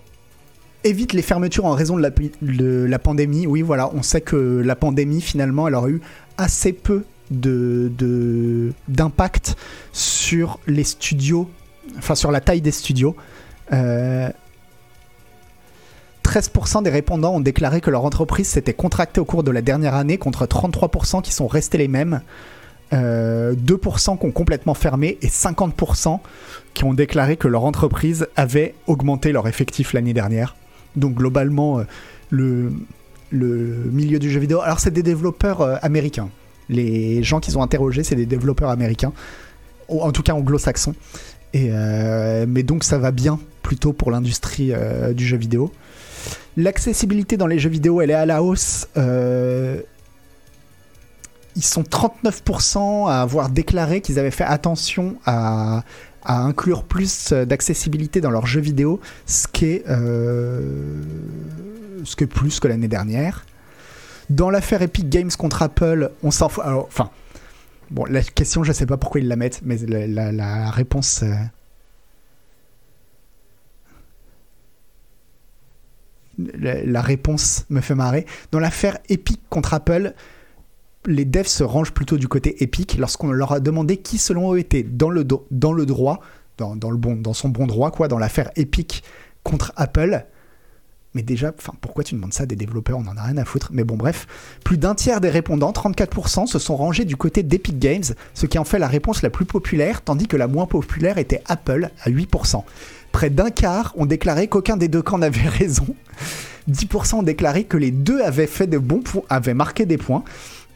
évitent 0.84 1.14
les 1.14 1.22
fermetures 1.22 1.66
en 1.66 1.74
raison 1.74 1.98
de 1.98 2.02
la, 2.88 3.00
pandémie. 3.00 3.48
Oui, 3.48 3.62
voilà, 3.62 3.90
on 3.94 4.04
sait 4.04 4.22
que 4.22 4.62
la 4.64 4.76
pandémie, 4.76 5.22
finalement, 5.22 5.68
elle 5.68 5.76
eu 5.90 6.02
assez 6.38 6.74
peu 6.74 7.04
d'impact 8.88 9.56
sur 9.92 10.60
les 10.68 10.84
studios, 10.84 11.50
enfin 11.98 12.14
sur 12.14 12.32
la 12.32 12.40
taille 12.40 12.62
des 12.62 12.72
studios. 12.72 13.16
Euh, 13.74 14.30
13% 16.24 16.84
des 16.84 16.90
répondants 16.90 17.36
ont 17.36 17.40
déclaré 17.40 17.82
que 17.82 17.90
leur 17.90 18.06
entreprise 18.06 18.48
s'était 18.48 18.74
contractée 18.74 19.20
au 19.22 19.26
cours 19.26 19.44
de 19.44 19.52
la 19.52 19.62
dernière 19.62 19.96
année 19.96 20.18
contre 20.18 20.46
33% 20.46 21.22
qui 21.22 21.32
sont 21.32 21.48
restés 21.48 21.78
les 21.78 21.88
mêmes. 21.88 22.22
Euh, 22.94 23.56
2% 23.56 24.20
qui 24.20 24.26
ont 24.26 24.32
complètement 24.32 24.76
fermé 24.76 25.18
et 25.22 25.28
50% 25.28 26.20
qui 26.76 26.84
ont 26.84 26.94
déclaré 26.94 27.38
que 27.38 27.48
leur 27.48 27.64
entreprise 27.64 28.28
avait 28.36 28.76
augmenté 28.86 29.32
leur 29.32 29.48
effectif 29.48 29.94
l'année 29.94 30.14
dernière. 30.14 30.56
Donc 30.96 31.16
globalement, 31.16 31.80
euh, 31.80 31.84
le, 32.30 32.72
milieu 33.32 34.20
du 34.20 34.30
jeu 34.30 34.40
vidéo... 34.40 34.62
Alors 34.62 34.80
c'est 34.80 34.92
des 34.92 35.02
développeurs 35.02 35.62
euh, 35.62 35.78
américains. 35.82 36.30
Les 36.70 37.24
gens 37.24 37.40
qu'ils 37.40 37.58
ont 37.58 37.64
interrogés, 37.64 38.04
c'est 38.04 38.16
des 38.16 38.26
développeurs 38.26 38.70
américains, 38.70 39.14
en 39.88 40.12
tout 40.12 40.22
cas 40.22 40.34
anglo-saxons. 40.34 40.96
Et, 41.54 41.70
euh, 41.72 42.46
mais 42.48 42.64
donc 42.64 42.84
ça 42.84 42.98
va 42.98 43.12
bien 43.12 43.40
plutôt 43.62 43.94
pour 43.94 44.12
l'industrie 44.12 44.72
du 45.14 45.26
jeu 45.26 45.38
vidéo. 45.38 45.72
L'accessibilité 46.58 47.38
dans 47.38 47.48
les 47.48 47.60
jeux 47.60 47.70
vidéo, 47.70 48.02
elle 48.02 48.12
est 48.12 48.16
à 48.16 48.26
la 48.26 48.44
hausse. 48.44 48.88
Ils 51.56 51.64
sont 51.64 51.84
39% 51.84 53.10
à 53.10 53.22
avoir 53.22 53.50
déclaré 53.50 54.02
qu'ils 54.02 54.20
avaient 54.20 54.32
fait 54.32 54.44
attention 54.44 55.16
à, 55.26 55.84
à 56.26 56.42
inclure 56.42 56.84
plus 56.84 57.32
d'accessibilité 57.32 58.22
dans 58.22 58.32
leurs 58.32 58.48
jeux 58.48 58.62
vidéo, 58.62 59.00
ce 59.26 59.48
qui 59.48 59.66
est, 59.66 59.84
euh, 59.90 61.02
ce 62.04 62.26
plus 62.26 62.60
que 62.60 62.68
l'année 62.68 62.88
dernière. 62.88 63.46
Dans 64.30 64.50
l'affaire 64.50 64.82
Epic 64.82 65.08
Games 65.08 65.32
contre 65.38 65.62
Apple, 65.62 66.10
on 66.24 66.32
s'en 66.32 66.50
fout. 66.50 66.64
Enfin, 66.66 67.12
bon, 67.92 68.06
la 68.06 68.24
question, 68.24 68.64
je 68.64 68.72
sais 68.72 68.88
pas 68.88 68.98
pourquoi 68.98 69.22
ils 69.22 69.28
la 69.28 69.36
mettent, 69.36 69.62
mais 69.64 69.78
la, 69.78 70.72
réponse. 70.72 71.24
euh, 71.24 71.36
la 76.38 77.02
réponse 77.02 77.66
me 77.70 77.82
fait 77.82 77.96
marrer. 77.96 78.26
Dans 78.52 78.60
l'affaire 78.60 78.98
Epic 79.10 79.42
contre 79.50 79.74
Apple, 79.74 80.14
les 81.08 81.26
devs 81.26 81.48
se 81.48 81.64
rangent 81.64 81.92
plutôt 81.92 82.18
du 82.18 82.28
côté 82.28 82.64
Epic 82.64 82.98
lorsqu'on 82.98 83.32
leur 83.32 83.52
a 83.52 83.60
demandé 83.60 83.98
qui, 83.98 84.18
selon 84.18 84.54
eux, 84.54 84.60
était 84.60 84.84
dans 84.84 85.10
le, 85.10 85.26
dans 85.52 85.74
le 85.74 85.86
droit, 85.86 86.20
dans, 86.58 86.76
dans 86.76 86.92
le 86.92 86.98
bon, 86.98 87.16
dans 87.16 87.34
son 87.34 87.50
bon 87.50 87.68
droit, 87.68 87.92
quoi, 87.92 88.08
dans 88.08 88.18
l'affaire 88.18 88.52
Epic 88.56 89.04
contre 89.44 89.74
Apple. 89.76 90.26
Mais 91.16 91.24
déjà, 91.24 91.54
pourquoi 91.80 92.04
tu 92.04 92.14
demandes 92.14 92.34
ça 92.34 92.46
des 92.46 92.58
développeurs? 92.58 92.98
On 92.98 93.08
en 93.08 93.16
a 93.16 93.24
rien 93.24 93.38
à 93.38 93.46
foutre. 93.46 93.70
Mais 93.72 93.86
bon, 93.86 93.96
bref. 93.96 94.28
Plus 94.66 94.78
d'un 94.78 94.96
tiers 94.96 95.22
des 95.22 95.30
répondants, 95.30 95.72
34%, 95.72 96.46
se 96.46 96.60
sont 96.60 96.76
rangés 96.76 97.06
du 97.06 97.16
côté 97.16 97.42
d'Epic 97.42 97.80
Games, 97.80 98.04
ce 98.34 98.46
qui 98.46 98.60
en 98.60 98.66
fait 98.66 98.80
la 98.80 98.90
réponse 98.90 99.22
la 99.22 99.30
plus 99.30 99.46
populaire, 99.46 100.02
tandis 100.02 100.28
que 100.28 100.36
la 100.36 100.48
moins 100.48 100.66
populaire 100.66 101.18
était 101.18 101.42
Apple, 101.48 101.90
à 102.04 102.10
8%. 102.10 102.64
Près 103.14 103.30
d'un 103.30 103.50
quart 103.50 103.94
ont 103.96 104.06
déclaré 104.06 104.50
qu'aucun 104.50 104.76
des 104.76 104.90
deux 104.90 105.02
camps 105.02 105.18
n'avait 105.18 105.48
raison. 105.48 105.88
10% 106.70 107.16
ont 107.16 107.24
déclaré 107.24 107.64
que 107.64 107.78
les 107.78 107.92
deux 107.92 108.20
avaient 108.22 108.46
fait 108.46 108.68
de 108.68 108.78
bons 108.78 109.02
points, 109.02 109.24
avaient 109.30 109.54
marqué 109.54 109.86
des 109.86 109.98
points. 109.98 110.26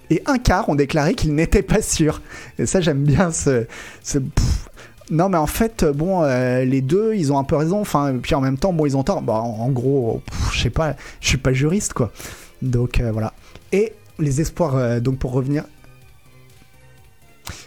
Et 0.10 0.24
un 0.26 0.38
quart 0.38 0.70
ont 0.70 0.76
déclaré 0.76 1.14
qu'ils 1.14 1.36
n'étaient 1.36 1.62
pas 1.62 1.82
sûrs. 1.82 2.22
Et 2.58 2.66
ça, 2.66 2.82
j'aime 2.82 3.04
bien 3.04 3.32
ce. 3.32 3.66
Non, 5.12 5.28
mais 5.30 5.38
en 5.38 5.48
fait, 5.48 5.86
bon, 5.86 6.24
euh, 6.24 6.64
les 6.66 6.82
deux, 6.82 7.16
ils 7.16 7.34
ont 7.34 7.40
un 7.40 7.44
peu 7.44 7.56
raison. 7.56 7.82
Enfin, 7.82 8.16
puis 8.22 8.36
en 8.36 8.42
même 8.42 8.58
temps, 8.58 8.74
bon, 8.74 8.86
ils 8.86 8.96
ont 8.96 9.04
tort. 9.04 9.22
Bah, 9.22 9.34
en, 9.34 9.70
gros, 9.70 10.22
je 10.52 10.62
sais 10.62 10.70
pas, 10.70 10.96
je 11.20 11.28
suis 11.28 11.38
pas 11.38 11.54
juriste, 11.54 11.94
quoi. 11.94 12.12
Donc 12.62 13.00
euh, 13.00 13.12
voilà. 13.12 13.34
Et 13.72 13.94
les 14.20 14.42
espoirs, 14.42 14.76
euh, 14.76 15.00
donc 15.00 15.18
pour 15.18 15.32
revenir. 15.32 15.64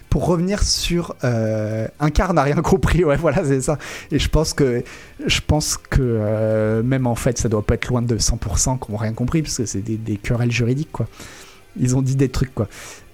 Pour 0.09 0.26
revenir 0.26 0.62
sur 0.62 1.16
un 1.22 2.11
quart 2.11 2.34
n'a 2.34 2.43
rien 2.43 2.57
compris, 2.57 3.03
ouais, 3.03 3.16
voilà, 3.16 3.43
c'est 3.47 3.62
ça. 3.62 3.78
Et 4.11 4.18
je 4.18 4.28
pense 4.28 4.53
que, 4.53 4.84
je 5.24 5.40
pense 5.40 5.78
que 5.78 6.82
même 6.84 7.07
en 7.07 7.14
fait, 7.14 7.38
ça 7.38 7.49
doit 7.49 7.64
pas 7.64 7.76
être 7.76 7.88
loin 7.88 8.03
de 8.03 8.18
100% 8.18 8.78
qui 8.78 8.93
n'ont 8.93 8.99
rien 8.99 9.14
compris, 9.14 9.40
parce 9.40 9.57
que 9.57 9.64
c'est 9.64 9.80
des 9.80 10.16
querelles 10.18 10.53
juridiques, 10.53 10.93
quoi. 10.93 11.07
Ils 11.81 11.97
ont 11.97 12.03
dit 12.03 12.16
des 12.16 12.29
trucs, 12.29 12.55
quoi. 12.55 12.68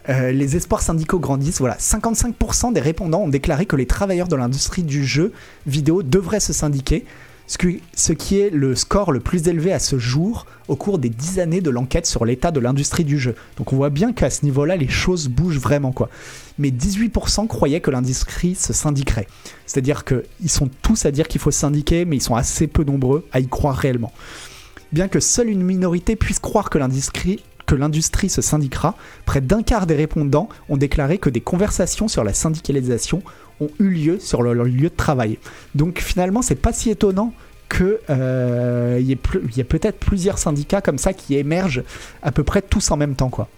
Euh, 0.09 0.33
les 0.33 0.57
espoirs 0.57 0.81
syndicaux 0.81 1.19
grandissent. 1.19 1.59
Voilà, 1.59 1.77
55% 1.79 2.73
des 2.73 2.81
répondants 2.81 3.21
ont 3.23 3.29
déclaré 3.29 3.67
que 3.67 3.77
les 3.77 3.87
travailleurs 3.87 4.29
de 4.29 4.37
l'industrie 4.37 4.83
du 4.83 5.05
jeu 5.05 5.33
vidéo 5.67 6.03
devraient 6.03 6.41
se 6.41 6.53
syndiquer. 6.53 7.05
ce, 7.47 7.57
qui- 8.13 8.37
est 8.39 8.51
le 8.51 8.75
score 8.75 9.11
le 9.11 9.21
plus 9.21 9.49
élevé 9.49 9.73
à 9.73 9.79
ce 9.79 9.99
jour 9.99 10.45
au 10.69 10.77
cours 10.77 10.99
des 10.99 11.09
10 11.09 11.39
années 11.41 11.63
de 11.63 11.71
l'enquête 11.71 12.05
sur 12.05 12.27
l'état 12.27 12.51
de 12.51 12.61
l'industrie 12.61 13.05
du 13.05 13.19
jeu. 13.19 13.35
Donc 13.57 13.73
on 13.73 13.77
voit 13.77 13.89
bien 13.89 14.13
qu'à 14.13 14.29
ce 14.29 14.45
niveau-là, 14.45 14.77
les 14.77 14.89
choses 14.89 15.29
bougent 15.29 15.59
vraiment. 15.59 15.91
quoi. 15.93 16.11
Mais 16.59 16.71
18% 16.71 17.47
croyaient 17.47 17.81
que 17.81 17.91
l'industrie 17.91 18.55
se 18.55 18.75
syndiquerait. 18.75 19.27
C'est-à-dire 19.65 20.05
qu'ils 20.05 20.51
sont 20.51 20.69
tous 20.83 21.07
à 21.07 21.11
dire 21.11 21.27
qu'il 21.27 21.41
faut 21.41 21.51
syndiquer, 21.51 22.05
mais 22.05 22.17
ils 22.17 22.23
sont 22.23 22.35
assez 22.35 22.67
peu 22.67 22.85
nombreux 22.85 23.27
à 23.33 23.41
y 23.41 23.49
croire 23.49 23.77
réellement. 23.77 24.13
Bien 24.93 25.09
que 25.09 25.19
seule 25.21 25.49
une 25.49 25.63
minorité 25.63 26.17
puisse 26.17 26.41
croire 26.41 26.69
que 26.69 26.77
l'industrie 26.77 27.43
que 27.69 27.75
l'industrie 27.75 28.31
se 28.31 28.41
syndiquera, 28.41 28.97
près 29.27 29.43
d'un 29.43 29.63
quart 29.63 29.87
des 29.87 29.95
répondants 29.95 30.49
ont 30.71 30.79
déclaré 30.79 31.19
que 31.19 31.29
des 31.29 31.43
conversations 31.43 32.09
sur 32.09 32.25
la 32.25 32.33
syndicalisation 32.33 33.23
ont 33.61 33.69
eu 33.79 33.91
lieu 33.91 34.19
sur 34.19 34.43
leur, 34.43 34.55
lieu 34.65 34.89
de 34.89 34.97
travail. 34.97 35.39
Donc 35.75 36.01
finalement, 36.01 36.41
c'est 36.41 36.55
pas 36.55 36.73
si 36.73 36.91
étonnant 36.91 37.35
que 37.69 38.01
euh, 38.09 38.99
y 39.03 39.13
ait, 39.13 39.65
peut-être 39.65 39.99
plusieurs 39.99 40.39
syndicats 40.39 40.81
comme 40.81 40.97
ça 40.97 41.13
qui 41.13 41.37
émergent 41.37 41.83
à 42.23 42.33
peu 42.33 42.43
près 42.43 42.63
tous 42.63 42.91
en 42.91 42.97
même 42.97 43.15
temps, 43.15 43.29
quoi. 43.29 43.49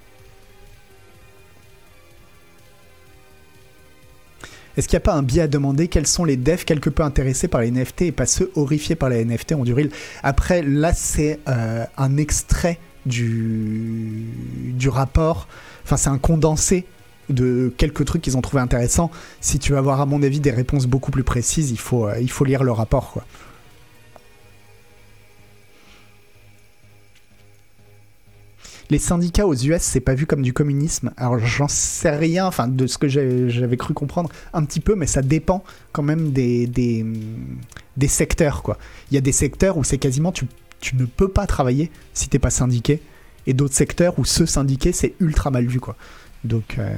Est-ce 4.76 4.88
qu'il 4.88 4.96
n'y 4.96 5.02
a 5.02 5.04
pas 5.04 5.14
un 5.14 5.22
biais 5.22 5.42
à 5.42 5.48
demander? 5.48 5.88
Quels 5.88 6.06
sont 6.06 6.24
les 6.24 6.36
devs 6.36 6.64
quelque 6.64 6.90
peu 6.90 7.02
intéressés 7.02 7.48
par 7.48 7.61
les 7.61 7.70
NFT 7.70 8.02
et 8.02 8.12
pas 8.12 8.26
ceux 8.26 8.50
horrifiés 8.56 8.96
par 8.96 9.08
les 9.11 9.24
NFT 9.24 9.52
en 9.52 9.64
Après, 10.22 10.62
là, 10.62 10.92
c'est 10.94 11.38
euh, 11.48 11.84
un 11.96 12.16
extrait 12.16 12.78
du, 13.07 14.26
du 14.74 14.88
rapport. 14.88 15.48
Enfin, 15.84 15.96
c'est 15.96 16.11
un 16.11 16.18
condensé 16.18 16.86
de 17.28 17.72
quelques 17.76 18.05
trucs 18.05 18.22
qu'ils 18.22 18.36
ont 18.36 18.42
trouvé 18.42 18.61
intéressants. 18.61 19.11
Si 19.40 19.59
tu 19.59 19.72
veux 19.72 19.78
avoir, 19.78 20.01
à 20.01 20.07
mon 20.07 20.22
avis, 20.22 20.40
des 20.40 20.51
réponses 20.51 20.86
beaucoup 20.86 21.11
plus 21.11 21.24
précises, 21.24 21.70
il 21.70 21.78
faut, 21.78 22.07
euh, 22.07 22.18
il 22.20 22.30
faut 22.30 22.44
lire 22.44 22.64
le 22.64 22.72
rapport, 22.72 23.12
quoi. 23.12 23.24
Les 28.90 28.98
syndicats 28.98 29.46
aux 29.46 29.55
US, 29.55 29.82
c'est 29.82 30.01
pas 30.01 30.14
vu 30.14 30.26
comme 30.26 30.42
du 30.42 30.53
communisme. 30.53 31.12
Alors 31.16 31.38
j'en 31.38 31.68
sais 31.68 32.11
rien, 32.11 32.46
enfin 32.46 32.66
de 32.66 32.88
ce 32.88 32.98
que 32.98 33.07
j'avais 33.07 33.76
cru 33.76 33.94
comprendre 33.94 34.30
un 34.53 34.64
petit 34.64 34.80
peu, 34.80 34.96
mais 34.96 35.07
ça 35.07 35.22
dépend 35.22 35.62
quand 35.92 36.03
même 36.03 36.32
des, 36.32 36.66
des, 36.66 37.07
des 37.96 38.09
secteurs, 38.09 38.64
quoi. 38.64 38.78
Il 39.11 39.14
y 39.14 39.18
a 39.18 39.20
des 39.20 39.30
secteurs 39.30 39.76
où 39.78 39.84
c'est 39.84 39.98
quasiment 39.98 40.32
tu 40.80 40.96
ne 40.96 41.04
peux 41.04 41.28
pas 41.28 41.46
travailler 41.46 41.90
si 42.14 42.28
t'es 42.28 42.38
pas 42.38 42.50
syndiqué, 42.50 43.00
et 43.46 43.54
d'autres 43.54 43.74
secteurs 43.74 44.18
où 44.18 44.24
se 44.24 44.46
syndiquer 44.46 44.92
c'est 44.92 45.14
ultra 45.20 45.50
mal 45.50 45.66
vu, 45.66 45.80
quoi. 45.80 45.96
Donc 46.44 46.76
euh, 46.78 46.96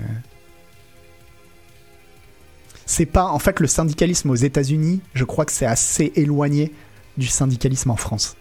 c'est 2.86 3.06
pas 3.06 3.26
en 3.26 3.38
fait 3.38 3.60
le 3.60 3.66
syndicalisme 3.66 4.30
aux 4.30 4.36
États-Unis, 4.36 5.00
je 5.14 5.24
crois 5.24 5.44
que 5.44 5.52
c'est 5.52 5.66
assez 5.66 6.12
éloigné 6.16 6.72
du 7.16 7.26
syndicalisme 7.26 7.90
en 7.90 7.96
France. 7.96 8.36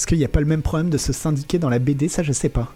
Est-ce 0.00 0.06
qu'il 0.06 0.16
n'y 0.16 0.24
a 0.24 0.28
pas 0.28 0.40
le 0.40 0.46
même 0.46 0.62
problème 0.62 0.88
de 0.88 0.96
se 0.96 1.12
syndiquer 1.12 1.58
dans 1.58 1.68
la 1.68 1.78
BD 1.78 2.08
Ça, 2.08 2.22
je 2.22 2.32
sais 2.32 2.48
pas. 2.48 2.72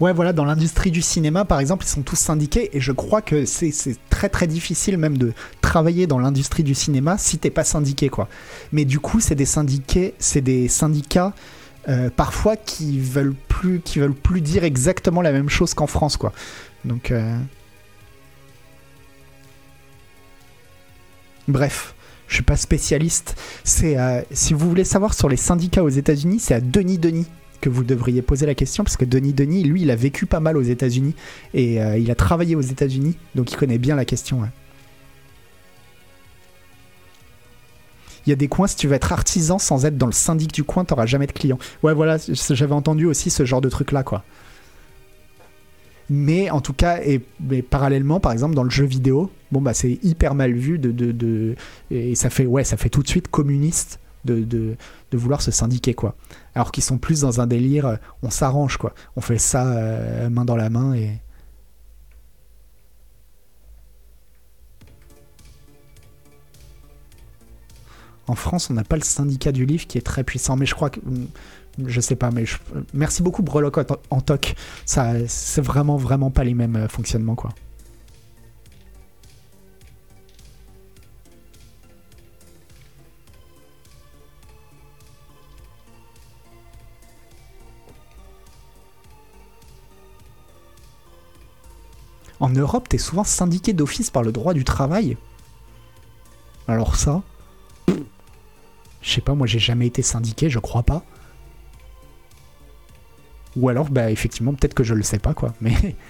Ouais, 0.00 0.12
voilà, 0.12 0.32
dans 0.32 0.44
l'industrie 0.44 0.92
du 0.92 1.02
cinéma, 1.02 1.44
par 1.44 1.58
exemple, 1.58 1.84
ils 1.84 1.88
sont 1.88 2.02
tous 2.02 2.16
syndiqués 2.16 2.76
et 2.76 2.80
je 2.80 2.92
crois 2.92 3.20
que 3.20 3.44
c'est 3.44 3.72
très 4.10 4.28
très 4.28 4.46
difficile 4.46 4.96
même 4.96 5.18
de 5.18 5.32
travailler 5.60 6.06
dans 6.06 6.20
l'industrie 6.20 6.62
du 6.62 6.74
cinéma 6.74 7.18
si 7.18 7.38
t'es 7.38 7.50
pas 7.50 7.64
syndiqué, 7.64 8.08
quoi. 8.08 8.28
Mais 8.70 8.84
du 8.84 9.00
coup, 9.00 9.18
c'est 9.18 9.34
des 9.34 9.44
syndiqués, 9.44 10.14
c'est 10.20 10.40
des 10.40 10.68
syndicats 10.68 11.34
euh, 11.88 12.10
parfois 12.14 12.56
qui 12.56 13.00
veulent 13.00 13.34
plus, 13.48 13.80
qui 13.80 13.98
veulent 13.98 14.14
plus 14.14 14.40
dire 14.40 14.62
exactement 14.62 15.20
la 15.20 15.32
même 15.32 15.48
chose 15.48 15.74
qu'en 15.74 15.88
France, 15.88 16.16
quoi. 16.16 16.32
Donc, 16.84 17.10
euh, 17.10 17.36
bref, 21.48 21.96
je 22.28 22.34
suis 22.34 22.44
pas 22.44 22.56
spécialiste. 22.56 23.36
C'est 23.64 23.98
euh, 23.98 24.22
si 24.30 24.54
vous 24.54 24.68
voulez 24.68 24.84
savoir 24.84 25.12
sur 25.14 25.28
les 25.28 25.36
syndicats 25.36 25.82
aux 25.82 25.88
États-Unis, 25.88 26.38
c'est 26.38 26.54
à 26.54 26.60
Denis 26.60 26.98
Denis 26.98 27.26
que 27.60 27.68
vous 27.68 27.84
devriez 27.84 28.22
poser 28.22 28.46
la 28.46 28.54
question 28.54 28.84
parce 28.84 28.96
que 28.96 29.04
Denis 29.04 29.32
Denis, 29.32 29.64
lui, 29.64 29.82
il 29.82 29.90
a 29.90 29.96
vécu 29.96 30.26
pas 30.26 30.40
mal 30.40 30.56
aux 30.56 30.62
États-Unis 30.62 31.14
et 31.54 31.80
euh, 31.82 31.98
il 31.98 32.10
a 32.10 32.14
travaillé 32.14 32.54
aux 32.56 32.60
États-Unis, 32.60 33.16
donc 33.34 33.50
il 33.52 33.56
connaît 33.56 33.78
bien 33.78 33.96
la 33.96 34.04
question. 34.04 34.40
ouais. 34.40 34.48
Il 38.26 38.30
y 38.30 38.32
a 38.32 38.36
des 38.36 38.48
coins, 38.48 38.66
si 38.66 38.76
tu 38.76 38.88
veux 38.88 38.94
être 38.94 39.12
artisan 39.12 39.58
sans 39.58 39.86
être 39.86 39.96
dans 39.96 40.06
le 40.06 40.12
syndic 40.12 40.52
du 40.52 40.62
coin, 40.62 40.84
t'auras 40.84 41.06
jamais 41.06 41.26
de 41.26 41.32
clients. 41.32 41.58
Ouais, 41.82 41.94
voilà, 41.94 42.18
j'avais 42.50 42.74
entendu 42.74 43.06
aussi 43.06 43.30
ce 43.30 43.46
genre 43.46 43.62
de 43.62 43.70
truc-là, 43.70 44.02
quoi. 44.02 44.22
Mais 46.10 46.50
en 46.50 46.60
tout 46.60 46.72
cas, 46.72 47.00
et, 47.02 47.20
parallèlement, 47.62 48.20
par 48.20 48.32
exemple, 48.32 48.54
dans 48.54 48.64
le 48.64 48.70
jeu 48.70 48.84
vidéo, 48.84 49.30
bon 49.52 49.60
bah 49.60 49.74
c'est 49.74 49.98
hyper 50.02 50.34
mal 50.34 50.52
vu 50.54 50.78
de, 50.78 50.90
de, 50.90 51.12
de- 51.12 51.54
et 51.90 52.14
ça 52.14 52.30
fait 52.30 52.46
ouais, 52.46 52.64
ça 52.64 52.76
fait 52.76 52.88
tout 52.88 53.02
de 53.02 53.08
suite 53.08 53.28
communiste 53.28 53.98
de, 54.24 54.40
de, 54.40 54.74
de 55.10 55.18
vouloir 55.18 55.42
se 55.42 55.50
syndiquer 55.50 55.92
quoi. 55.94 56.14
Alors 56.58 56.72
qu'ils 56.72 56.82
sont 56.82 56.98
plus 56.98 57.20
dans 57.20 57.40
un 57.40 57.46
délire, 57.46 57.86
euh, 57.86 57.96
on 58.24 58.30
s'arrange 58.30 58.78
quoi, 58.78 58.92
on 59.14 59.20
fait 59.20 59.38
ça 59.38 59.64
euh, 59.68 60.28
main 60.28 60.44
dans 60.44 60.56
la 60.56 60.70
main 60.70 60.92
et 60.92 61.20
En 68.26 68.34
France, 68.34 68.70
on 68.70 68.74
n'a 68.74 68.82
pas 68.82 68.96
le 68.96 69.02
syndicat 69.04 69.52
du 69.52 69.66
livre 69.66 69.86
qui 69.86 69.98
est 69.98 70.02
très 70.02 70.24
puissant, 70.24 70.56
mais 70.56 70.66
je 70.66 70.74
crois 70.74 70.90
que. 70.90 70.98
hum, 71.00 71.28
Je 71.86 72.00
sais 72.00 72.16
pas, 72.16 72.32
mais 72.32 72.44
je- 72.44 72.56
merci 72.92 73.22
beaucoup 73.22 73.42
Breloque 73.44 73.78
en, 74.10 74.20
toc. 74.20 74.56
Ça, 74.84 75.12
c'est 75.28 75.60
vraiment, 75.62 75.96
vraiment 75.96 76.32
pas 76.32 76.42
les 76.42 76.54
mêmes 76.54 76.74
euh, 76.74 76.88
fonctionnements, 76.88 77.36
quoi. 77.36 77.54
En 92.40 92.50
Europe, 92.50 92.88
t'es 92.88 92.98
souvent 92.98 93.24
syndiqué 93.24 93.72
d'office 93.72 94.10
par 94.10 94.22
le 94.22 94.32
droit 94.32 94.54
du 94.54 94.64
travail. 94.64 95.16
Alors 96.68 96.96
ça, 96.96 97.22
je 97.88 99.10
sais 99.10 99.20
pas, 99.20 99.34
moi 99.34 99.46
j'ai 99.46 99.58
jamais 99.58 99.86
été 99.86 100.02
syndiqué, 100.02 100.48
je 100.50 100.58
crois 100.58 100.82
pas. 100.82 101.02
Ou 103.56 103.68
alors, 103.68 103.88
bah 103.90 104.10
effectivement, 104.10 104.52
peut-être 104.54 104.74
que 104.74 104.84
je 104.84 104.94
le 104.94 105.02
sais 105.02 105.18
pas, 105.18 105.34
quoi. 105.34 105.52
Mais. 105.60 105.96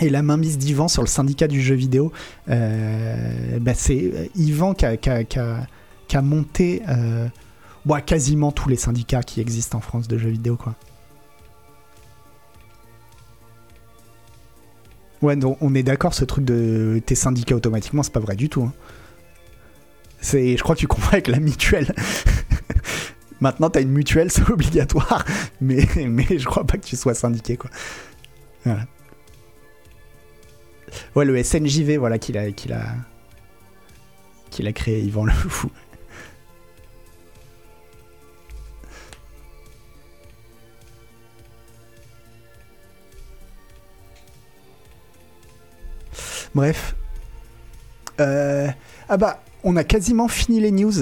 Et 0.00 0.08
la 0.08 0.22
mainmise 0.22 0.58
d'Yvan 0.58 0.88
sur 0.88 1.02
le 1.02 1.06
syndicat 1.08 1.46
du 1.46 1.60
jeu 1.62 1.74
vidéo, 1.76 2.12
euh, 2.48 3.58
bah, 3.60 3.74
c'est 3.74 4.02
euh, 4.14 4.26
Yvan 4.34 4.72
a- 4.82 4.96
qui 4.96 5.06
a 6.16 6.22
monté 6.22 6.82
euh, 6.88 7.28
bah, 7.84 8.00
quasiment 8.00 8.50
tous 8.52 8.68
les 8.68 8.76
syndicats 8.76 9.22
qui 9.22 9.40
existent 9.40 9.78
en 9.78 9.80
France 9.80 10.08
de 10.08 10.18
jeux 10.18 10.30
vidéo, 10.30 10.56
quoi. 10.56 10.74
Ouais, 15.22 15.36
donc 15.36 15.56
on 15.60 15.74
est 15.74 15.82
d'accord, 15.84 16.14
ce 16.14 16.24
truc 16.24 16.44
de 16.44 17.00
t'es 17.06 17.14
syndiqué 17.14 17.54
automatiquement, 17.54 18.02
c'est 18.02 18.12
pas 18.12 18.20
vrai 18.20 18.34
du 18.36 18.48
tout. 18.48 18.64
hein. 18.64 18.72
C'est, 20.20 20.56
je 20.56 20.62
crois 20.62 20.74
que 20.74 20.80
tu 20.80 20.86
confonds 20.88 21.12
avec 21.12 21.28
la 21.28 21.38
mutuelle. 21.40 21.94
Maintenant, 23.40 23.70
t'as 23.70 23.80
une 23.82 23.90
mutuelle, 23.90 24.30
c'est 24.30 24.48
obligatoire, 24.50 25.24
mais, 25.60 25.86
mais 25.96 26.26
je 26.38 26.44
crois 26.44 26.64
pas 26.64 26.76
que 26.78 26.84
tu 26.84 26.96
sois 26.96 27.14
syndiqué, 27.14 27.56
quoi. 27.56 27.70
Voilà. 28.64 28.86
Ouais, 31.16 31.24
le 31.24 31.42
SNJV, 31.42 31.96
voilà, 31.98 32.18
qu'il 32.18 32.36
a, 32.38 32.50
qu'il 32.52 32.72
a, 32.72 32.84
qu'il 34.50 34.66
a 34.66 34.72
créé, 34.72 35.00
Yvan 35.00 35.24
le 35.24 35.32
fou. 35.32 35.70
Bref. 46.54 46.94
Euh, 48.20 48.68
ah 49.08 49.16
bah, 49.16 49.42
on 49.64 49.76
a 49.76 49.84
quasiment 49.84 50.28
fini 50.28 50.60
les 50.60 50.70
news. 50.70 50.92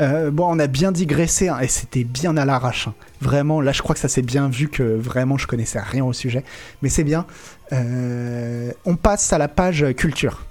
Euh, 0.00 0.30
bon, 0.30 0.46
on 0.48 0.58
a 0.58 0.66
bien 0.66 0.90
digressé 0.92 1.48
hein, 1.48 1.60
et 1.60 1.68
c'était 1.68 2.04
bien 2.04 2.36
à 2.36 2.44
l'arrache. 2.44 2.88
hein. 2.88 2.94
Vraiment, 3.20 3.60
là, 3.60 3.72
je 3.72 3.80
crois 3.82 3.94
que 3.94 4.00
ça 4.00 4.08
s'est 4.08 4.22
bien 4.22 4.48
vu 4.48 4.68
que 4.68 4.82
vraiment 4.82 5.38
je 5.38 5.46
connaissais 5.46 5.80
rien 5.80 6.04
au 6.04 6.12
sujet. 6.12 6.44
Mais 6.82 6.88
c'est 6.88 7.04
bien. 7.04 7.26
Euh, 7.72 8.72
on 8.84 8.96
passe 8.96 9.32
à 9.32 9.38
la 9.38 9.48
page 9.48 9.86
culture. 9.96 10.44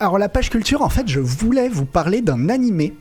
Alors, 0.00 0.18
la 0.18 0.28
page 0.28 0.50
culture, 0.50 0.82
en 0.82 0.88
fait, 0.88 1.08
je 1.08 1.20
voulais 1.20 1.68
vous 1.68 1.86
parler 1.86 2.20
d'un 2.20 2.48
animé 2.48 2.94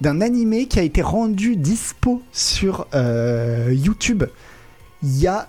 d'un 0.00 0.20
animé 0.20 0.66
qui 0.66 0.78
a 0.78 0.82
été 0.82 1.02
rendu 1.02 1.56
dispo 1.56 2.22
sur 2.32 2.86
euh, 2.94 3.72
YouTube 3.72 4.24
il 5.02 5.18
y 5.18 5.26
a 5.26 5.48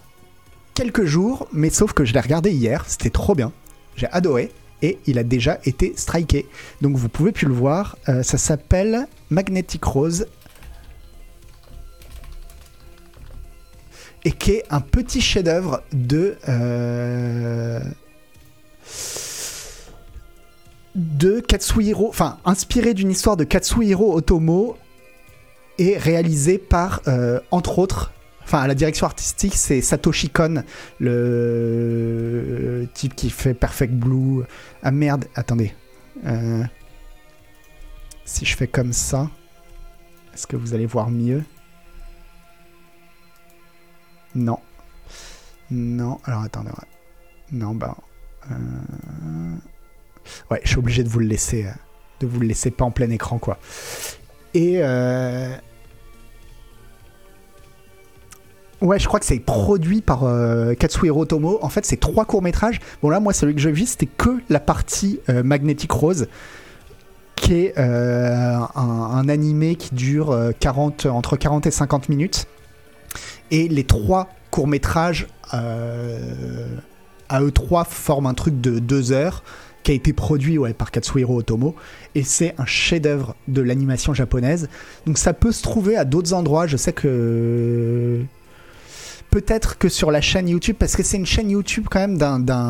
quelques 0.73 1.05
jours, 1.05 1.47
mais 1.51 1.69
sauf 1.69 1.93
que 1.93 2.05
je 2.05 2.13
l'ai 2.13 2.19
regardé 2.19 2.51
hier, 2.51 2.85
c'était 2.87 3.09
trop 3.09 3.33
bien, 3.33 3.51
j'ai 3.95 4.07
adoré, 4.11 4.51
et 4.81 4.99
il 5.07 5.17
a 5.17 5.23
déjà 5.23 5.59
été 5.65 5.93
striké. 5.95 6.47
Donc 6.81 6.95
vous 6.95 7.09
pouvez 7.09 7.31
plus 7.31 7.47
le 7.47 7.53
voir, 7.53 7.97
euh, 8.09 8.21
ça 8.21 8.37
s'appelle 8.37 9.07
Magnetic 9.29 9.83
Rose. 9.83 10.27
Et 14.25 14.31
qui 14.31 14.51
est 14.51 14.65
un 14.69 14.81
petit 14.81 15.21
chef-d'œuvre 15.21 15.81
de. 15.93 16.37
euh, 16.47 17.79
de 20.97 21.39
Katsuhiro, 21.39 22.09
enfin 22.09 22.39
inspiré 22.43 22.93
d'une 22.95 23.11
histoire 23.11 23.37
de 23.37 23.43
Katsuhiro 23.43 24.15
Otomo 24.17 24.75
et 25.77 25.95
réalisé 25.95 26.57
par, 26.57 27.01
euh, 27.07 27.39
entre 27.51 27.77
autres, 27.77 28.11
enfin 28.43 28.65
la 28.65 28.73
direction 28.73 29.05
artistique, 29.05 29.53
c'est 29.53 29.81
Satoshi 29.81 30.29
Kon, 30.29 30.63
le 30.99 32.87
type 32.95 33.15
qui 33.15 33.29
fait 33.29 33.53
Perfect 33.53 33.93
Blue. 33.93 34.43
Ah 34.81 34.91
merde, 34.91 35.25
attendez. 35.35 35.75
Euh, 36.25 36.63
si 38.25 38.43
je 38.43 38.57
fais 38.57 38.67
comme 38.67 38.91
ça, 38.91 39.29
est-ce 40.33 40.47
que 40.47 40.57
vous 40.57 40.73
allez 40.73 40.87
voir 40.87 41.11
mieux? 41.11 41.43
Non. 44.33 44.59
Non, 45.69 46.19
alors 46.25 46.41
attendez. 46.41 46.71
Non, 47.51 47.75
bah. 47.75 47.95
euh, 48.51 48.55
Ouais, 50.51 50.61
je 50.63 50.69
suis 50.69 50.79
obligé 50.79 51.03
de 51.03 51.09
vous 51.09 51.19
le 51.19 51.27
laisser, 51.27 51.65
euh, 51.65 51.71
de 52.19 52.27
vous 52.27 52.39
le 52.39 52.47
laisser 52.47 52.71
pas 52.71 52.85
en 52.85 52.91
plein 52.91 53.09
écran, 53.09 53.37
quoi. 53.37 53.57
Et 54.53 54.77
euh, 54.77 55.55
ouais, 58.81 58.99
je 58.99 59.07
crois 59.07 59.19
que 59.19 59.25
c'est 59.25 59.39
produit 59.39 60.01
par 60.01 60.23
euh, 60.23 60.73
Katsuhiro 60.73 61.21
Otomo. 61.21 61.59
En 61.61 61.69
fait, 61.69 61.85
c'est 61.85 61.99
trois 61.99 62.25
courts 62.25 62.41
métrages. 62.41 62.79
Bon 63.01 63.09
là, 63.09 63.19
moi, 63.19 63.33
celui 63.33 63.55
que 63.55 63.61
j'ai 63.61 63.71
vu, 63.71 63.85
c'était 63.85 64.07
que 64.07 64.37
la 64.49 64.59
partie 64.59 65.19
euh, 65.29 65.43
Magnetic 65.43 65.91
Rose, 65.91 66.27
qui 67.35 67.53
est 67.53 67.77
euh, 67.77 68.55
un, 68.75 68.81
un 68.81 69.29
animé 69.29 69.75
qui 69.75 69.93
dure 69.93 70.31
euh, 70.31 70.51
40, 70.59 71.05
entre 71.07 71.37
40 71.37 71.67
et 71.67 71.71
50 71.71 72.09
minutes. 72.09 72.47
Et 73.51 73.67
les 73.67 73.83
trois 73.83 74.29
courts 74.51 74.67
métrages 74.67 75.27
euh, 75.53 76.67
à 77.29 77.41
eux 77.41 77.51
trois 77.51 77.83
forment 77.85 78.27
un 78.27 78.33
truc 78.33 78.59
de 78.59 78.79
deux 78.79 79.11
heures 79.11 79.43
qui 79.87 79.93
a 79.93 79.95
été 79.95 80.11
produit 80.11 80.57
ouais, 80.57 80.73
par 80.73 80.91
Katsuhiro 80.91 81.37
Otomo 81.37 81.73
et 82.13 82.21
c'est 82.21 82.53
un 82.57 82.65
chef-d'œuvre 82.65 83.37
de 83.47 83.61
l'animation 83.61 84.13
japonaise. 84.13 84.67
Donc 85.05 85.17
ça 85.17 85.31
peut 85.31 85.53
se 85.53 85.63
trouver 85.63 85.95
à 85.95 86.03
d'autres 86.03 86.33
endroits. 86.33 86.67
Je 86.67 86.75
sais 86.75 86.91
que 86.91 88.19
peut-être 89.31 89.77
que 89.77 89.87
sur 89.87 90.11
la 90.11 90.19
chaîne 90.19 90.49
YouTube, 90.49 90.75
parce 90.77 90.97
que 90.97 91.03
c'est 91.03 91.15
une 91.15 91.25
chaîne 91.25 91.49
YouTube 91.49 91.85
quand 91.89 91.99
même 91.99 92.17
d'un 92.17 92.67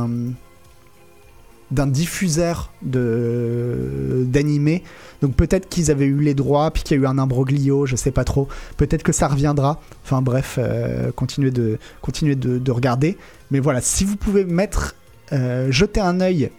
d'un 1.72 1.88
diffuseur 1.88 2.72
de 2.84 4.24
d'animé. 4.28 4.84
Donc 5.24 5.36
peut-être 5.36 5.68
qu'ils 5.70 5.90
avaient 5.90 6.06
eu 6.06 6.20
les 6.20 6.36
droits, 6.36 6.70
puis 6.70 6.84
qu'il 6.84 6.98
y 6.98 7.00
a 7.00 7.04
eu 7.04 7.08
un 7.08 7.18
imbroglio, 7.18 7.88
je 7.88 7.96
sais 7.96 8.12
pas 8.12 8.26
trop. 8.26 8.48
Peut-être 8.78 9.02
que 9.02 9.12
ça 9.12 9.28
reviendra. 9.28 9.82
Enfin 10.04 10.22
bref, 10.22 10.60
euh, 10.60 11.12
continuez 11.14 11.50
de 11.50 11.80
continuez 12.04 12.36
de, 12.36 12.60
de 12.60 12.72
regarder. 12.72 13.18
Mais 13.50 13.60
voilà, 13.60 13.82
si 13.82 14.06
vous 14.06 14.18
pouvez 14.18 14.46
mettre 14.46 14.94
euh, 15.34 15.72
jeter 15.72 16.00
un 16.00 16.22
œil 16.22 16.52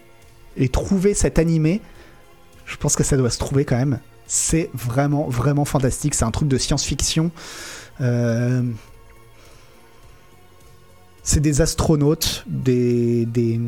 et 0.57 0.69
trouver 0.69 1.13
cet 1.13 1.39
animé, 1.39 1.81
je 2.65 2.77
pense 2.77 2.95
que 2.95 3.03
ça 3.03 3.17
doit 3.17 3.29
se 3.29 3.39
trouver 3.39 3.65
quand 3.65 3.77
même. 3.77 3.99
C'est 4.27 4.69
vraiment, 4.73 5.27
vraiment 5.27 5.65
fantastique. 5.65 6.13
C'est 6.13 6.25
un 6.25 6.31
truc 6.31 6.47
de 6.47 6.57
science-fiction. 6.57 7.31
Euh, 8.01 8.63
C'est 11.23 11.41
des 11.41 11.61
astronautes, 11.61 12.43
des, 12.47 13.25
des, 13.25 13.59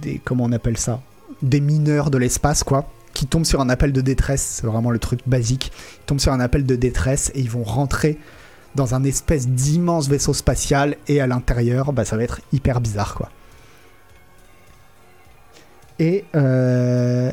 des. 0.00 0.20
Comment 0.24 0.44
on 0.44 0.52
appelle 0.52 0.76
ça? 0.76 1.00
Des 1.42 1.60
mineurs 1.60 2.10
de 2.10 2.18
l'espace, 2.18 2.62
quoi. 2.62 2.88
Qui 3.12 3.26
tombent 3.26 3.44
sur 3.44 3.60
un 3.60 3.68
appel 3.68 3.92
de 3.92 4.00
détresse. 4.00 4.42
C'est 4.42 4.66
vraiment 4.66 4.90
le 4.90 4.98
truc 5.00 5.20
basique. 5.26 5.72
Ils 6.02 6.06
tombent 6.06 6.20
sur 6.20 6.32
un 6.32 6.40
appel 6.40 6.64
de 6.64 6.76
détresse 6.76 7.32
et 7.34 7.40
ils 7.40 7.50
vont 7.50 7.64
rentrer 7.64 8.18
dans 8.74 8.94
un 8.94 9.02
espèce 9.04 9.48
d'immense 9.48 10.08
vaisseau 10.08 10.34
spatial. 10.34 10.96
Et 11.08 11.20
à 11.20 11.26
l'intérieur, 11.26 11.92
bah, 11.92 12.04
ça 12.04 12.16
va 12.16 12.22
être 12.22 12.40
hyper 12.52 12.80
bizarre, 12.80 13.14
quoi. 13.14 13.30
Et, 15.98 16.24
euh, 16.34 17.30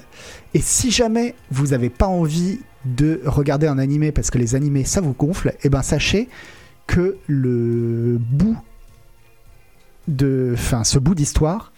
et 0.54 0.60
si 0.62 0.92
jamais 0.92 1.36
vous 1.50 1.68
n'avez 1.68 1.90
pas 1.90 2.08
envie 2.08 2.60
de 2.86 3.22
regarder 3.26 3.68
un 3.68 3.78
animé 3.78 4.12
parce 4.12 4.30
que 4.30 4.38
les 4.38 4.56
animés 4.56 4.84
ça 4.84 5.02
vous 5.02 5.14
gonfle, 5.14 5.54
et 5.64 5.70
ben 5.70 5.82
sachez 5.82 6.30
que 6.88 7.18
le 7.28 8.18
bout 8.20 8.58
de, 10.08 10.52
enfin 10.54 10.84
ce 10.84 11.00
bout 11.00 11.16
d'histoire, 11.16 11.72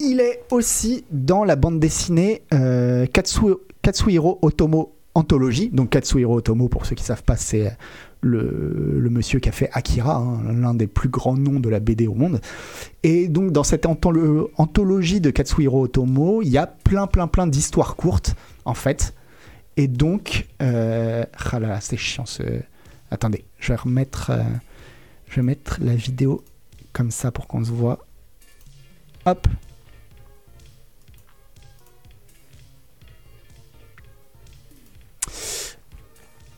il 0.00 0.20
est 0.20 0.42
aussi 0.50 1.04
dans 1.10 1.44
la 1.44 1.56
bande 1.56 1.78
dessinée 1.78 2.42
euh, 2.52 3.06
Katsu- 3.06 3.58
Katsuhiro 3.82 4.38
Otomo 4.42 4.94
Anthology. 5.14 5.68
Donc 5.68 5.90
Katsuhiro 5.90 6.36
Otomo, 6.38 6.68
pour 6.68 6.86
ceux 6.86 6.96
qui 6.96 7.04
savent 7.04 7.22
pas, 7.22 7.36
c'est 7.36 7.76
le, 8.22 9.08
monsieur 9.10 9.40
qui 9.40 9.48
a 9.48 9.52
fait 9.52 9.68
Akira, 9.72 10.16
hein, 10.16 10.40
l'un 10.52 10.74
des 10.74 10.86
plus 10.86 11.08
grands 11.08 11.36
noms 11.36 11.60
de 11.60 11.68
la 11.68 11.80
BD 11.80 12.06
au 12.06 12.14
monde. 12.14 12.40
Et 13.02 13.28
donc 13.28 13.52
dans 13.52 13.64
cette 13.64 13.84
antholo- 13.84 14.50
anthologie 14.56 15.20
de 15.20 15.30
Katsuhiro 15.30 15.82
Otomo, 15.82 16.40
il 16.42 16.48
y 16.48 16.58
a 16.58 16.66
plein 16.66 17.06
plein 17.06 17.26
plein 17.26 17.46
d'histoires 17.46 17.96
courtes 17.96 18.34
en 18.64 18.74
fait. 18.74 19.14
Et 19.76 19.88
donc, 19.88 20.48
euh, 20.60 21.24
ah 21.50 21.58
là, 21.58 21.80
c'est 21.80 21.96
chiant 21.96 22.26
ce. 22.26 22.42
Attendez, 23.10 23.44
je 23.58 23.68
vais 23.68 23.76
remettre, 23.76 24.30
euh, 24.30 24.42
je 25.28 25.36
vais 25.36 25.42
mettre 25.42 25.78
la 25.82 25.94
vidéo 25.94 26.44
comme 26.92 27.10
ça 27.10 27.30
pour 27.30 27.46
qu'on 27.46 27.64
se 27.64 27.70
voit. 27.70 28.04
Hop. 29.24 29.46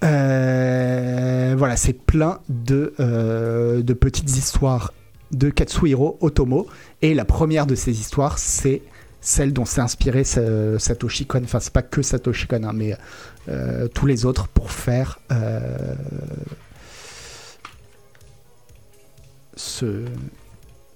Voilà, 0.09 1.77
c'est 1.77 1.93
plein 1.95 2.41
de, 2.49 2.95
euh, 3.01 3.83
de 3.83 3.93
petites 3.95 4.31
histoires 4.37 4.93
de 5.33 5.51
Katsuhiro 5.51 6.19
Otomo. 6.21 6.67
Et 7.03 7.15
la 7.15 7.25
première 7.25 7.67
de 7.67 7.75
ces 7.75 7.99
histoires, 8.01 8.39
c'est 8.39 8.83
celle 9.21 9.53
dont 9.53 9.65
s'est 9.65 9.81
inspiré 9.81 10.23
sa- 10.25 10.79
Satoshi 10.79 11.27
Kon. 11.27 11.43
Enfin, 11.45 11.61
c'est 11.61 11.73
pas 11.73 11.83
que 11.83 12.03
Satoshi 12.03 12.47
Kon, 12.47 12.63
hein, 12.65 12.73
mais 12.75 12.95
euh, 13.49 13.89
tous 13.89 14.07
les 14.07 14.25
autres 14.27 14.49
pour 14.49 14.71
faire 14.71 15.19
euh, 15.33 15.95
ce, 19.57 20.05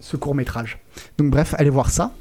ce 0.00 0.16
court 0.16 0.34
métrage. 0.34 0.78
Donc, 1.16 1.30
bref, 1.30 1.54
allez 1.58 1.70
voir 1.70 1.90
ça. 1.90 2.12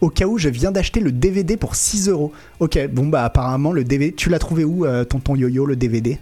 Au 0.00 0.10
cas 0.10 0.26
où 0.26 0.38
je 0.38 0.48
viens 0.48 0.72
d'acheter 0.72 1.00
le 1.00 1.12
DVD 1.12 1.56
pour 1.56 1.74
6 1.74 2.08
euros. 2.08 2.32
Ok, 2.58 2.78
bon 2.90 3.06
bah 3.06 3.24
apparemment 3.24 3.72
le 3.72 3.84
DVD, 3.84 4.12
tu 4.12 4.28
l'as 4.28 4.38
trouvé 4.38 4.64
où, 4.64 4.84
euh, 4.84 5.04
tonton 5.04 5.36
Yo-Yo, 5.36 5.66
le 5.66 5.76
DVD 5.76 6.18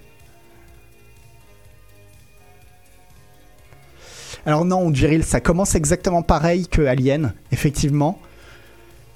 Alors 4.46 4.64
non, 4.64 4.94
Jiril, 4.94 5.24
ça 5.24 5.40
commence 5.40 5.74
exactement 5.74 6.22
pareil 6.22 6.68
que 6.68 6.82
Alien, 6.82 7.34
effectivement. 7.52 8.18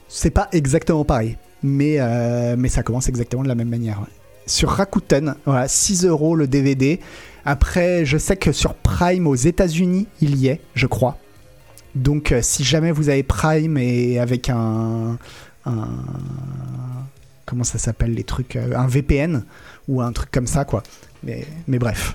C'est 0.08 0.30
pas 0.30 0.48
exactement 0.52 1.06
pareil, 1.06 1.38
mais, 1.62 2.00
euh, 2.00 2.68
ça 2.68 2.82
commence 2.82 3.08
exactement 3.08 3.42
de 3.42 3.48
la 3.48 3.54
même 3.54 3.70
manière. 3.70 4.02
Sur 4.46 4.68
Rakuten, 4.68 5.36
voilà, 5.46 5.68
6 5.68 6.04
euros 6.04 6.36
le 6.36 6.46
DVD. 6.46 7.00
Après, 7.46 8.04
je 8.04 8.18
sais 8.18 8.36
que 8.36 8.52
sur 8.52 8.74
Prime 8.74 9.26
aux 9.26 9.34
États-Unis, 9.34 10.06
il 10.20 10.36
y 10.36 10.48
est, 10.48 10.60
je 10.74 10.86
crois. 10.86 11.16
Donc, 11.94 12.32
euh, 12.32 12.40
si 12.42 12.64
jamais 12.64 12.92
vous 12.92 13.08
avez 13.08 13.22
Prime 13.22 13.76
et 13.76 14.18
avec 14.18 14.48
un. 14.48 15.18
comment 17.46 17.64
ça 17.64 17.78
s'appelle 17.78 18.14
les 18.14 18.24
trucs 18.24 18.56
euh, 18.56 18.76
Un 18.76 18.86
VPN 18.86 19.44
ou 19.88 20.00
un 20.00 20.12
truc 20.12 20.30
comme 20.30 20.46
ça, 20.46 20.64
quoi. 20.64 20.82
Mais, 21.22 21.46
mais 21.66 21.78
bref. 21.78 22.14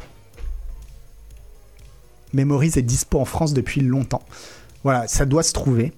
Memories 2.33 2.73
est 2.75 2.81
dispo 2.81 3.19
en 3.19 3.25
France 3.25 3.53
depuis 3.53 3.81
longtemps. 3.81 4.23
Voilà, 4.83 5.07
ça 5.07 5.25
doit 5.25 5.43
se 5.43 5.53
trouver. 5.53 5.93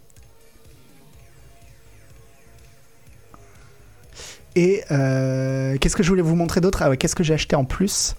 Et 4.56 4.84
euh, 4.92 5.78
qu'est-ce 5.78 5.96
que 5.96 6.04
je 6.04 6.10
voulais 6.10 6.22
vous 6.22 6.36
montrer 6.36 6.60
d'autre? 6.60 6.82
Ah 6.82 6.90
ouais, 6.90 6.98
qu'est-ce 6.98 7.16
que 7.16 7.24
j'ai 7.24 7.34
acheté 7.34 7.56
en 7.56 7.66
plus? 7.66 8.16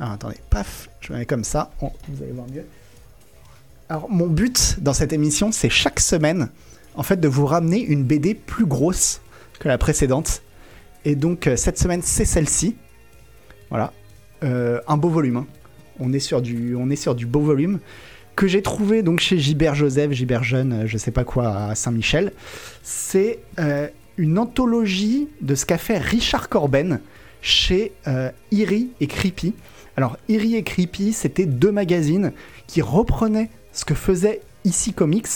Ah, 0.00 0.14
Attendez, 0.14 0.38
paf, 0.50 0.88
je 1.00 1.12
me 1.12 1.18
mets 1.18 1.26
comme 1.26 1.44
ça. 1.44 1.70
Oh, 1.80 1.92
vous 2.08 2.22
allez 2.22 2.32
voir 2.32 2.46
mieux. 2.48 2.64
Alors, 3.88 4.10
mon 4.10 4.26
but 4.26 4.76
dans 4.80 4.92
cette 4.92 5.12
émission, 5.12 5.50
c'est 5.50 5.70
chaque 5.70 6.00
semaine, 6.00 6.50
en 6.94 7.02
fait, 7.02 7.18
de 7.18 7.28
vous 7.28 7.46
ramener 7.46 7.80
une 7.80 8.04
BD 8.04 8.34
plus 8.34 8.66
grosse 8.66 9.22
que 9.60 9.68
la 9.68 9.78
précédente. 9.78 10.42
Et 11.04 11.14
donc, 11.14 11.46
euh, 11.46 11.56
cette 11.56 11.78
semaine, 11.78 12.02
c'est 12.02 12.26
celle-ci. 12.26 12.76
Voilà. 13.70 13.92
Euh, 14.44 14.80
un 14.88 14.98
beau 14.98 15.08
volume. 15.08 15.38
hein. 15.38 15.46
On 16.00 16.12
est 16.12 16.20
sur 16.20 16.42
du, 16.42 16.76
on 16.76 16.90
est 16.90 16.96
sur 16.96 17.14
du 17.14 17.26
beau 17.26 17.40
volume 17.40 17.80
que 18.36 18.46
j'ai 18.46 18.62
trouvé 18.62 19.02
donc 19.02 19.18
chez 19.18 19.38
Gilbert 19.38 19.74
Joseph, 19.74 20.12
Gilbert 20.12 20.44
Jeune, 20.44 20.72
euh, 20.72 20.86
je 20.86 20.96
sais 20.96 21.10
pas 21.10 21.24
quoi, 21.24 21.48
à 21.48 21.74
Saint-Michel. 21.74 22.32
C'est 22.82 23.40
une 24.18 24.38
anthologie 24.38 25.28
de 25.40 25.54
ce 25.54 25.64
qu'a 25.64 25.78
fait 25.78 25.98
Richard 25.98 26.48
Corben 26.48 27.00
chez 27.40 27.92
euh, 28.06 28.30
et 28.52 29.06
Creepy. 29.06 29.54
Alors, 29.96 30.16
Eerie 30.28 30.56
et 30.56 30.62
Creepy, 30.62 31.12
c'était 31.12 31.46
deux 31.46 31.72
magazines 31.72 32.32
qui 32.66 32.82
reprenaient 32.82 33.50
ce 33.78 33.84
que 33.84 33.94
faisait 33.94 34.40
Ici 34.64 34.92
Comics. 34.92 35.28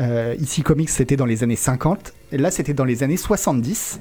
Euh, 0.00 0.34
Ici 0.38 0.62
Comics, 0.62 0.90
c'était 0.90 1.16
dans 1.16 1.24
les 1.26 1.42
années 1.42 1.56
50. 1.56 2.12
Et 2.32 2.38
là, 2.38 2.50
c'était 2.50 2.74
dans 2.74 2.84
les 2.84 3.02
années 3.02 3.16
70. 3.16 4.00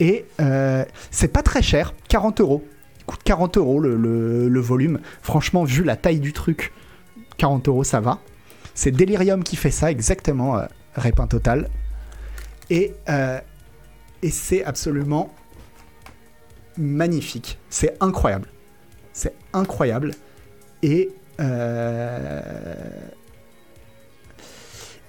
Et 0.00 0.24
euh, 0.40 0.84
c'est 1.10 1.28
pas 1.28 1.42
très 1.42 1.62
cher, 1.62 1.94
40 2.08 2.40
euros. 2.40 2.64
Il 3.00 3.04
coûte 3.04 3.20
40 3.24 3.58
euros 3.58 3.80
le 3.80 4.60
volume. 4.60 5.00
Franchement, 5.20 5.64
vu 5.64 5.84
la 5.84 5.96
taille 5.96 6.20
du 6.20 6.32
truc, 6.32 6.72
40 7.36 7.68
euros, 7.68 7.84
ça 7.84 8.00
va. 8.00 8.18
C'est 8.74 8.90
Delirium 8.90 9.44
qui 9.44 9.56
fait 9.56 9.70
ça, 9.70 9.90
exactement, 9.90 10.56
euh, 10.56 10.64
Répin 10.94 11.26
Total. 11.26 11.68
Et, 12.70 12.94
euh, 13.08 13.38
et 14.22 14.30
c'est 14.30 14.64
absolument 14.64 15.34
magnifique. 16.78 17.58
C'est 17.68 17.96
incroyable. 18.00 18.48
C'est 19.12 19.34
incroyable. 19.52 20.12
Et. 20.82 21.10
Euh, 21.40 22.40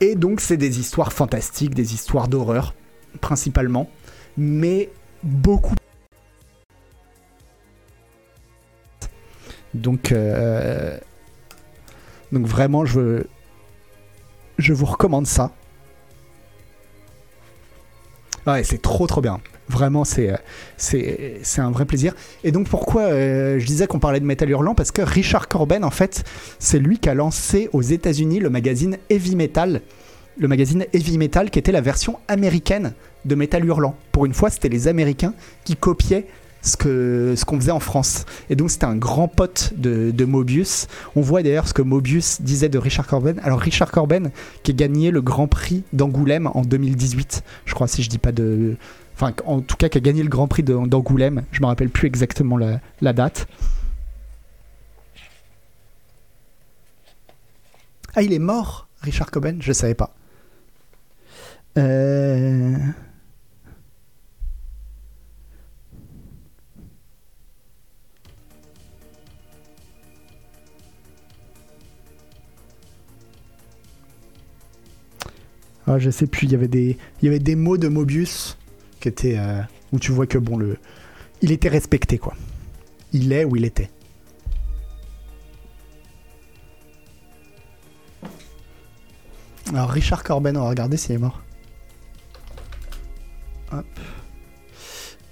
Et 0.01 0.15
donc, 0.15 0.41
c'est 0.41 0.57
des 0.57 0.80
histoires 0.80 1.13
fantastiques, 1.13 1.76
des 1.76 1.93
histoires 1.93 2.28
d'horreur, 2.28 2.76
principalement. 3.21 3.89
Mais 4.38 4.89
beaucoup. 5.24 5.76
Donc. 9.74 10.11
euh, 10.11 10.97
vraiment, 12.45 12.86
je. 12.86 13.24
Je 14.59 14.74
vous 14.74 14.86
recommande 14.86 15.26
ça. 15.26 15.51
Ouais, 18.45 18.63
c'est 18.63 18.81
trop 18.81 19.07
trop 19.07 19.21
bien. 19.21 19.39
Vraiment, 19.69 20.03
c'est 20.03 20.29
euh, 20.29 21.37
un 21.57 21.71
vrai 21.71 21.85
plaisir. 21.85 22.13
Et 22.43 22.51
donc 22.51 22.67
pourquoi 22.67 23.03
euh, 23.03 23.59
je 23.59 23.65
disais 23.65 23.87
qu'on 23.87 23.99
parlait 23.99 24.19
de 24.19 24.25
métal 24.25 24.49
hurlant? 24.49 24.75
Parce 24.75 24.91
que 24.91 25.01
Richard 25.01 25.47
Corben, 25.47 25.83
en 25.83 25.89
fait, 25.89 26.23
c'est 26.59 26.79
lui 26.79 26.99
qui 26.99 27.09
a 27.09 27.13
lancé 27.13 27.69
aux 27.71 27.81
États-Unis 27.81 28.39
le 28.39 28.49
magazine 28.49 28.97
Heavy 29.09 29.35
Metal, 29.35 29.81
le 30.37 30.47
magazine 30.47 30.85
Heavy 30.93 31.17
Metal 31.17 31.49
qui 31.49 31.59
était 31.59 31.71
la 31.71 31.81
version 31.81 32.19
américaine 32.27 32.93
de 33.23 33.35
métal 33.35 33.65
hurlant. 33.65 33.95
Pour 34.11 34.25
une 34.25 34.33
fois, 34.33 34.49
c'était 34.49 34.69
les 34.69 34.87
Américains 34.89 35.33
qui 35.63 35.77
copiaient 35.77 36.27
ce 36.64 36.78
que 36.78 37.36
ce 37.38 37.45
qu'on 37.45 37.59
faisait 37.59 37.72
en 37.72 37.80
France. 37.80 38.26
Et 38.49 38.55
donc 38.55 38.72
c'était 38.72 38.86
un 38.86 38.95
grand 38.95 39.28
pote 39.28 39.74
de, 39.78 40.11
de 40.11 40.26
Mobius. 40.26 40.88
On 41.16 41.22
voit 41.22 41.43
d'ailleurs 41.43 41.68
ce 41.68 41.74
que 41.74 41.82
Mobius 41.82 42.41
disait 42.41 42.70
de 42.70 42.78
Richard 42.78 43.05
Corben. 43.05 43.39
Alors 43.43 43.59
Richard 43.59 43.91
Corben 43.91 44.32
qui 44.64 44.72
a 44.72 44.74
gagné 44.74 45.11
le 45.11 45.22
Grand 45.22 45.47
Prix 45.47 45.84
d'Angoulême 45.93 46.49
en 46.53 46.61
2018, 46.61 47.43
je 47.66 47.74
crois 47.74 47.88
si 47.88 48.01
je 48.01 48.09
dis 48.09 48.18
pas 48.18 48.32
de 48.32 48.76
enfin 49.16 49.34
en 49.45 49.61
tout 49.61 49.76
cas 49.76 49.89
qui 49.89 49.97
a 49.97 50.01
gagné 50.01 50.24
le 50.24 50.30
Grand 50.30 50.47
Prix 50.47 50.64
d'Angoulême, 50.64 51.43
je 51.51 51.61
me 51.61 51.68
rappelle 51.68 51.89
plus 51.89 52.07
exactement 52.07 52.57
la, 52.57 52.80
la 53.01 53.14
date. 53.14 53.47
Ah, 58.16 58.22
il 58.22 58.32
est 58.32 58.39
mort, 58.39 58.88
Richard 59.01 59.32
Coben 59.32 59.61
Je 59.61 59.74
savais 59.74 59.95
pas. 59.95 60.14
Euh... 61.78 62.76
Ah, 75.86 75.99
je 75.99 76.09
sais 76.09 76.27
plus, 76.27 76.47
il 76.47 76.51
y 76.51 76.55
avait 76.55 76.67
des, 76.67 76.97
il 77.21 77.25
y 77.25 77.27
avait 77.27 77.39
des 77.39 77.55
mots 77.55 77.77
de 77.77 77.88
Mobius 77.88 78.57
qui 78.99 79.09
étaient 79.09 79.38
euh, 79.38 79.61
où 79.91 79.99
tu 79.99 80.11
vois 80.11 80.27
que 80.27 80.38
bon 80.38 80.57
le, 80.57 80.77
il 81.41 81.51
était 81.51 81.69
respecté 81.69 82.17
quoi. 82.17 82.36
Il 83.11 83.34
est 83.34 83.43
où 83.43 83.55
il 83.55 83.65
était. 83.65 83.89
Alors 89.73 89.89
Richard 89.89 90.23
Corben, 90.23 90.55
on 90.55 90.61
va 90.63 90.69
regarder 90.69 90.97
s'il 90.97 91.15
est 91.15 91.17
mort. 91.17 91.41
Hop. 93.71 93.86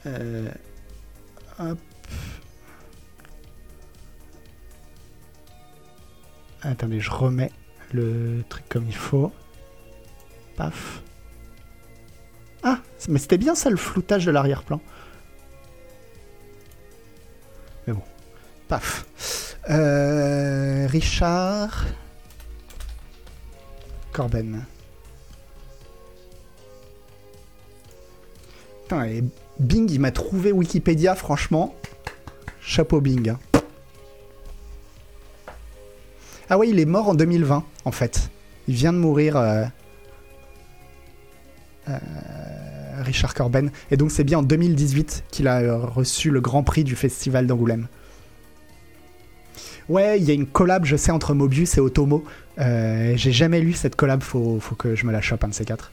Euh, 0.06 0.50
Hop. 1.60 1.78
Attendez, 6.64 7.00
je 7.00 7.10
remets 7.10 7.52
le 7.92 8.44
truc 8.50 8.64
comme 8.68 8.86
il 8.88 8.96
faut. 8.96 9.32
Paf. 10.56 11.02
Ah, 12.64 12.80
mais 13.10 13.20
c'était 13.20 13.38
bien 13.38 13.56
ça 13.56 13.70
le 13.70 13.78
floutage 13.78 14.26
de 14.26 14.32
l'arrière-plan. 14.32 14.80
Mais 17.88 17.94
bon. 17.94 18.04
Paf. 18.68 19.06
Euh, 19.70 20.88
Richard. 20.88 21.86
Corben. 24.12 24.66
Putain, 28.84 29.06
et 29.06 29.24
Bing, 29.60 29.90
il 29.90 30.00
m'a 30.00 30.12
trouvé 30.12 30.52
Wikipédia, 30.52 31.16
franchement. 31.16 31.76
Chapeau 32.62 33.02
Bing. 33.02 33.36
Ah 36.50 36.58
ouais, 36.58 36.70
il 36.70 36.80
est 36.80 36.86
mort 36.86 37.08
en 37.10 37.16
2020, 37.16 37.64
en 37.86 37.92
fait. 37.92 38.30
Il 38.68 38.76
vient 38.76 38.92
de 38.94 38.98
mourir. 38.98 39.38
euh, 39.38 39.64
Richard 43.02 43.34
Corben. 43.34 43.72
Et 43.90 43.98
donc 43.98 44.12
c'est 44.12 44.24
bien 44.24 44.40
en 44.40 44.44
2018 44.44 45.26
qu'il 45.32 45.48
a 45.48 45.60
euh, 45.60 45.78
reçu 45.78 46.30
le 46.30 46.42
Grand 46.42 46.64
Prix 46.64 46.84
du 46.84 46.96
Festival 46.96 47.48
d'Angoulême. 47.48 47.88
Ouais, 49.90 50.20
il 50.20 50.24
y 50.24 50.32
a 50.32 50.34
une 50.34 50.46
collab, 50.46 50.86
je 50.86 50.96
sais, 50.96 51.12
entre 51.12 51.34
Mobius 51.34 51.78
et 51.78 51.82
Otomo. 51.82 52.24
Euh, 52.60 53.14
J'ai 53.16 53.32
jamais 53.32 53.60
lu 53.60 53.74
cette 53.74 53.96
collab, 53.96 54.22
faut, 54.22 54.60
faut 54.60 54.76
que 54.76 54.96
je 54.96 55.06
me 55.06 55.12
la 55.12 55.22
chope, 55.22 55.44
un 55.44 55.50
de 55.50 55.54
ces 55.54 55.66
quatre. 55.66 55.92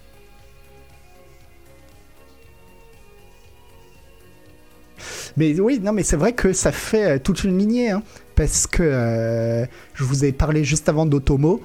Mais 5.36 5.58
oui, 5.60 5.78
non, 5.80 5.92
mais 5.92 6.02
c'est 6.02 6.16
vrai 6.16 6.32
que 6.32 6.52
ça 6.52 6.72
fait 6.72 7.04
euh, 7.04 7.18
toute 7.18 7.44
une 7.44 7.56
lignée, 7.58 7.90
hein, 7.90 8.02
parce 8.34 8.66
que 8.66 8.82
euh, 8.82 9.66
je 9.94 10.04
vous 10.04 10.24
ai 10.24 10.32
parlé 10.32 10.64
juste 10.64 10.88
avant 10.88 11.06
d'Otomo. 11.06 11.62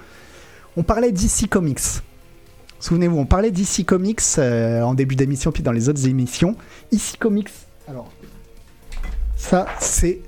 On 0.78 0.84
parlait 0.84 1.12
d'ici 1.12 1.48
Comics. 1.48 1.80
Souvenez-vous, 2.84 3.18
on 3.18 3.26
parlait 3.26 3.52
d'ici 3.52 3.86
Comics 3.86 4.20
euh, 4.40 4.82
en 4.82 4.94
début 4.94 5.16
d'émission, 5.16 5.54
puis 5.54 5.64
dans 5.64 5.72
les 5.72 5.88
autres 5.88 6.06
émissions. 6.06 6.58
Ici 6.92 7.16
Comics, 7.16 7.48
alors, 7.88 8.12
ça, 9.38 9.68
c'est 9.80 10.20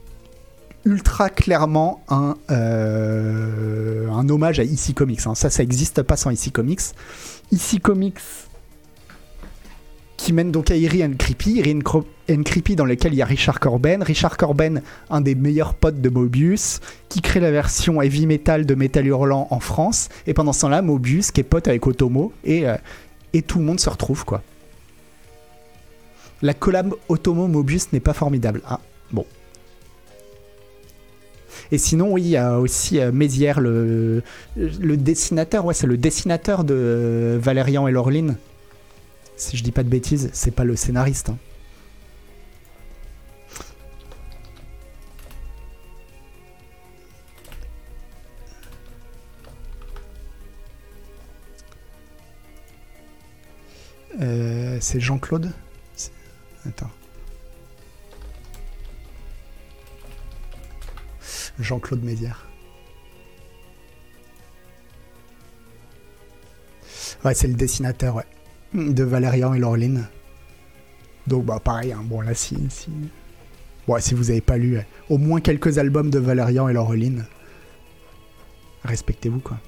ultra 0.85 1.29
clairement 1.29 2.01
un, 2.07 2.37
euh, 2.51 4.09
un 4.09 4.29
hommage 4.29 4.61
à 4.61 4.63
Ici 4.63 4.93
Comics. 4.93 5.27
hein. 5.27 5.35
Ça, 5.35 5.49
ça 5.49 5.63
n'existe 5.63 6.01
pas 6.01 6.15
sans 6.15 6.31
Ici 6.31 6.49
Comics. 6.53 6.79
Ici 7.51 7.81
Comics 7.81 8.21
qui 10.15 10.31
mène 10.31 10.53
donc 10.53 10.71
à 10.71 10.77
Eerie 10.77 11.03
and 11.03 11.15
Creepy. 11.19 11.59
Eerie 11.59 11.75
and 11.75 11.81
and 12.29 12.43
Creepy 12.43 12.75
dans 12.75 12.85
lequel 12.85 13.13
il 13.13 13.17
y 13.17 13.21
a 13.21 13.25
Richard 13.25 13.59
Corben. 13.59 14.01
Richard 14.03 14.37
Corben, 14.37 14.81
un 15.09 15.21
des 15.21 15.35
meilleurs 15.35 15.73
potes 15.73 16.01
de 16.01 16.09
Mobius, 16.09 16.79
qui 17.09 17.21
crée 17.21 17.39
la 17.39 17.51
version 17.51 18.01
heavy 18.01 18.25
metal 18.25 18.65
de 18.65 18.75
Metal 18.75 19.05
Hurlant 19.05 19.47
en 19.51 19.59
France. 19.59 20.09
Et 20.27 20.33
pendant 20.33 20.53
ce 20.53 20.61
temps-là, 20.61 20.81
Mobius, 20.81 21.31
qui 21.31 21.41
est 21.41 21.43
pote 21.43 21.67
avec 21.67 21.85
Otomo, 21.85 22.33
et, 22.43 22.67
euh, 22.67 22.75
et 23.33 23.41
tout 23.41 23.59
le 23.59 23.65
monde 23.65 23.79
se 23.79 23.89
retrouve, 23.89 24.25
quoi. 24.25 24.41
La 26.41 26.53
collab 26.53 26.93
Otomo-Mobius 27.09 27.93
n'est 27.93 27.99
pas 27.99 28.13
formidable. 28.13 28.61
Ah, 28.67 28.79
bon. 29.11 29.25
Et 31.71 31.77
sinon, 31.77 32.11
oui, 32.11 32.21
il 32.23 32.27
y 32.29 32.37
a 32.37 32.59
aussi 32.59 32.99
euh, 32.99 33.11
Mézières, 33.11 33.59
le, 33.61 34.21
le 34.55 34.97
dessinateur, 34.97 35.65
ouais, 35.65 35.73
c'est 35.73 35.87
le 35.87 35.97
dessinateur 35.97 36.63
de 36.63 36.75
euh, 36.77 37.39
Valérian 37.41 37.87
et 37.87 37.91
Laureline. 37.91 38.35
Si 39.37 39.57
je 39.57 39.63
dis 39.63 39.71
pas 39.71 39.83
de 39.83 39.89
bêtises, 39.89 40.29
c'est 40.33 40.51
pas 40.51 40.65
le 40.65 40.75
scénariste. 40.75 41.29
hein. 41.29 41.37
Euh, 54.21 54.77
c'est 54.79 54.99
Jean-Claude 54.99 55.51
Attends. 56.67 56.91
Jean-Claude 61.59 62.03
Mézières. 62.03 62.47
Ouais, 67.23 67.33
c'est 67.33 67.47
le 67.47 67.53
dessinateur, 67.53 68.15
ouais. 68.15 68.25
De 68.73 69.03
Valérian 69.03 69.53
et 69.53 69.59
Laureline. 69.59 70.07
Donc, 71.27 71.45
bah, 71.45 71.59
pareil, 71.63 71.91
hein, 71.91 72.01
bon, 72.03 72.21
là, 72.21 72.33
si. 72.33 72.57
si... 72.69 72.89
Bon, 73.87 73.99
si 73.99 74.15
vous 74.15 74.31
avez 74.31 74.41
pas 74.41 74.57
lu 74.57 74.79
au 75.09 75.19
moins 75.19 75.39
quelques 75.39 75.77
albums 75.77 76.09
de 76.09 76.17
Valérian 76.17 76.67
et 76.67 76.73
Laureline, 76.73 77.25
respectez-vous, 78.83 79.39
quoi. 79.39 79.59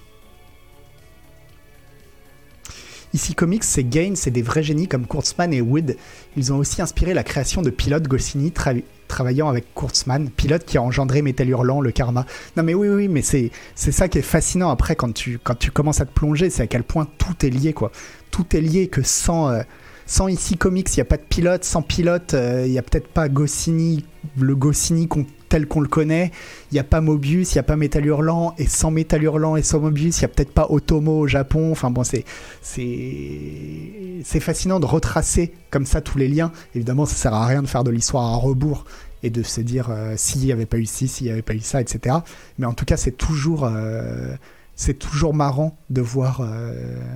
Ici 3.18 3.34
Comics, 3.34 3.63
c'est 3.63 3.84
Gain, 3.84 4.11
c'est 4.13 4.30
des 4.30 4.43
vrais 4.43 4.61
génies 4.61 4.88
comme 4.88 5.07
Kurtzman 5.07 5.51
et 5.51 5.59
Wood. 5.59 5.97
Ils 6.36 6.53
ont 6.53 6.57
aussi 6.57 6.84
inspiré 6.84 7.15
la 7.15 7.24
création 7.24 7.63
de 7.63 7.72
Pilote 7.72 8.07
Goscinny 8.07 8.51
tra- 8.51 8.80
travaillant 9.07 9.49
avec 9.49 9.74
Kurtzman, 9.74 10.30
Pilote 10.30 10.63
qui 10.65 10.78
a 10.78 10.84
engendré 10.84 11.24
Metal 11.24 11.49
Hurlant, 11.49 11.82
le 11.82 11.89
Karma. 11.89 12.28
Non 12.57 12.61
mais 12.61 12.76
oui, 12.76 12.89
oui, 12.89 13.07
mais 13.07 13.24
c'est 13.24 13.49
c'est 13.74 13.91
ça 13.91 14.07
qui 14.07 14.20
est 14.20 14.22
fascinant 14.22 14.70
après 14.70 14.95
quand 14.95 15.11
tu, 15.15 15.39
quand 15.43 15.55
tu 15.55 15.72
commences 15.72 15.99
à 15.99 16.05
te 16.05 16.13
plonger, 16.13 16.51
c'est 16.51 16.61
à 16.61 16.68
quel 16.68 16.84
point 16.84 17.07
tout 17.18 17.43
est 17.43 17.49
lié, 17.49 17.74
quoi. 17.74 17.91
Tout 18.30 18.55
est 18.55 18.61
lié 18.61 18.88
que 18.88 19.01
sans... 19.01 19.49
euh, 19.49 19.63
sans 20.05 20.28
ici 20.28 20.55
comics, 20.55 20.88
il 20.95 20.99
n'y 20.99 21.01
a 21.01 21.05
pas 21.05 21.18
de 21.18 21.24
pilote. 21.28 21.63
Sans 21.63 21.82
pilote, 21.82 22.36
euh, 22.36 22.65
il 22.68 22.72
n'y 22.72 22.78
a 22.78 22.84
peut-être 22.84 23.07
pas 23.07 23.30
Goscinny, 23.30 24.05
le 24.39 24.55
Goscinny 24.55 25.07
qu'on- 25.07 25.26
tel 25.47 25.67
qu'on 25.67 25.81
le 25.81 25.87
connaît. 25.87 26.31
Il 26.71 26.75
n'y 26.75 26.79
a 26.79 26.83
pas 26.83 27.01
Mobius, 27.01 27.53
il 27.53 27.57
n'y 27.57 27.59
a 27.59 27.63
pas 27.63 27.75
Metal 27.75 28.05
Hurlant. 28.05 28.53
Et 28.57 28.65
sans 28.67 28.91
Metal 28.91 29.21
Hurlant 29.23 29.55
et 29.55 29.63
sans 29.63 29.79
Mobius, 29.79 30.17
il 30.17 30.21
n'y 30.21 30.25
a 30.25 30.27
peut-être 30.29 30.53
pas 30.53 30.67
Otomo 30.69 31.19
au 31.19 31.27
Japon. 31.27 31.71
Enfin 31.71 31.89
bon, 31.91 32.03
c'est 32.03 32.25
c'est 32.61 34.39
fascinant 34.39 34.79
de 34.79 34.85
retracer 34.85 35.53
comme 35.71 35.85
ça 35.85 36.01
tous 36.01 36.17
les 36.17 36.27
liens. 36.27 36.51
Évidemment, 36.75 37.05
ça 37.05 37.15
sert 37.15 37.33
à 37.33 37.45
rien 37.45 37.61
de 37.61 37.67
faire 37.67 37.83
de 37.83 37.91
l'histoire 37.91 38.23
à 38.25 38.35
rebours 38.35 38.85
et 39.23 39.29
de 39.29 39.43
se 39.43 39.61
dire 39.61 39.87
euh, 39.89 40.13
s'il 40.17 40.41
n'y 40.41 40.51
avait 40.51 40.65
pas 40.65 40.77
eu 40.77 40.85
ci, 40.85 41.07
s'il 41.07 41.25
n'y 41.27 41.31
avait 41.33 41.41
pas 41.41 41.55
eu 41.55 41.59
ça, 41.59 41.81
etc. 41.81 42.17
Mais 42.59 42.65
en 42.65 42.73
tout 42.73 42.85
cas, 42.85 42.97
c'est 42.97 43.17
toujours 43.17 43.63
euh, 43.65 44.35
c'est 44.75 44.99
toujours 44.99 45.33
marrant 45.33 45.77
de 45.89 46.01
voir. 46.01 46.41
euh, 46.41 47.07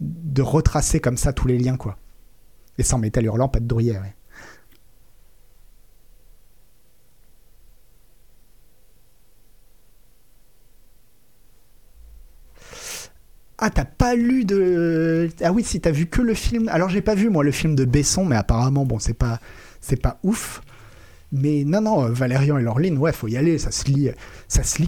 de 0.00 0.42
retracer 0.42 1.00
comme 1.00 1.16
ça 1.16 1.32
tous 1.32 1.46
les 1.48 1.58
liens, 1.58 1.76
quoi. 1.76 1.96
Et 2.78 2.82
sans 2.82 2.98
métal 2.98 3.24
hurlant, 3.24 3.48
pas 3.48 3.60
de 3.60 3.66
bruyère. 3.66 4.02
ouais. 4.02 4.14
Ah, 13.66 13.70
t'as 13.70 13.86
pas 13.86 14.14
lu 14.14 14.44
de. 14.44 15.30
Ah 15.42 15.50
oui, 15.50 15.64
si 15.64 15.80
t'as 15.80 15.90
vu 15.90 16.06
que 16.06 16.20
le 16.20 16.34
film. 16.34 16.68
Alors, 16.68 16.90
j'ai 16.90 17.00
pas 17.00 17.14
vu, 17.14 17.30
moi, 17.30 17.42
le 17.42 17.50
film 17.50 17.74
de 17.74 17.86
Besson, 17.86 18.26
mais 18.26 18.36
apparemment, 18.36 18.84
bon, 18.84 18.98
c'est 18.98 19.14
pas, 19.14 19.40
c'est 19.80 19.96
pas 19.96 20.18
ouf. 20.22 20.60
Mais 21.32 21.64
non, 21.64 21.80
non, 21.80 22.10
Valérian 22.12 22.58
et 22.58 22.62
Laureline, 22.62 22.98
ouais, 22.98 23.12
faut 23.12 23.28
y 23.28 23.38
aller. 23.38 23.56
Ça 23.58 23.70
se 23.70 23.86
lit. 23.86 24.10
Ça 24.48 24.62
se 24.64 24.78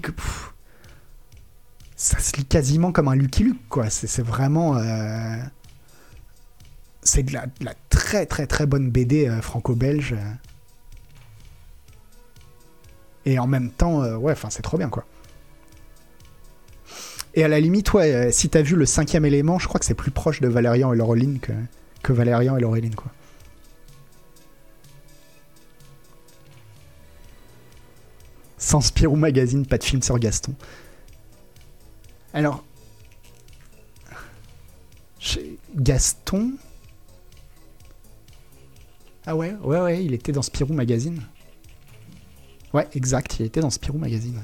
lit 2.36 2.44
quasiment 2.44 2.92
comme 2.92 3.08
un 3.08 3.14
Lucky 3.14 3.44
Luke, 3.44 3.68
quoi. 3.70 3.88
C'est 3.90 4.22
vraiment. 4.22 4.76
euh, 4.76 5.36
C'est 7.02 7.22
de 7.22 7.32
la, 7.32 7.46
très, 7.88 8.26
très, 8.26 8.46
très 8.46 8.66
bonne 8.66 8.90
BD 8.90 9.26
euh, 9.28 9.40
franco-belge. 9.40 10.12
euh. 10.12 10.32
Et 13.24 13.38
en 13.38 13.46
même 13.46 13.70
temps, 13.70 14.02
euh, 14.02 14.16
ouais, 14.16 14.32
enfin, 14.32 14.50
c'est 14.50 14.62
trop 14.62 14.78
bien, 14.78 14.88
quoi. 14.88 15.04
Et 17.36 17.44
à 17.44 17.48
la 17.48 17.60
limite, 17.60 17.92
ouais, 17.92 18.14
euh, 18.14 18.30
si 18.32 18.48
t'as 18.48 18.62
vu 18.62 18.76
le 18.76 18.86
cinquième 18.86 19.26
élément, 19.26 19.58
je 19.58 19.68
crois 19.68 19.78
que 19.78 19.84
c'est 19.84 19.94
plus 19.94 20.10
proche 20.10 20.40
de 20.40 20.48
Valérian 20.48 20.92
et 20.94 20.96
Laureline 20.96 21.38
que, 21.38 21.52
que 22.02 22.14
Valérian 22.14 22.56
et 22.56 22.60
Laureline, 22.60 22.94
quoi. 22.94 23.12
Sans 28.56 28.80
Spirou 28.80 29.16
Magazine, 29.16 29.66
pas 29.66 29.76
de 29.76 29.84
film 29.84 30.02
sur 30.02 30.18
Gaston. 30.18 30.54
Alors, 32.32 32.64
Gaston. 35.76 36.52
Ah 39.26 39.36
ouais, 39.36 39.54
ouais, 39.62 39.80
ouais, 39.80 40.04
il 40.04 40.14
était 40.14 40.32
dans 40.32 40.40
Spirou 40.40 40.72
Magazine. 40.72 41.22
Ouais, 42.72 42.88
exact, 42.94 43.36
il 43.40 43.46
était 43.46 43.60
dans 43.60 43.70
Spirou 43.70 43.98
Magazine. 43.98 44.42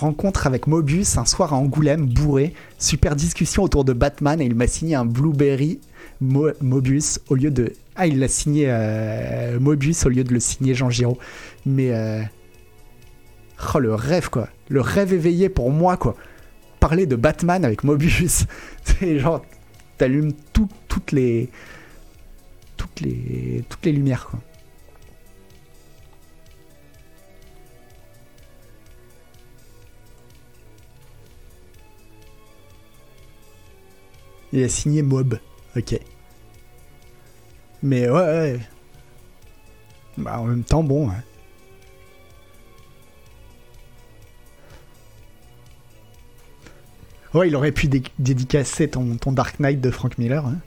Rencontre 0.00 0.46
avec 0.46 0.66
Mobius 0.66 1.18
un 1.18 1.24
soir 1.26 1.52
à 1.52 1.56
Angoulême, 1.56 2.06
bourré. 2.06 2.54
Super 2.78 3.14
discussion 3.16 3.62
autour 3.62 3.84
de 3.84 3.92
Batman 3.92 4.40
et 4.40 4.46
il 4.46 4.54
m'a 4.54 4.66
signé 4.66 4.94
un 4.94 5.04
Blueberry 5.04 5.78
Mo- 6.20 6.50
Mobius 6.62 7.20
au 7.28 7.34
lieu 7.34 7.50
de. 7.50 7.72
Ah, 7.96 8.06
il 8.06 8.18
l'a 8.18 8.28
signé 8.28 8.66
euh, 8.68 9.60
Mobius 9.60 10.06
au 10.06 10.08
lieu 10.08 10.24
de 10.24 10.32
le 10.32 10.40
signer 10.40 10.74
Jean 10.74 10.90
Giraud. 10.90 11.18
Mais. 11.66 11.90
euh, 11.92 12.22
Oh, 13.74 13.78
le 13.78 13.94
rêve, 13.94 14.30
quoi. 14.30 14.48
Le 14.70 14.80
rêve 14.80 15.12
éveillé 15.12 15.50
pour 15.50 15.70
moi, 15.70 15.98
quoi. 15.98 16.16
Parler 16.80 17.04
de 17.04 17.14
Batman 17.14 17.62
avec 17.64 17.84
Mobius. 17.84 18.46
C'est 18.84 19.18
genre. 19.18 19.44
T'allumes 19.98 20.32
tout- 20.54 20.68
toutes 20.88 21.12
les. 21.12 21.50
Toutes 22.78 23.00
les. 23.02 23.62
Toutes 23.68 23.84
les 23.84 23.92
lumières, 23.92 24.28
quoi. 24.30 24.40
Il 34.52 34.62
a 34.64 34.68
signé 34.68 35.02
Mob. 35.02 35.38
Ok. 35.76 35.98
Mais 37.82 38.08
ouais. 38.10 38.58
Bah, 40.18 40.38
en 40.40 40.44
même 40.44 40.64
temps, 40.64 40.82
bon. 40.82 41.08
hein. 41.10 41.22
Ouais, 47.34 47.48
il 47.48 47.56
aurait 47.56 47.72
pu 47.72 47.86
dé- 47.88 48.02
dédicacer 48.18 48.88
ton, 48.90 49.16
Dark 49.32 49.58
Knight 49.60 49.80
de 49.80 49.90
Frank 49.90 50.16
Miller. 50.18 50.44
hein. 50.46 50.58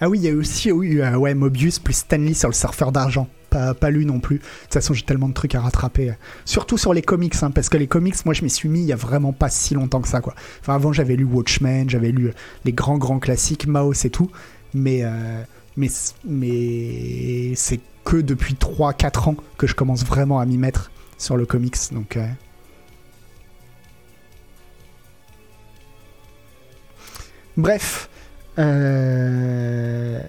Ah 0.00 0.08
oui, 0.08 0.18
il 0.18 0.24
y 0.24 0.28
a 0.28 0.34
aussi 0.34 0.68
eu 0.70 1.00
euh, 1.02 1.16
ouais, 1.16 1.34
Mobius 1.34 1.78
plus 1.78 1.94
Stanley 1.94 2.34
sur 2.34 2.48
le 2.48 2.54
surfeur 2.54 2.92
d'argent. 2.92 3.28
Pas, 3.50 3.90
lu 3.90 4.04
non 4.04 4.20
plus. 4.20 4.38
De 4.38 4.42
toute 4.64 4.74
façon, 4.74 4.92
j'ai 4.92 5.02
tellement 5.02 5.28
de 5.28 5.34
trucs 5.34 5.54
à 5.54 5.60
rattraper. 5.60 6.12
Surtout 6.44 6.76
sur 6.76 6.92
les 6.92 7.02
comics, 7.02 7.34
hein, 7.42 7.50
parce 7.50 7.68
que 7.68 7.76
les 7.78 7.86
comics, 7.86 8.14
moi, 8.24 8.34
je 8.34 8.42
m'y 8.42 8.50
suis 8.50 8.68
mis 8.68 8.80
il 8.80 8.86
y 8.86 8.92
a 8.92 8.96
vraiment 8.96 9.32
pas 9.32 9.48
si 9.48 9.74
longtemps 9.74 10.00
que 10.00 10.08
ça. 10.08 10.20
Quoi. 10.20 10.34
Enfin, 10.60 10.74
avant, 10.74 10.92
j'avais 10.92 11.16
lu 11.16 11.24
Watchmen, 11.24 11.88
j'avais 11.88 12.10
lu 12.12 12.32
les 12.64 12.72
grands, 12.72 12.98
grands 12.98 13.18
classiques, 13.18 13.66
Maos 13.66 14.04
et 14.04 14.10
tout. 14.10 14.30
Mais, 14.74 15.00
euh, 15.02 15.42
mais, 15.76 15.88
c'est 17.54 17.80
que 18.04 18.16
depuis 18.16 18.54
3-4 18.54 19.28
ans 19.30 19.36
que 19.56 19.66
je 19.66 19.74
commence 19.74 20.04
vraiment 20.04 20.40
à 20.40 20.46
m'y 20.46 20.58
mettre 20.58 20.90
sur 21.16 21.36
le 21.36 21.46
comics. 21.46 21.76
Donc. 21.92 22.16
euh, 22.16 22.26
Bref. 27.56 28.08
Euh... 28.58 30.20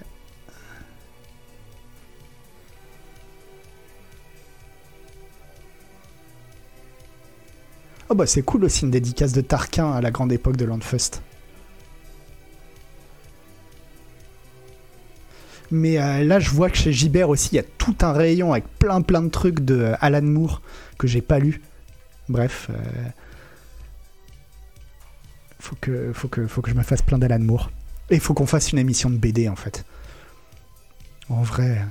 Oh 8.10 8.14
bah 8.14 8.26
c'est 8.26 8.42
cool 8.42 8.64
aussi 8.64 8.84
une 8.84 8.90
dédicace 8.90 9.32
de 9.32 9.40
Tarquin 9.40 9.92
à 9.92 10.00
la 10.02 10.10
grande 10.10 10.32
époque 10.32 10.56
de 10.56 10.64
Landfust. 10.66 11.22
Mais 15.70 15.98
euh, 15.98 16.24
là 16.24 16.40
je 16.40 16.50
vois 16.50 16.68
que 16.68 16.76
chez 16.76 16.92
Gibert 16.92 17.28
aussi 17.28 17.50
il 17.52 17.56
y 17.56 17.58
a 17.60 17.64
tout 17.78 17.94
un 18.02 18.12
rayon 18.12 18.52
avec 18.52 18.66
plein 18.78 19.02
plein 19.02 19.22
de 19.22 19.28
trucs 19.28 19.60
de 19.60 19.76
euh, 19.76 19.94
Alan 20.00 20.22
Moore 20.22 20.62
que 20.98 21.06
j'ai 21.06 21.20
pas 21.22 21.38
lu. 21.38 21.62
Bref. 22.28 22.68
euh, 22.70 22.74
Faut 25.60 25.76
que, 25.80 26.12
faut, 26.12 26.28
que, 26.28 26.46
faut 26.46 26.62
que 26.62 26.70
je 26.70 26.74
me 26.76 26.82
fasse 26.82 27.02
plein 27.02 27.18
d'Alan 27.18 27.38
Moore. 27.38 27.70
Et 28.10 28.18
faut 28.18 28.34
qu'on 28.34 28.46
fasse 28.46 28.72
une 28.72 28.78
émission 28.78 29.10
de 29.10 29.16
BD 29.16 29.48
en 29.48 29.56
fait. 29.56 29.84
En 31.28 31.42
vrai. 31.42 31.84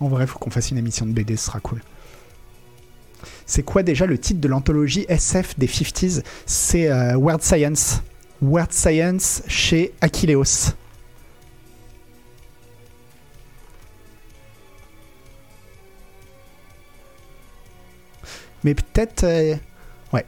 En 0.00 0.08
vrai, 0.08 0.26
faut 0.26 0.38
qu'on 0.38 0.50
fasse 0.50 0.70
une 0.70 0.78
émission 0.78 1.06
de 1.06 1.12
BD, 1.12 1.36
ce 1.36 1.46
sera 1.46 1.60
cool. 1.60 1.80
C'est 3.46 3.62
quoi 3.62 3.82
déjà 3.82 4.06
le 4.06 4.18
titre 4.18 4.40
de 4.40 4.48
l'anthologie 4.48 5.06
SF 5.08 5.56
des 5.58 5.68
50s 5.68 6.22
C'est 6.46 6.90
euh, 6.90 7.16
Weird 7.16 7.42
Science. 7.42 8.02
Weird 8.42 8.72
Science 8.72 9.42
chez 9.46 9.92
Achilleos. 10.00 10.72
Mais 18.64 18.74
peut-être. 18.74 19.24
euh, 19.24 19.54
Ouais. 20.12 20.24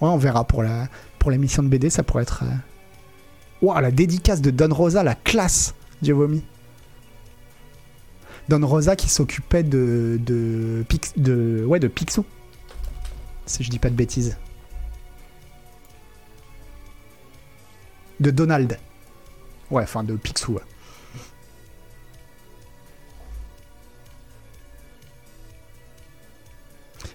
Ouais, 0.00 0.08
on 0.08 0.16
verra 0.16 0.44
pour 0.44 0.62
la 0.62 0.88
pour 1.18 1.30
de 1.62 1.68
BD, 1.68 1.90
ça 1.90 2.02
pourrait 2.02 2.22
être. 2.22 2.44
euh, 2.44 2.56
Ouah, 3.62 3.80
la 3.82 3.90
dédicace 3.90 4.40
de 4.40 4.50
Don 4.50 4.72
Rosa, 4.74 5.02
la 5.02 5.14
classe 5.14 5.74
Dieu 6.00 6.14
vomi. 6.14 6.42
Don 8.48 8.66
Rosa 8.66 8.96
qui 8.96 9.08
s'occupait 9.08 9.62
de 9.62 10.18
de, 10.24 10.84
de 11.16 11.64
ouais 11.66 11.78
de 11.78 11.88
Picsou 11.88 12.24
si 13.50 13.64
je 13.64 13.70
dis 13.70 13.78
pas 13.78 13.90
de 13.90 13.96
bêtises. 13.96 14.36
De 18.20 18.30
Donald. 18.30 18.78
Ouais, 19.70 19.82
enfin 19.82 20.04
de 20.04 20.14
Picsou. 20.16 20.58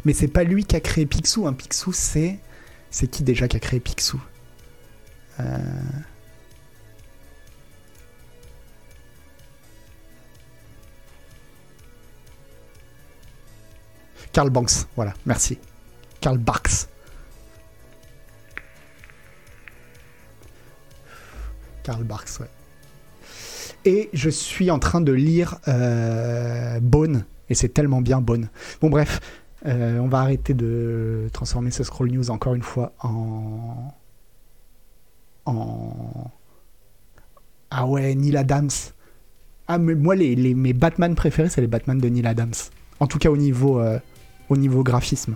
Mais 0.03 0.13
c'est 0.13 0.27
pas 0.27 0.43
lui 0.43 0.65
qui 0.65 0.75
a 0.75 0.79
créé 0.79 1.05
Picsou. 1.05 1.47
Hein. 1.47 1.53
Picsou, 1.53 1.93
c'est. 1.93 2.39
C'est 2.91 3.07
qui 3.07 3.23
déjà 3.23 3.47
qui 3.47 3.57
a 3.57 3.59
créé 3.59 3.79
Picsou? 3.79 4.21
Euh, 5.39 5.59
Carl 14.31 14.49
Banks, 14.49 14.85
voilà, 14.95 15.13
merci. 15.25 15.57
Karl 16.25 16.39
Barks. 16.39 16.87
Karl 21.83 22.03
Barks, 22.03 22.39
ouais. 22.39 22.49
Et 23.85 24.09
je 24.11 24.31
suis 24.31 24.71
en 24.71 24.79
train 24.79 25.01
de 25.01 25.11
lire 25.11 25.59
euh, 25.67 26.79
Bone, 26.79 27.25
et 27.47 27.53
c'est 27.53 27.69
tellement 27.69 28.01
bien 28.01 28.21
Bone. 28.21 28.49
Bon 28.81 28.89
bref, 28.89 29.19
euh, 29.67 29.99
on 29.99 30.07
va 30.07 30.21
arrêter 30.21 30.55
de 30.55 31.29
transformer 31.31 31.69
ce 31.69 31.83
scroll 31.83 32.09
news 32.09 32.31
encore 32.31 32.55
une 32.55 32.63
fois 32.63 32.93
en... 33.03 33.93
En... 35.45 36.31
Ah 37.69 37.85
ouais, 37.85 38.15
Neil 38.15 38.35
Adams. 38.35 38.71
Ah 39.67 39.77
mais 39.77 39.93
moi, 39.93 40.15
les, 40.15 40.55
mes 40.55 40.73
Batman 40.73 41.13
préférés, 41.13 41.49
c'est 41.49 41.61
les 41.61 41.67
Batman 41.67 41.99
de 41.99 42.09
Neil 42.09 42.25
Adams. 42.25 42.55
En 42.99 43.05
tout 43.05 43.19
cas 43.19 43.29
au 43.29 43.37
niveau, 43.37 43.79
euh, 43.79 43.99
au 44.49 44.57
niveau 44.57 44.81
graphisme. 44.81 45.35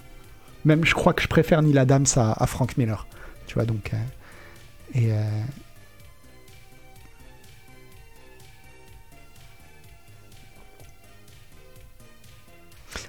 Même 0.65 0.85
je 0.85 0.93
crois 0.93 1.13
que 1.13 1.21
je 1.21 1.27
préfère 1.27 1.61
Neil 1.61 1.77
Adams 1.77 2.05
à, 2.15 2.41
à 2.43 2.47
Frank 2.47 2.77
Miller. 2.77 3.07
Tu 3.47 3.55
vois, 3.55 3.65
donc... 3.65 3.91
euh, 3.93 3.97
et... 4.93 5.11
euh, 5.11 5.41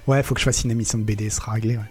Ouais, 0.07 0.21
faut 0.23 0.33
que 0.33 0.39
je 0.39 0.45
fasse 0.45 0.63
une 0.63 0.71
émission 0.71 0.97
de 0.97 1.03
BD, 1.03 1.29
ce 1.29 1.37
sera 1.37 1.53
réglé. 1.53 1.77
Ouais. 1.77 1.83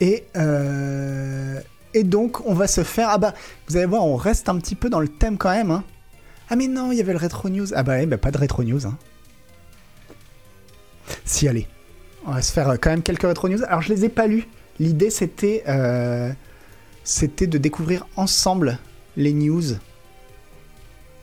Et, 0.00 0.24
euh, 0.36 1.60
et 1.94 2.02
donc, 2.04 2.44
on 2.46 2.54
va 2.54 2.66
se 2.66 2.82
faire. 2.82 3.08
Ah 3.10 3.18
bah, 3.18 3.34
vous 3.68 3.76
allez 3.76 3.86
voir, 3.86 4.04
on 4.04 4.16
reste 4.16 4.48
un 4.48 4.58
petit 4.58 4.74
peu 4.74 4.90
dans 4.90 5.00
le 5.00 5.08
thème 5.08 5.38
quand 5.38 5.50
même. 5.50 5.70
hein. 5.70 5.84
Ah, 6.50 6.56
mais 6.56 6.66
non, 6.68 6.92
il 6.92 6.98
y 6.98 7.00
avait 7.00 7.12
le 7.12 7.18
rétro 7.18 7.48
news. 7.48 7.72
Ah 7.74 7.82
bah, 7.82 8.04
bah, 8.06 8.18
pas 8.18 8.30
de 8.30 8.38
rétro 8.38 8.62
news. 8.64 8.86
Hein. 8.86 8.98
Si, 11.24 11.48
allez. 11.48 11.66
On 12.26 12.32
va 12.32 12.42
se 12.42 12.52
faire 12.52 12.68
euh, 12.70 12.76
quand 12.80 12.90
même 12.90 13.02
quelques 13.02 13.22
rétro 13.22 13.48
news. 13.48 13.62
Alors, 13.64 13.82
je 13.82 13.92
les 13.92 14.04
ai 14.04 14.08
pas 14.08 14.26
lus. 14.26 14.46
L'idée, 14.78 15.10
c'était. 15.10 15.62
euh, 15.68 16.32
c'était 17.04 17.46
de 17.46 17.58
découvrir 17.58 18.06
ensemble 18.16 18.78
les 19.16 19.34
news. 19.34 19.62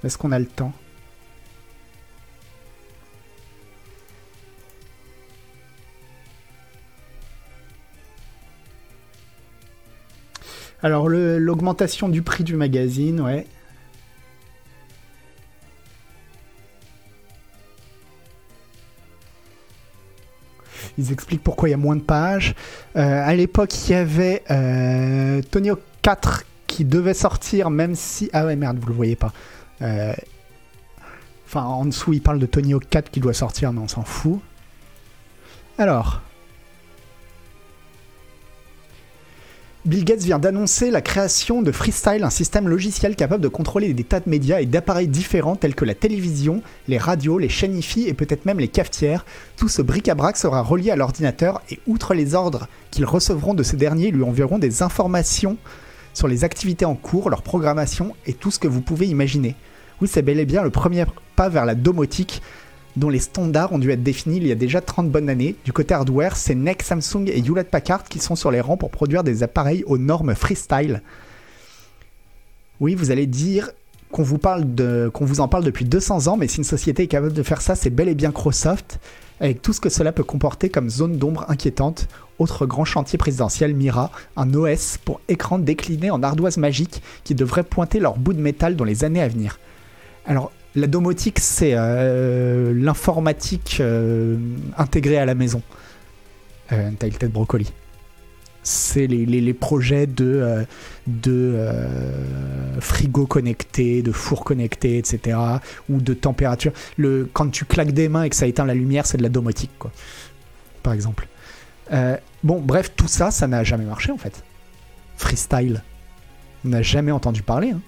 Est-ce 0.03 0.17
qu'on 0.17 0.31
a 0.31 0.37
le 0.37 0.45
temps? 0.45 0.73
Alors, 10.83 11.09
l'augmentation 11.09 12.09
du 12.09 12.21
prix 12.21 12.43
du 12.43 12.55
magazine, 12.55 13.21
ouais. 13.21 13.45
Ils 20.97 21.11
expliquent 21.11 21.43
pourquoi 21.43 21.69
il 21.69 21.71
y 21.71 21.75
a 21.75 21.77
moins 21.77 21.95
de 21.95 22.01
pages. 22.01 22.55
Euh, 22.95 23.27
à 23.27 23.33
l'époque, 23.33 23.73
il 23.87 23.91
y 23.91 23.95
avait 23.95 24.43
euh, 24.51 25.41
Hawk 25.53 25.79
4 26.01 26.43
qui 26.67 26.85
devait 26.85 27.13
sortir, 27.13 27.69
même 27.69 27.95
si. 27.95 28.29
Ah 28.33 28.45
ouais, 28.45 28.55
merde, 28.55 28.77
vous 28.79 28.87
le 28.87 28.93
voyez 28.93 29.15
pas. 29.15 29.33
Euh, 29.81 30.13
Enfin, 31.53 31.65
en 31.65 31.83
dessous, 31.83 32.13
il 32.13 32.21
parle 32.21 32.39
de 32.39 32.47
Hawk 32.73 32.87
4 32.89 33.11
qui 33.11 33.19
doit 33.19 33.33
sortir, 33.33 33.73
mais 33.73 33.81
on 33.81 33.89
s'en 33.89 34.03
fout. 34.03 34.39
Alors. 35.77 36.21
Bill 39.83 40.05
Gates 40.05 40.21
vient 40.21 40.37
d'annoncer 40.37 40.91
la 40.91 41.01
création 41.01 41.63
de 41.63 41.71
Freestyle, 41.71 42.23
un 42.23 42.29
système 42.29 42.67
logiciel 42.67 43.15
capable 43.15 43.41
de 43.41 43.47
contrôler 43.47 43.95
des 43.95 44.03
tas 44.03 44.19
de 44.19 44.29
médias 44.29 44.61
et 44.61 44.67
d'appareils 44.67 45.07
différents 45.07 45.55
tels 45.55 45.73
que 45.73 45.85
la 45.85 45.95
télévision, 45.95 46.61
les 46.87 46.99
radios, 46.99 47.39
les 47.39 47.49
chaînes 47.49 47.75
IFI 47.75 48.07
et 48.07 48.13
peut-être 48.13 48.45
même 48.45 48.59
les 48.59 48.67
cafetières. 48.67 49.25
Tout 49.57 49.69
ce 49.69 49.81
bric-à-brac 49.81 50.37
sera 50.37 50.61
relié 50.61 50.91
à 50.91 50.95
l'ordinateur 50.95 51.63
et 51.71 51.79
outre 51.87 52.13
les 52.13 52.35
ordres 52.35 52.67
qu'ils 52.91 53.05
recevront 53.05 53.55
de 53.55 53.63
ces 53.63 53.75
derniers, 53.75 54.09
ils 54.09 54.15
lui 54.15 54.23
enverront 54.23 54.59
des 54.59 54.83
informations 54.83 55.57
sur 56.13 56.27
les 56.27 56.43
activités 56.43 56.85
en 56.85 56.93
cours, 56.93 57.31
leur 57.31 57.41
programmation 57.41 58.13
et 58.27 58.33
tout 58.33 58.51
ce 58.51 58.59
que 58.59 58.67
vous 58.67 58.81
pouvez 58.81 59.07
imaginer. 59.07 59.55
Oui, 59.99 60.07
c'est 60.07 60.21
bel 60.21 60.39
et 60.39 60.45
bien 60.45 60.61
le 60.61 60.69
premier 60.69 61.05
pas 61.35 61.49
vers 61.49 61.65
la 61.65 61.73
domotique 61.73 62.43
dont 62.95 63.09
les 63.09 63.19
standards 63.19 63.71
ont 63.73 63.79
dû 63.79 63.91
être 63.91 64.03
définis 64.03 64.37
il 64.37 64.47
y 64.47 64.51
a 64.51 64.55
déjà 64.55 64.81
30 64.81 65.09
bonnes 65.09 65.29
années. 65.29 65.55
Du 65.65 65.73
côté 65.73 65.93
hardware, 65.93 66.35
c'est 66.35 66.55
NEC, 66.55 66.83
Samsung 66.83 67.27
et 67.27 67.39
Hewlett 67.39 67.69
Packard 67.69 68.03
qui 68.03 68.19
sont 68.19 68.35
sur 68.35 68.51
les 68.51 68.61
rangs 68.61 68.77
pour 68.77 68.91
produire 68.91 69.23
des 69.23 69.43
appareils 69.43 69.83
aux 69.85 69.97
normes 69.97 70.35
freestyle. 70.35 71.01
Oui, 72.79 72.95
vous 72.95 73.11
allez 73.11 73.27
dire 73.27 73.71
qu'on 74.11 74.23
vous, 74.23 74.37
vous 75.21 75.39
en 75.39 75.47
parle 75.47 75.63
depuis 75.63 75.85
200 75.85 76.27
ans, 76.27 76.37
mais 76.37 76.47
si 76.47 76.57
une 76.57 76.63
société 76.63 77.03
est 77.03 77.07
capable 77.07 77.33
de 77.33 77.43
faire 77.43 77.61
ça, 77.61 77.75
c'est 77.75 77.89
bel 77.89 78.09
et 78.09 78.15
bien 78.15 78.29
Microsoft, 78.29 78.99
avec 79.39 79.61
tout 79.61 79.73
ce 79.73 79.79
que 79.79 79.89
cela 79.89 80.11
peut 80.11 80.23
comporter 80.23 80.69
comme 80.69 80.89
zone 80.89 81.17
d'ombre 81.17 81.45
inquiétante. 81.47 82.07
Autre 82.39 82.65
grand 82.65 82.85
chantier 82.85 83.17
présidentiel, 83.17 83.75
Mira, 83.75 84.11
un 84.35 84.53
OS 84.53 84.97
pour 84.97 85.21
écran 85.29 85.59
décliné 85.59 86.11
en 86.11 86.23
ardoise 86.23 86.57
magique 86.57 87.01
qui 87.23 87.35
devrait 87.35 87.63
pointer 87.63 87.99
leur 87.99 88.17
bout 88.17 88.33
de 88.33 88.41
métal 88.41 88.75
dans 88.75 88.83
les 88.83 89.03
années 89.03 89.21
à 89.21 89.27
venir. 89.27 89.59
Alors, 90.25 90.51
la 90.75 90.87
domotique, 90.87 91.39
c'est 91.39 91.73
euh, 91.75 92.73
l'informatique 92.73 93.77
euh, 93.81 94.37
intégrée 94.77 95.17
à 95.17 95.25
la 95.25 95.35
maison. 95.35 95.61
Euh, 96.71 96.89
T'as 96.97 97.07
le 97.07 97.13
tête 97.13 97.31
brocoli. 97.31 97.71
C'est 98.63 99.07
les, 99.07 99.25
les- 99.25 99.53
projets 99.55 100.05
de, 100.07 100.23
euh, 100.25 100.63
de 101.07 101.57
frigo 102.79 103.25
connecté, 103.25 104.01
de 104.03 104.11
four 104.11 104.43
connecté, 104.45 104.97
etc. 104.99 105.37
Ou 105.89 105.99
de 105.99 106.13
température. 106.13 106.71
Le, 106.97 107.27
quand 107.33 107.49
tu 107.49 107.65
claques 107.65 107.91
des 107.91 108.07
mains 108.07 108.23
et 108.23 108.29
que 108.29 108.35
ça 108.35 108.45
éteint 108.47 108.65
la 108.65 108.75
lumière, 108.75 109.05
c'est 109.07 109.17
de 109.17 109.23
la 109.23 109.29
domotique, 109.29 109.71
quoi. 109.79 109.91
Par 110.83 110.93
exemple. 110.93 111.27
Bon, 112.43 112.61
bref, 112.61 112.91
tout 112.95 113.07
ça, 113.09 113.31
ça 113.31 113.47
n'a 113.47 113.63
jamais 113.63 113.83
marché 113.85 114.11
en 114.11 114.17
fait. 114.17 114.43
Freestyle. 115.17 115.83
On 116.63 116.69
n'a 116.69 116.81
jamais 116.81 117.11
entendu 117.11 117.41
parler. 117.43 117.71
hein. 117.71 117.81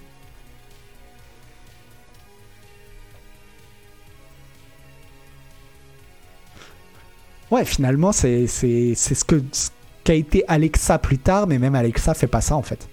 Ouais, 7.54 7.64
finalement, 7.64 8.10
c'est 8.10 8.48
ce 8.48 9.24
que 9.24 9.40
qu'a 10.02 10.14
été 10.14 10.42
Alexa 10.48 10.98
plus 10.98 11.18
tard, 11.18 11.46
mais 11.46 11.60
même 11.60 11.76
Alexa 11.76 12.12
fait 12.12 12.26
pas 12.26 12.40
ça 12.40 12.56
en 12.56 12.62
fait. 12.62 12.88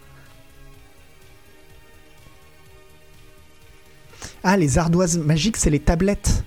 Ah, 4.43 4.57
les 4.57 4.77
ardoises 4.77 5.17
magiques, 5.17 5.57
c'est 5.57 5.71
les 5.71 5.79
tablettes. 5.79 6.43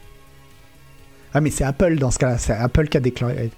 Ah, 1.32 1.40
mais 1.40 1.50
c'est 1.50 1.64
Apple 1.64 1.96
dans 1.96 2.12
ce 2.12 2.20
cas-là. 2.20 2.38
C'est 2.38 2.52
Apple 2.52 2.86
qui 2.86 2.98
a 2.98 3.00
déclaré. 3.00 3.50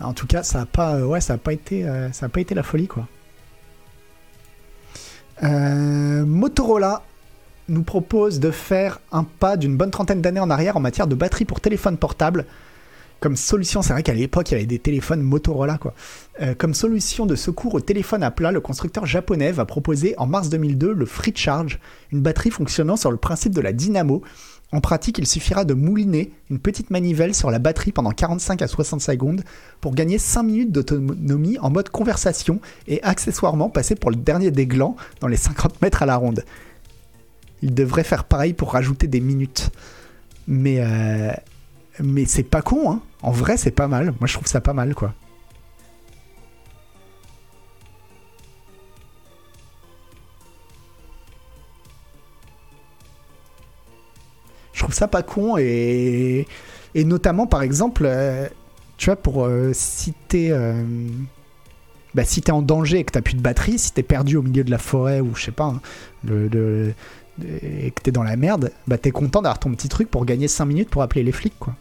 En 0.00 0.12
tout 0.12 0.26
cas, 0.26 0.42
ça 0.42 0.60
a 0.62 0.66
pas, 0.66 0.94
euh, 0.94 1.18
euh, 1.18 2.28
pas 2.28 2.40
été 2.40 2.54
la 2.54 2.62
folie. 2.62 2.88
Euh, 5.42 6.24
Motorola 6.24 7.02
nous 7.68 7.82
propose 7.82 8.40
de 8.40 8.50
faire 8.50 9.00
un 9.10 9.24
pas 9.24 9.56
d'une 9.56 9.76
bonne 9.76 9.90
trentaine 9.90 10.20
d'années 10.20 10.40
en 10.40 10.50
arrière 10.50 10.76
en 10.76 10.80
matière 10.80 11.06
de 11.06 11.14
batterie 11.14 11.44
pour 11.44 11.60
téléphone 11.60 11.96
portable. 11.96 12.46
Comme 13.20 13.36
solution, 13.36 13.82
c'est 13.82 13.92
vrai 13.92 14.02
qu'à 14.02 14.14
l'époque, 14.14 14.50
il 14.50 14.54
y 14.54 14.56
avait 14.56 14.66
des 14.66 14.78
téléphones 14.78 15.20
Motorola, 15.20 15.76
quoi. 15.76 15.94
Comme 16.56 16.72
solution 16.72 17.26
de 17.26 17.34
secours 17.34 17.74
au 17.74 17.80
téléphone 17.80 18.22
à 18.22 18.30
plat, 18.30 18.50
le 18.50 18.62
constructeur 18.62 19.04
japonais 19.04 19.52
va 19.52 19.66
proposer 19.66 20.14
en 20.16 20.26
mars 20.26 20.48
2002 20.48 20.94
le 20.94 21.04
Free 21.04 21.34
Charge, 21.34 21.80
une 22.12 22.22
batterie 22.22 22.50
fonctionnant 22.50 22.96
sur 22.96 23.10
le 23.10 23.18
principe 23.18 23.52
de 23.52 23.60
la 23.60 23.74
dynamo. 23.74 24.22
En 24.72 24.80
pratique, 24.80 25.18
il 25.18 25.26
suffira 25.26 25.64
de 25.64 25.74
mouliner 25.74 26.32
une 26.48 26.60
petite 26.60 26.90
manivelle 26.90 27.34
sur 27.34 27.50
la 27.50 27.58
batterie 27.58 27.90
pendant 27.90 28.12
45 28.12 28.62
à 28.62 28.68
60 28.68 29.00
secondes 29.00 29.42
pour 29.80 29.94
gagner 29.94 30.18
5 30.18 30.44
minutes 30.44 30.72
d'autonomie 30.72 31.58
en 31.58 31.70
mode 31.70 31.88
conversation 31.88 32.60
et 32.86 33.02
accessoirement 33.02 33.68
passer 33.68 33.96
pour 33.96 34.10
le 34.10 34.16
dernier 34.16 34.52
des 34.52 34.66
glands 34.66 34.96
dans 35.20 35.26
les 35.26 35.36
50 35.36 35.82
mètres 35.82 36.02
à 36.04 36.06
la 36.06 36.16
ronde. 36.16 36.44
Il 37.62 37.74
devrait 37.74 38.04
faire 38.04 38.24
pareil 38.24 38.52
pour 38.52 38.72
rajouter 38.72 39.08
des 39.08 39.20
minutes. 39.20 39.70
Mais, 40.46 40.76
euh, 40.78 41.32
mais 42.00 42.24
c'est 42.24 42.44
pas 42.44 42.62
con, 42.62 42.90
hein. 42.90 43.00
En 43.22 43.32
vrai, 43.32 43.56
c'est 43.56 43.70
pas 43.70 43.88
mal. 43.88 44.14
Moi, 44.18 44.26
je 44.26 44.34
trouve 44.34 44.46
ça 44.46 44.60
pas 44.60 44.72
mal, 44.72 44.94
quoi. 44.94 45.12
Je 54.80 54.84
trouve 54.86 54.94
ça 54.94 55.08
pas 55.08 55.22
con 55.22 55.58
et, 55.58 56.46
et 56.94 57.04
notamment, 57.04 57.46
par 57.46 57.60
exemple, 57.60 58.04
euh, 58.06 58.48
tu 58.96 59.06
vois, 59.06 59.16
pour 59.16 59.44
euh, 59.44 59.72
si 59.74 60.14
t'es 60.26 60.48
euh, 60.52 60.82
bah, 62.14 62.24
si 62.24 62.40
t'es 62.40 62.50
en 62.50 62.62
danger 62.62 62.98
et 63.00 63.04
que 63.04 63.12
t'as 63.12 63.20
plus 63.20 63.34
de 63.34 63.42
batterie, 63.42 63.78
si 63.78 63.92
t'es 63.92 64.02
perdu 64.02 64.38
au 64.38 64.42
milieu 64.42 64.64
de 64.64 64.70
la 64.70 64.78
forêt 64.78 65.20
ou 65.20 65.34
je 65.34 65.44
sais 65.44 65.52
pas, 65.52 65.66
hein, 65.66 65.80
le- 66.24 66.94
et 67.62 67.90
que 67.90 68.00
t'es 68.02 68.10
dans 68.10 68.22
la 68.22 68.36
merde, 68.36 68.72
bah 68.86 68.96
t'es 68.96 69.10
content 69.10 69.42
d'avoir 69.42 69.58
ton 69.58 69.70
petit 69.72 69.90
truc 69.90 70.10
pour 70.10 70.24
gagner 70.24 70.48
5 70.48 70.64
minutes 70.64 70.88
pour 70.88 71.02
appeler 71.02 71.24
les 71.24 71.32
flics, 71.32 71.58
quoi. 71.58 71.74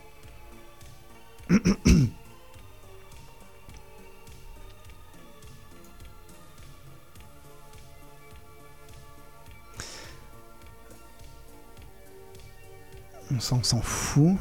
On 13.31 13.39
s'en 13.39 13.81
fout. 13.81 14.35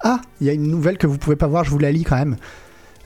Ah, 0.00 0.20
il 0.40 0.46
y 0.46 0.50
a 0.50 0.52
une 0.52 0.68
nouvelle 0.68 0.98
que 0.98 1.06
vous 1.06 1.18
pouvez 1.18 1.36
pas 1.36 1.46
voir, 1.46 1.64
je 1.64 1.70
vous 1.70 1.78
la 1.78 1.90
lis 1.90 2.04
quand 2.04 2.16
même. 2.16 2.36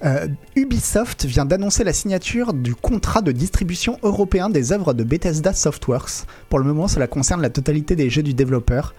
Euh, 0.04 0.28
Ubisoft 0.56 1.26
vient 1.26 1.44
d'annoncer 1.44 1.84
la 1.84 1.92
signature 1.92 2.52
du 2.54 2.74
contrat 2.74 3.22
de 3.22 3.32
distribution 3.32 3.98
européen 4.02 4.48
des 4.48 4.72
œuvres 4.72 4.94
de 4.94 5.04
Bethesda 5.04 5.52
Softworks. 5.52 6.24
Pour 6.48 6.58
le 6.58 6.64
moment, 6.64 6.88
cela 6.88 7.06
concerne 7.06 7.42
la 7.42 7.50
totalité 7.50 7.96
des 7.96 8.10
jeux 8.10 8.22
du 8.22 8.34
développeur. 8.34 8.94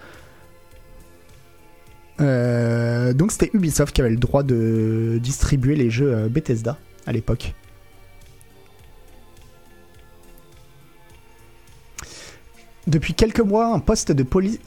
Euh, 2.20 3.14
donc 3.14 3.32
c'était 3.32 3.50
Ubisoft 3.54 3.96
qui 3.96 4.02
avait 4.02 4.12
le 4.12 4.18
droit 4.18 4.44
de 4.44 5.20
distribuer 5.22 5.76
les 5.76 5.90
jeux 5.90 6.14
euh, 6.14 6.30
Bethesda 6.30 6.78
à 7.08 7.12
l'époque. 7.12 7.56
Depuis 12.88 13.14
quelques 13.14 13.42
mois, 13.42 13.68
un 13.68 13.80
poste, 13.80 14.12
de 14.12 14.24
police, 14.24 14.60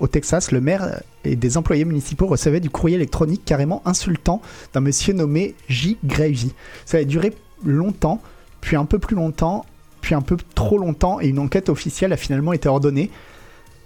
au 0.00 0.06
Texas, 0.08 0.50
le 0.50 0.60
maire 0.60 1.00
et 1.24 1.36
des 1.36 1.56
employés 1.56 1.84
municipaux 1.84 2.26
recevaient 2.26 2.58
du 2.58 2.70
courrier 2.70 2.96
électronique 2.96 3.44
carrément 3.44 3.82
insultant 3.84 4.42
d'un 4.72 4.80
monsieur 4.80 5.14
nommé 5.14 5.54
J. 5.68 5.96
Gravy. 6.04 6.52
Ça 6.86 6.98
a 6.98 7.04
duré 7.04 7.34
longtemps, 7.64 8.20
puis 8.60 8.74
un 8.74 8.84
peu 8.84 8.98
plus 8.98 9.14
longtemps, 9.14 9.64
puis 10.00 10.16
un 10.16 10.22
peu 10.22 10.36
trop 10.56 10.76
longtemps, 10.76 11.20
et 11.20 11.28
une 11.28 11.38
enquête 11.38 11.68
officielle 11.68 12.12
a 12.12 12.16
finalement 12.16 12.52
été 12.52 12.68
ordonnée. 12.68 13.10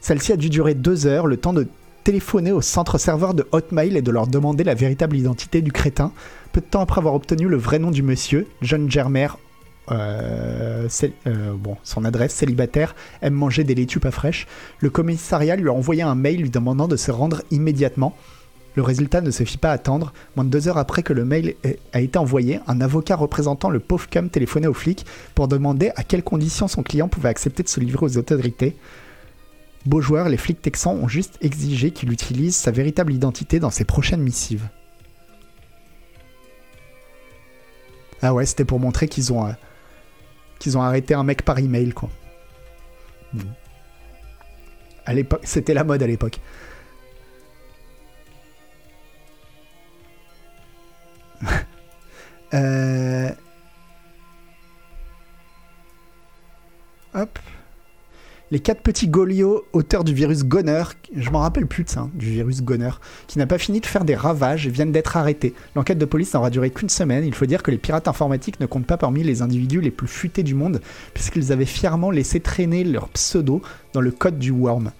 Celle-ci 0.00 0.32
a 0.32 0.36
dû 0.36 0.48
durer 0.48 0.74
deux 0.74 1.06
heures, 1.06 1.26
le 1.26 1.36
temps 1.36 1.52
de 1.52 1.68
téléphoner 2.02 2.52
au 2.52 2.62
centre 2.62 2.96
serveur 2.96 3.34
de 3.34 3.46
Hotmail 3.52 3.94
et 3.94 4.02
de 4.02 4.10
leur 4.10 4.26
demander 4.26 4.64
la 4.64 4.74
véritable 4.74 5.16
identité 5.18 5.60
du 5.60 5.70
crétin. 5.70 6.12
Peu 6.52 6.62
de 6.62 6.66
temps 6.66 6.80
après 6.80 7.00
avoir 7.00 7.14
obtenu 7.14 7.46
le 7.46 7.58
vrai 7.58 7.78
nom 7.78 7.90
du 7.90 8.02
monsieur, 8.02 8.46
John 8.62 8.90
Germer, 8.90 9.28
euh, 9.90 10.88
euh, 11.26 11.52
bon, 11.54 11.76
son 11.82 12.04
adresse 12.04 12.34
célibataire, 12.34 12.94
aime 13.22 13.34
manger 13.34 13.64
des 13.64 13.74
laitues 13.74 14.00
pas 14.00 14.10
fraîches. 14.10 14.46
Le 14.80 14.90
commissariat 14.90 15.56
lui 15.56 15.68
a 15.68 15.72
envoyé 15.72 16.02
un 16.02 16.14
mail 16.14 16.42
lui 16.42 16.50
demandant 16.50 16.88
de 16.88 16.96
se 16.96 17.10
rendre 17.10 17.42
immédiatement. 17.50 18.14
Le 18.74 18.82
résultat 18.82 19.20
ne 19.20 19.30
se 19.30 19.42
fit 19.44 19.58
pas 19.58 19.72
attendre. 19.72 20.12
Moins 20.36 20.44
de 20.44 20.50
deux 20.50 20.68
heures 20.68 20.78
après 20.78 21.02
que 21.02 21.12
le 21.12 21.24
mail 21.24 21.56
a 21.92 22.00
été 22.00 22.18
envoyé, 22.18 22.60
un 22.68 22.80
avocat 22.80 23.16
représentant 23.16 23.70
le 23.70 23.80
pauvre 23.80 24.08
cum 24.08 24.30
téléphonait 24.30 24.68
aux 24.68 24.74
flics 24.74 25.04
pour 25.34 25.48
demander 25.48 25.90
à 25.96 26.04
quelles 26.04 26.22
conditions 26.22 26.68
son 26.68 26.82
client 26.82 27.08
pouvait 27.08 27.28
accepter 27.28 27.62
de 27.62 27.68
se 27.68 27.80
livrer 27.80 28.06
aux 28.06 28.18
autorités. 28.18 28.76
Beau 29.84 30.00
joueur, 30.00 30.28
les 30.28 30.36
flics 30.36 30.60
texans 30.60 30.96
ont 31.02 31.08
juste 31.08 31.38
exigé 31.40 31.90
qu'il 31.90 32.12
utilise 32.12 32.54
sa 32.54 32.70
véritable 32.70 33.12
identité 33.12 33.58
dans 33.58 33.70
ses 33.70 33.84
prochaines 33.84 34.22
missives. 34.22 34.68
Ah 38.20 38.34
ouais, 38.34 38.46
c'était 38.46 38.64
pour 38.64 38.80
montrer 38.80 39.08
qu'ils 39.08 39.32
ont, 39.32 39.46
euh, 39.46 39.52
qu'ils 40.58 40.76
ont 40.76 40.82
arrêté 40.82 41.14
un 41.14 41.22
mec 41.22 41.42
par 41.42 41.58
email, 41.58 41.92
quoi. 41.92 42.08
Bon. 43.32 43.46
À 45.06 45.14
l'époque, 45.14 45.42
c'était 45.44 45.74
la 45.74 45.84
mode 45.84 46.02
à 46.02 46.06
l'époque. 46.06 46.40
Euh, 52.54 53.30
Hop. 57.14 57.38
Les 58.50 58.60
quatre 58.60 58.80
petits 58.80 59.08
Goliots, 59.08 59.66
auteurs 59.74 60.04
du 60.04 60.14
virus 60.14 60.42
Goner, 60.42 60.82
je 61.14 61.28
m'en 61.28 61.40
rappelle 61.40 61.66
plus 61.66 61.84
de 61.84 61.90
ça, 61.90 62.00
hein, 62.00 62.10
du 62.14 62.30
virus 62.30 62.62
Goner, 62.62 62.92
qui 63.26 63.36
n'a 63.36 63.46
pas 63.46 63.58
fini 63.58 63.80
de 63.80 63.84
faire 63.84 64.06
des 64.06 64.14
ravages 64.14 64.68
viennent 64.68 64.90
d'être 64.90 65.18
arrêtés. 65.18 65.52
L'enquête 65.76 65.98
de 65.98 66.06
police 66.06 66.32
n'aura 66.32 66.48
duré 66.48 66.70
qu'une 66.70 66.88
semaine. 66.88 67.26
Il 67.26 67.34
faut 67.34 67.44
dire 67.44 67.62
que 67.62 67.70
les 67.70 67.76
pirates 67.76 68.08
informatiques 68.08 68.58
ne 68.58 68.64
comptent 68.64 68.86
pas 68.86 68.96
parmi 68.96 69.22
les 69.22 69.42
individus 69.42 69.82
les 69.82 69.90
plus 69.90 70.08
futés 70.08 70.42
du 70.42 70.54
monde, 70.54 70.80
puisqu'ils 71.12 71.52
avaient 71.52 71.66
fièrement 71.66 72.10
laissé 72.10 72.40
traîner 72.40 72.84
leur 72.84 73.10
pseudo 73.10 73.60
dans 73.92 74.00
le 74.00 74.12
code 74.12 74.38
du 74.38 74.50
Worm. 74.50 74.92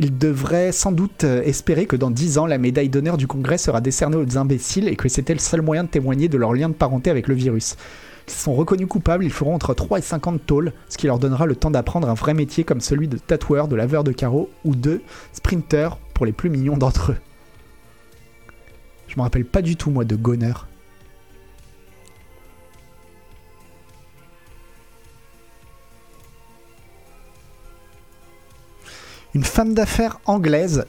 Ils 0.00 0.18
devraient 0.18 0.72
sans 0.72 0.90
doute 0.90 1.22
euh, 1.22 1.42
espérer 1.42 1.86
que 1.86 1.96
dans 1.96 2.10
10 2.10 2.38
ans, 2.38 2.46
la 2.46 2.58
médaille 2.58 2.88
d'honneur 2.88 3.16
du 3.16 3.28
Congrès 3.28 3.58
sera 3.58 3.80
décernée 3.80 4.16
aux 4.16 4.38
imbéciles 4.38 4.88
et 4.88 4.96
que 4.96 5.08
c'était 5.08 5.34
le 5.34 5.40
seul 5.40 5.62
moyen 5.62 5.84
de 5.84 5.88
témoigner 5.88 6.28
de 6.28 6.38
leur 6.38 6.52
lien 6.52 6.68
de 6.68 6.74
parenté 6.74 7.10
avec 7.10 7.28
le 7.28 7.34
virus. 7.36 7.76
Sont 8.28 8.54
reconnus 8.54 8.86
coupables, 8.86 9.24
ils 9.24 9.32
feront 9.32 9.54
entre 9.54 9.74
3 9.74 9.98
et 9.98 10.02
50 10.02 10.46
tôles, 10.46 10.72
ce 10.88 10.96
qui 10.96 11.06
leur 11.06 11.18
donnera 11.18 11.46
le 11.46 11.56
temps 11.56 11.70
d'apprendre 11.70 12.08
un 12.08 12.14
vrai 12.14 12.34
métier 12.34 12.62
comme 12.62 12.80
celui 12.80 13.08
de 13.08 13.18
tatoueur, 13.18 13.68
de 13.68 13.74
laveur 13.74 14.04
de 14.04 14.12
carreaux 14.12 14.48
ou 14.64 14.76
de 14.76 15.02
sprinter 15.32 15.88
pour 16.14 16.24
les 16.24 16.32
plus 16.32 16.48
mignons 16.48 16.76
d'entre 16.76 17.12
eux. 17.12 17.16
Je 19.08 19.16
me 19.16 19.22
rappelle 19.22 19.44
pas 19.44 19.62
du 19.62 19.76
tout, 19.76 19.90
moi, 19.90 20.04
de 20.04 20.14
Goner. 20.14 20.52
Une 29.34 29.44
femme 29.44 29.74
d'affaires 29.74 30.20
anglaise 30.26 30.86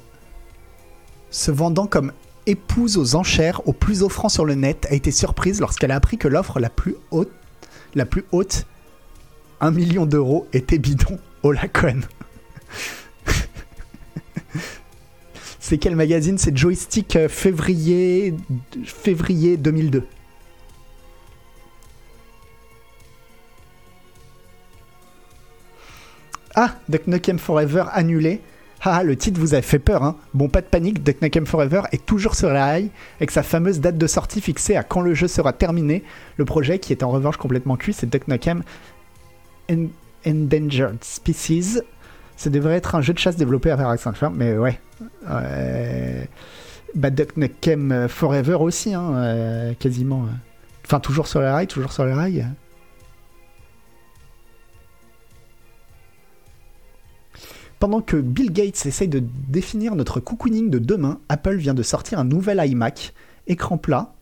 se 1.29 1.51
vendant 1.51 1.87
comme 1.87 2.11
épouse 2.49 2.97
aux 2.97 3.15
enchères 3.15 3.61
au 3.67 3.73
plus 3.73 4.01
offrant 4.03 4.29
sur 4.29 4.45
le 4.45 4.55
net 4.55 4.87
a 4.89 4.93
été 4.93 5.11
surprise 5.11 5.59
lorsqu'elle 5.59 5.91
a 5.91 5.95
appris 5.95 6.17
que 6.17 6.27
l'offre 6.27 6.59
la 6.59 6.69
plus 6.69 6.95
haute, 7.11 7.31
la 7.93 8.05
plus 8.05 8.25
haute, 8.31 8.65
1 9.61 9.71
million 9.71 10.05
d'euros, 10.05 10.47
était 10.53 10.79
bidon 10.79 11.19
au 11.43 11.51
Lacon. 11.51 12.01
C'est 15.59 15.77
quel 15.77 15.95
magazine? 15.95 16.39
C'est 16.39 16.57
Joystick 16.57 17.15
euh, 17.15 17.29
février, 17.29 18.33
février 18.83 19.55
2002. 19.57 20.07
Ah, 26.55 26.75
Duck 26.89 27.05
Nukem 27.05 27.37
Forever 27.37 27.85
annulé. 27.91 28.41
Ah, 28.81 29.03
le 29.03 29.15
titre 29.17 29.39
vous 29.39 29.55
a 29.55 29.61
fait 29.61 29.79
peur, 29.79 30.03
hein. 30.03 30.15
Bon, 30.33 30.47
pas 30.47 30.61
de 30.61 30.65
panique, 30.67 31.03
Duck 31.03 31.21
Nukem 31.21 31.45
Forever 31.45 31.81
est 31.91 32.05
toujours 32.05 32.35
sur 32.35 32.49
la 32.49 32.65
rail, 32.65 32.89
avec 33.17 33.31
sa 33.31 33.43
fameuse 33.43 33.79
date 33.81 33.97
de 33.97 34.07
sortie 34.07 34.39
fixée 34.41 34.75
à 34.77 34.83
quand 34.83 35.01
le 35.01 35.13
jeu 35.13 35.27
sera 35.27 35.51
terminé. 35.53 36.03
Le 36.37 36.45
projet, 36.45 36.79
qui 36.79 36.93
est 36.93 37.03
en 37.03 37.09
revanche 37.09 37.35
complètement 37.37 37.75
cuit, 37.75 37.91
c'est 37.93 38.09
Duck 38.09 38.27
Nukem 38.27 38.63
En- 39.69 39.87
Endangered 40.25 41.03
Species. 41.03 41.79
Ça 42.37 42.49
devrait 42.49 42.75
être 42.75 42.95
un 42.95 43.01
jeu 43.01 43.11
de 43.13 43.19
chasse 43.19 43.35
développé 43.35 43.69
par 43.75 43.89
Accent 43.89 44.13
Farm, 44.13 44.35
mais 44.37 44.57
ouais. 44.57 44.79
Euh, 45.29 46.23
Bah, 46.95 47.09
Duck 47.09 47.33
Forever 48.07 48.55
aussi, 48.55 48.93
hein, 48.93 49.13
euh, 49.15 49.73
quasiment. 49.77 50.23
euh. 50.23 50.35
Enfin, 50.85 50.99
toujours 50.99 51.27
sur 51.27 51.41
la 51.41 51.53
rail, 51.53 51.67
toujours 51.67 51.91
sur 51.91 52.05
la 52.05 52.15
rail. 52.15 52.47
Pendant 57.79 58.01
que 58.01 58.17
Bill 58.17 58.51
Gates 58.51 58.85
essaye 58.85 59.07
de 59.07 59.23
définir 59.47 59.95
notre 59.95 60.19
cocooning 60.19 60.69
de 60.69 60.79
demain, 60.79 61.19
Apple 61.29 61.55
vient 61.55 61.73
de 61.73 61.81
sortir 61.81 62.19
un 62.19 62.25
nouvel 62.25 62.61
iMac, 62.65 63.13
écran 63.47 63.77
plat. 63.77 64.13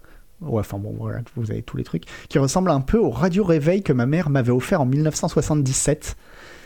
Ouais, 0.41 0.59
enfin 0.59 0.77
bon, 0.77 0.95
voilà, 0.95 1.21
vous 1.35 1.49
avez 1.49 1.63
tous 1.63 1.75
les 1.75 1.84
trucs. 1.84 2.03
Qui 2.29 2.38
ressemble 2.38 2.69
un 2.69 2.81
peu 2.81 2.99
au 2.99 3.09
radio 3.09 3.43
réveil 3.43 3.81
que 3.81 3.93
ma 3.93 4.05
mère 4.05 4.29
m'avait 4.29 4.51
offert 4.51 4.81
en 4.81 4.85
1977. 4.85 6.15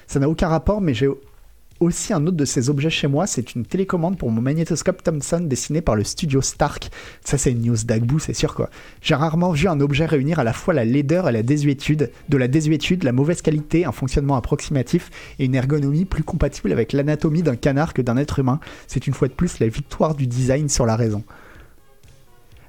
Ça 0.08 0.20
n'a 0.20 0.28
aucun 0.28 0.50
rapport, 0.50 0.82
mais 0.82 0.94
j'ai 0.94 1.08
aussi 1.82 2.14
un 2.14 2.26
autre 2.28 2.38
de 2.38 2.46
ces 2.46 2.70
objets 2.70 2.90
chez 2.90 3.08
moi. 3.08 3.28
C'est 3.28 3.56
une 3.56 3.66
télécommande 3.66 4.18
pour 4.18 4.32
mon 4.32 4.42
magnétoscope 4.42 5.04
Thomson 5.04 5.42
dessiné 5.42 5.82
par 5.82 5.96
le 5.96 6.04
studio 6.04 6.42
Stark. 6.42 6.90
Ça, 7.26 7.38
c'est 7.38 7.52
une 7.52 7.66
news 7.66 7.78
d'Agbou, 7.84 8.20
c'est 8.20 8.34
sûr 8.34 8.54
quoi. 8.54 8.70
J'ai 9.02 9.16
rarement 9.16 9.52
vu 9.52 9.68
un 9.68 9.80
objet 9.82 10.06
réunir 10.06 10.40
à 10.40 10.44
la 10.44 10.54
fois 10.54 10.74
la 10.74 10.86
laideur 10.86 11.28
et 11.28 11.32
la 11.32 11.44
désuétude, 11.44 12.12
de 12.30 12.38
la 12.38 12.48
désuétude, 12.48 13.04
la 13.04 13.12
mauvaise 13.12 13.42
qualité, 13.42 13.86
un 13.86 13.92
fonctionnement 13.92 14.36
approximatif 14.36 15.10
et 15.40 15.46
une 15.46 15.56
ergonomie 15.56 16.06
plus 16.06 16.24
compatible 16.24 16.72
avec 16.72 16.94
l'anatomie 16.94 17.44
d'un 17.44 17.56
canard 17.56 17.94
que 17.94 18.02
d'un 18.02 18.18
être 18.18 18.40
humain. 18.40 18.60
C'est 18.88 19.08
une 19.08 19.14
fois 19.14 19.28
de 19.28 19.34
plus 19.34 19.60
la 19.60 19.68
victoire 19.68 20.16
du 20.16 20.28
design 20.28 20.70
sur 20.70 20.86
la 20.86 20.96
raison. 20.96 21.24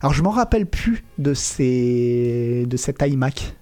Alors 0.01 0.15
je 0.15 0.23
m'en 0.23 0.31
rappelle 0.31 0.67
plus 0.67 1.05
de 1.19 1.33
ces 1.33 2.67
de 2.67 2.77
cet 2.77 3.03
iMac. 3.03 3.55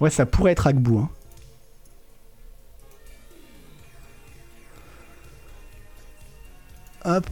Ouais, 0.00 0.10
ça 0.10 0.26
pourrait 0.26 0.52
être 0.52 0.66
Agbou. 0.66 0.98
Hein. 0.98 1.10
Hop. 7.04 7.26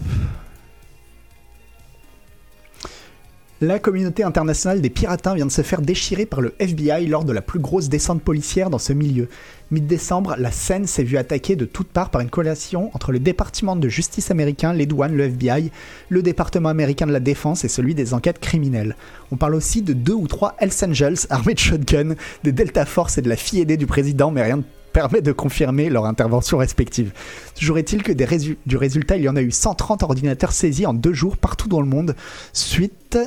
La 3.60 3.78
communauté 3.78 4.22
internationale 4.22 4.80
des 4.80 4.90
piratins 4.90 5.34
vient 5.34 5.46
de 5.46 5.50
se 5.50 5.62
faire 5.62 5.80
déchirer 5.80 6.26
par 6.26 6.40
le 6.40 6.54
FBI 6.58 7.06
lors 7.06 7.24
de 7.24 7.32
la 7.32 7.40
plus 7.40 7.58
grosse 7.60 7.88
descente 7.88 8.22
policière 8.22 8.68
dans 8.68 8.78
ce 8.78 8.92
milieu. 8.92 9.28
Mi-décembre, 9.74 10.36
la 10.38 10.52
scène 10.52 10.86
s'est 10.86 11.02
vue 11.02 11.16
attaquée 11.16 11.56
de 11.56 11.64
toutes 11.64 11.88
parts 11.88 12.10
par 12.10 12.20
une 12.20 12.30
coalition 12.30 12.94
entre 12.94 13.10
le 13.10 13.18
département 13.18 13.74
de 13.74 13.88
justice 13.88 14.30
américain, 14.30 14.72
les 14.72 14.86
douanes, 14.86 15.16
le 15.16 15.24
FBI, 15.24 15.72
le 16.10 16.22
département 16.22 16.68
américain 16.68 17.08
de 17.08 17.12
la 17.12 17.18
défense 17.18 17.64
et 17.64 17.68
celui 17.68 17.96
des 17.96 18.14
enquêtes 18.14 18.38
criminelles. 18.38 18.94
On 19.32 19.36
parle 19.36 19.56
aussi 19.56 19.82
de 19.82 19.92
deux 19.92 20.12
ou 20.12 20.28
trois 20.28 20.54
Hells 20.60 20.70
Angels 20.88 21.16
armés 21.28 21.54
de 21.54 21.58
shotguns, 21.58 22.14
des 22.44 22.52
Delta 22.52 22.86
Force 22.86 23.18
et 23.18 23.22
de 23.22 23.28
la 23.28 23.34
fille 23.34 23.62
aidée 23.62 23.76
du 23.76 23.86
président, 23.86 24.30
mais 24.30 24.44
rien 24.44 24.58
ne 24.58 24.62
permet 24.92 25.22
de 25.22 25.32
confirmer 25.32 25.90
leur 25.90 26.04
intervention 26.04 26.58
respective. 26.58 27.10
Toujours 27.58 27.78
est-il 27.78 28.04
que 28.04 28.12
du 28.12 28.76
résultat, 28.76 29.16
il 29.16 29.24
y 29.24 29.28
en 29.28 29.34
a 29.34 29.42
eu 29.42 29.50
130 29.50 30.04
ordinateurs 30.04 30.52
saisis 30.52 30.86
en 30.86 30.94
deux 30.94 31.14
jours 31.14 31.36
partout 31.36 31.68
dans 31.68 31.80
le 31.80 31.88
monde, 31.88 32.14
suite 32.52 33.18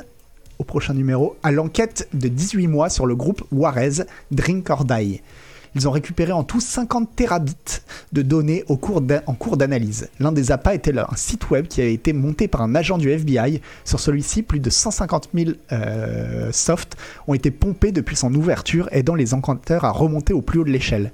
au 0.60 0.64
prochain 0.64 0.94
numéro, 0.94 1.36
à 1.44 1.52
l'enquête 1.52 2.08
de 2.14 2.30
18 2.30 2.68
mois 2.68 2.90
sur 2.90 3.06
le 3.06 3.18
groupe 3.18 3.44
Juarez 3.52 4.06
Drink 4.32 4.70
or 4.70 4.86
Die. 4.86 5.22
Ils 5.78 5.88
ont 5.88 5.92
récupéré 5.92 6.32
en 6.32 6.44
tout 6.44 6.60
50 6.60 7.16
terabits 7.16 7.54
de 8.12 8.24
données 8.24 8.64
en 8.68 8.78
cours 8.78 9.58
d'analyse. 9.58 10.10
L'un 10.20 10.32
des 10.32 10.52
appâts 10.52 10.74
était 10.74 10.98
un 10.98 11.16
site 11.16 11.52
web 11.52 11.68
qui 11.68 11.82
avait 11.82 11.94
été 11.94 12.14
monté 12.14 12.48
par 12.48 12.64
un 12.64 12.74
agent 12.74 12.98
du 12.98 13.12
FBI. 13.12 13.62
Sur 13.86 14.00
celui-ci, 14.00 14.42
plus 14.42 14.60
de 14.60 14.72
150 14.72 15.30
000 15.36 15.52
euh, 15.72 16.52
softs 16.52 16.98
ont 17.28 17.36
été 17.36 17.52
pompés 17.52 17.92
depuis 17.92 18.16
son 18.16 18.34
ouverture, 18.34 18.90
aidant 18.92 19.14
les 19.14 19.36
enquêteurs 19.36 19.86
à 19.86 19.92
remonter 19.92 20.34
au 20.34 20.42
plus 20.42 20.62
haut 20.62 20.64
de 20.64 20.72
l'échelle. 20.72 21.12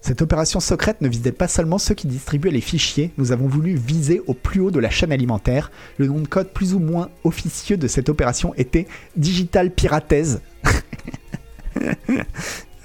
Cette 0.00 0.22
opération 0.22 0.58
secrète 0.58 1.02
ne 1.02 1.08
visait 1.08 1.30
pas 1.30 1.48
seulement 1.48 1.76
ceux 1.76 1.94
qui 1.94 2.06
distribuaient 2.06 2.50
les 2.50 2.62
fichiers, 2.62 3.12
nous 3.18 3.32
avons 3.32 3.48
voulu 3.48 3.74
viser 3.74 4.22
au 4.26 4.32
plus 4.32 4.62
haut 4.62 4.70
de 4.70 4.80
la 4.80 4.88
chaîne 4.88 5.12
alimentaire. 5.12 5.70
Le 5.98 6.06
nom 6.06 6.20
de 6.20 6.26
code 6.26 6.48
plus 6.48 6.72
ou 6.72 6.78
moins 6.78 7.10
officieux 7.22 7.76
de 7.76 7.86
cette 7.86 8.08
opération 8.08 8.54
était 8.56 8.86
Digital 9.14 9.70
Piratese. 9.70 10.40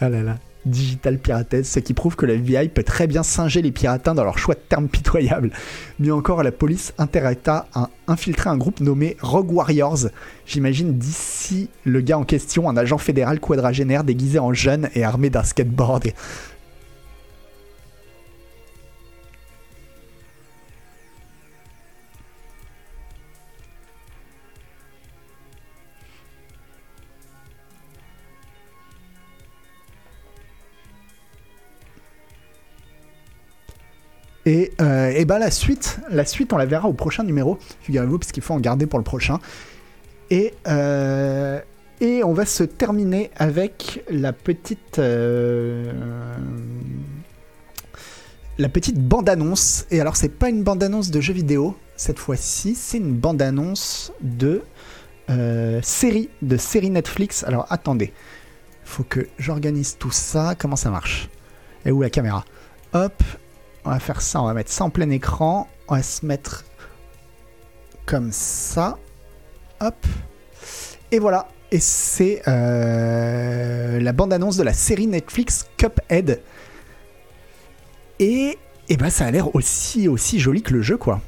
ah 0.01 0.09
là 0.09 0.23
là. 0.23 0.38
Digital 0.68 1.18
Piratese, 1.18 1.68
ce 1.68 1.80
qui 1.80 1.93
prouve 1.93 2.15
que 2.15 2.26
le 2.26 2.34
FBI 2.34 2.69
peut 2.69 2.84
très 2.84 3.07
bien 3.07 3.23
singer 3.23 3.61
les 3.61 3.72
piratins 3.72 4.14
dans 4.14 4.23
leur 4.23 4.38
choix 4.38 4.53
de 4.53 4.59
termes 4.59 4.89
pitoyables. 4.89 5.51
Mieux 5.99 6.14
encore, 6.14 6.43
la 6.43 6.51
police 6.51 6.93
interacta 6.97 7.68
à 7.73 7.89
infiltrer 8.07 8.49
un 8.49 8.57
groupe 8.57 8.81
nommé 8.81 9.18
Rogue 9.22 9.51
Warriors. 9.51 10.09
J'imagine 10.45 10.97
d'ici 10.97 11.69
le 11.85 12.01
gars 12.01 12.18
en 12.18 12.23
question, 12.23 12.69
un 12.69 12.77
agent 12.77 12.97
fédéral 12.97 13.39
quadragénaire 13.39 14.03
déguisé 14.03 14.39
en 14.39 14.53
jeune 14.53 14.89
et 14.93 15.03
armé 15.03 15.30
d'un 15.30 15.43
skateboard. 15.43 16.11
Et, 34.48 34.72
euh, 34.80 35.10
et 35.10 35.26
ben 35.26 35.40
la 35.40 35.52
suite, 35.52 35.99
la 36.10 36.24
suite, 36.24 36.53
on 36.53 36.57
la 36.57 36.65
verra 36.65 36.88
au 36.88 36.94
prochain 36.94 37.26
numéro, 37.26 37.60
figurez-vous, 37.82 38.18
parce 38.18 38.32
qu'il 38.32 38.41
faut 38.41 38.53
en 38.53 38.61
garder 38.61 38.86
pour 38.86 38.98
le 38.98 39.03
prochain. 39.03 39.40
Et, 40.32 40.53
euh, 40.68 41.60
et 41.99 42.24
on 42.24 42.32
va 42.32 42.45
se 42.45 42.64
terminer 42.64 43.30
avec 43.36 44.06
la 44.10 44.32
petite, 44.32 44.99
euh, 44.99 45.91
la 48.57 48.69
petite 48.69 48.98
bande-annonce. 48.98 49.86
Et 49.91 49.99
alors, 49.99 50.15
c'est 50.15 50.30
pas 50.30 50.48
une 50.48 50.64
bande-annonce 50.64 51.11
de 51.11 51.19
jeu 51.19 51.34
vidéo 51.34 51.76
cette 51.98 52.19
fois-ci, 52.19 52.76
c'est 52.76 52.99
une 52.99 53.14
bande-annonce 53.15 54.14
de 54.22 54.61
euh, 55.30 55.82
série, 55.84 56.30
de 56.41 56.56
série 56.56 56.90
Netflix. 56.90 57.44
Alors, 57.44 57.65
attendez, 57.69 58.14
faut 58.86 59.03
que 59.03 59.28
j'organise 59.38 59.98
tout 59.98 60.11
ça. 60.11 60.56
Comment 60.57 60.78
ça 60.78 60.90
marche? 60.90 61.28
Et 61.86 61.91
où 61.91 62.02
la 62.02 62.10
caméra? 62.10 62.45
Hop, 62.94 63.22
on 63.88 63.91
va 63.91 63.99
faire 64.01 64.22
ça, 64.22 64.41
on 64.41 64.45
va 64.45 64.53
mettre 64.53 64.69
ça 64.69 64.84
en 64.84 64.89
plein 64.89 65.09
écran. 65.09 65.69
On 65.88 65.95
va 65.95 66.03
se 66.03 66.26
mettre 66.26 66.65
comme 68.05 68.34
ça. 68.34 68.97
Hop. 69.80 69.95
Et 71.11 71.19
voilà. 71.19 71.47
Et 71.72 71.80
c'est 71.80 72.41
euh, 72.49 73.97
la 74.01 74.11
bande-annonce 74.11 74.57
de 74.57 74.64
la 74.64 74.73
série 74.73 75.07
Netflix 75.07 75.68
Cuphead. 75.77 76.41
Et, 78.19 78.57
ben 78.89 79.09
ça 79.09 79.26
a 79.26 79.31
l'air 79.31 79.55
aussi, 79.55 80.09
aussi 80.09 80.38
joli 80.38 80.61
que 80.61 80.73
le 80.73 80.81
jeu, 80.81 80.97
quoi. 80.97 81.22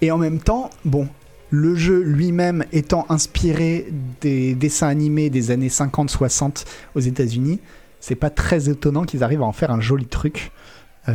Et 0.00 0.12
en 0.12 0.18
même 0.18 0.38
temps, 0.38 0.70
bon, 0.84 1.08
le 1.52 1.74
jeu 1.74 2.00
lui-même 2.00 2.64
étant 2.72 3.04
inspiré 3.10 3.92
des 4.22 4.54
dessins 4.54 4.88
animés 4.88 5.28
des 5.28 5.50
années 5.50 5.68
50-60 5.68 6.64
aux 6.94 7.00
États-Unis, 7.00 7.60
c'est 8.00 8.14
pas 8.14 8.30
très 8.30 8.70
étonnant 8.70 9.04
qu'ils 9.04 9.22
arrivent 9.22 9.42
à 9.42 9.44
en 9.44 9.52
faire 9.52 9.70
un 9.70 9.80
joli 9.80 10.06
truc. 10.06 10.50
Euh, 11.10 11.12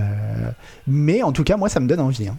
mais 0.85 1.23
en 1.23 1.31
tout 1.31 1.43
cas, 1.43 1.57
moi, 1.57 1.69
ça 1.69 1.79
me 1.79 1.87
donne 1.87 1.99
envie. 1.99 2.27
hein. 2.27 2.37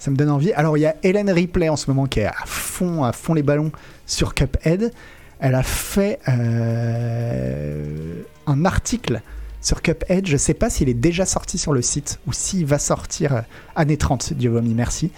Ça 0.00 0.10
me 0.10 0.16
donne 0.16 0.28
envie. 0.28 0.52
Alors, 0.54 0.76
il 0.76 0.80
y 0.80 0.86
a 0.86 0.96
Hélène 1.04 1.30
Ripley 1.30 1.68
en 1.68 1.76
ce 1.76 1.88
moment 1.88 2.06
qui 2.06 2.18
est 2.18 2.26
à 2.26 2.34
fond, 2.46 3.04
à 3.04 3.12
fond 3.12 3.32
les 3.32 3.44
ballons 3.44 3.70
sur 4.04 4.34
Cuphead. 4.34 4.92
Elle 5.38 5.54
a 5.54 5.62
fait 5.62 6.18
euh, 6.28 8.22
un 8.48 8.64
article 8.64 9.22
sur 9.60 9.82
Cuphead. 9.82 10.26
Je 10.26 10.36
sais 10.36 10.54
pas 10.54 10.68
s'il 10.68 10.88
est 10.88 10.94
déjà 10.94 11.26
sorti 11.26 11.58
sur 11.58 11.72
le 11.72 11.80
site 11.80 12.18
ou 12.26 12.32
s'il 12.32 12.66
va 12.66 12.80
sortir 12.80 13.36
euh, 13.36 13.40
année 13.76 13.96
30. 13.96 14.32
Dieu 14.32 14.50
vomi, 14.50 14.74
merci 14.74 15.12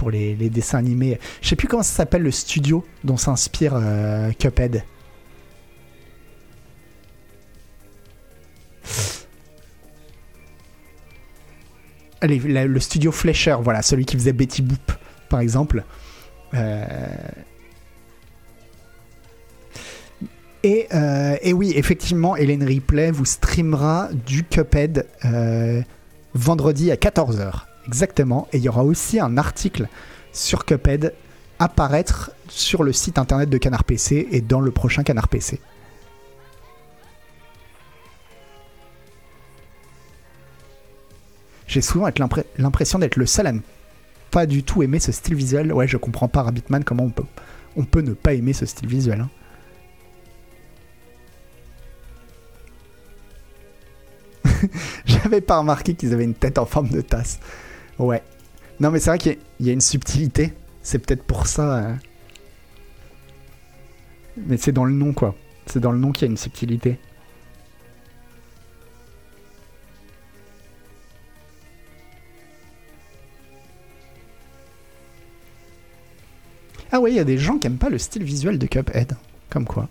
pour 0.00 0.10
les, 0.10 0.34
dessins 0.48 0.78
animés. 0.78 1.20
Je 1.42 1.48
sais 1.50 1.56
plus 1.56 1.68
comment 1.68 1.82
ça 1.82 1.92
s'appelle 1.92 2.22
le 2.22 2.30
studio 2.30 2.86
dont 3.04 3.18
s'inspire 3.18 3.74
euh, 3.74 4.32
Cuphead. 4.32 4.82
Le 12.22 12.80
studio 12.80 13.12
Fleischer, 13.12 13.56
voilà, 13.60 13.82
celui 13.82 14.06
qui 14.06 14.16
faisait 14.16 14.32
Betty 14.32 14.62
Boop, 14.62 14.92
par 15.28 15.40
exemple. 15.40 15.84
Euh, 16.54 16.96
Et, 20.62 20.88
euh, 20.94 21.36
et 21.42 21.52
oui, 21.52 21.72
effectivement, 21.76 22.36
Hélène 22.36 22.62
Ripley 22.62 23.10
vous 23.10 23.24
streamera 23.26 24.08
du 24.26 24.44
Cuphead 24.44 25.06
vendredi 26.34 26.90
à 26.90 26.96
14h. 26.96 27.69
Exactement. 27.86 28.48
Et 28.52 28.58
il 28.58 28.62
y 28.62 28.68
aura 28.68 28.84
aussi 28.84 29.20
un 29.20 29.36
article 29.38 29.88
sur 30.32 30.64
Cuphead 30.64 31.14
apparaître 31.58 32.30
sur 32.48 32.82
le 32.82 32.92
site 32.92 33.18
internet 33.18 33.50
de 33.50 33.58
Canard 33.58 33.84
PC 33.84 34.28
et 34.30 34.40
dans 34.40 34.60
le 34.60 34.70
prochain 34.70 35.02
Canard 35.02 35.28
PC. 35.28 35.60
J'ai 41.66 41.80
souvent 41.80 42.08
l'impression 42.58 42.98
d'être 42.98 43.16
le 43.16 43.26
seul 43.26 43.46
à 43.46 43.52
ne 43.52 43.60
pas 44.30 44.46
du 44.46 44.62
tout 44.64 44.82
aimer 44.82 44.98
ce 45.00 45.12
style 45.12 45.34
visuel. 45.34 45.72
Ouais, 45.72 45.86
je 45.88 45.96
comprends 45.96 46.28
pas, 46.28 46.42
Rabbitman, 46.42 46.84
comment 46.84 47.04
on 47.04 47.10
peut, 47.10 47.24
on 47.76 47.84
peut 47.84 48.00
ne 48.02 48.12
pas 48.14 48.34
aimer 48.34 48.52
ce 48.52 48.66
style 48.66 48.88
visuel. 48.88 49.20
hein. 49.22 49.30
J'avais 55.04 55.40
pas 55.40 55.58
remarqué 55.58 55.94
qu'ils 55.94 56.12
avaient 56.12 56.24
une 56.24 56.34
tête 56.34 56.58
en 56.58 56.66
forme 56.66 56.88
de 56.88 57.00
tasse. 57.00 57.40
Ouais. 58.00 58.22
Non, 58.80 58.90
mais 58.90 58.98
c'est 58.98 59.10
vrai 59.10 59.18
qu'il 59.18 59.36
y 59.60 59.70
a- 59.70 59.72
une 59.72 59.80
subtilité. 59.80 60.52
C'est 60.82 60.98
peut-être 60.98 61.22
pour 61.22 61.46
ça. 61.46 61.76
euh. 61.84 61.94
Mais 64.38 64.56
c'est 64.56 64.72
dans 64.72 64.84
le 64.86 64.92
nom, 64.92 65.12
quoi. 65.12 65.34
C'est 65.66 65.80
dans 65.80 65.92
le 65.92 65.98
nom 65.98 66.10
qu'il 66.12 66.22
y 66.26 66.28
a 66.28 66.30
une 66.30 66.36
subtilité. 66.38 66.98
Ah 76.92 77.00
ouais, 77.00 77.12
il 77.12 77.16
y 77.16 77.20
a 77.20 77.24
des 77.24 77.38
gens 77.38 77.58
qui 77.58 77.66
aiment 77.66 77.78
pas 77.78 77.88
le 77.90 77.98
style 77.98 78.24
visuel 78.24 78.58
de 78.58 78.66
Cuphead. 78.66 79.16
Comme 79.48 79.64
quoi. 79.66 79.88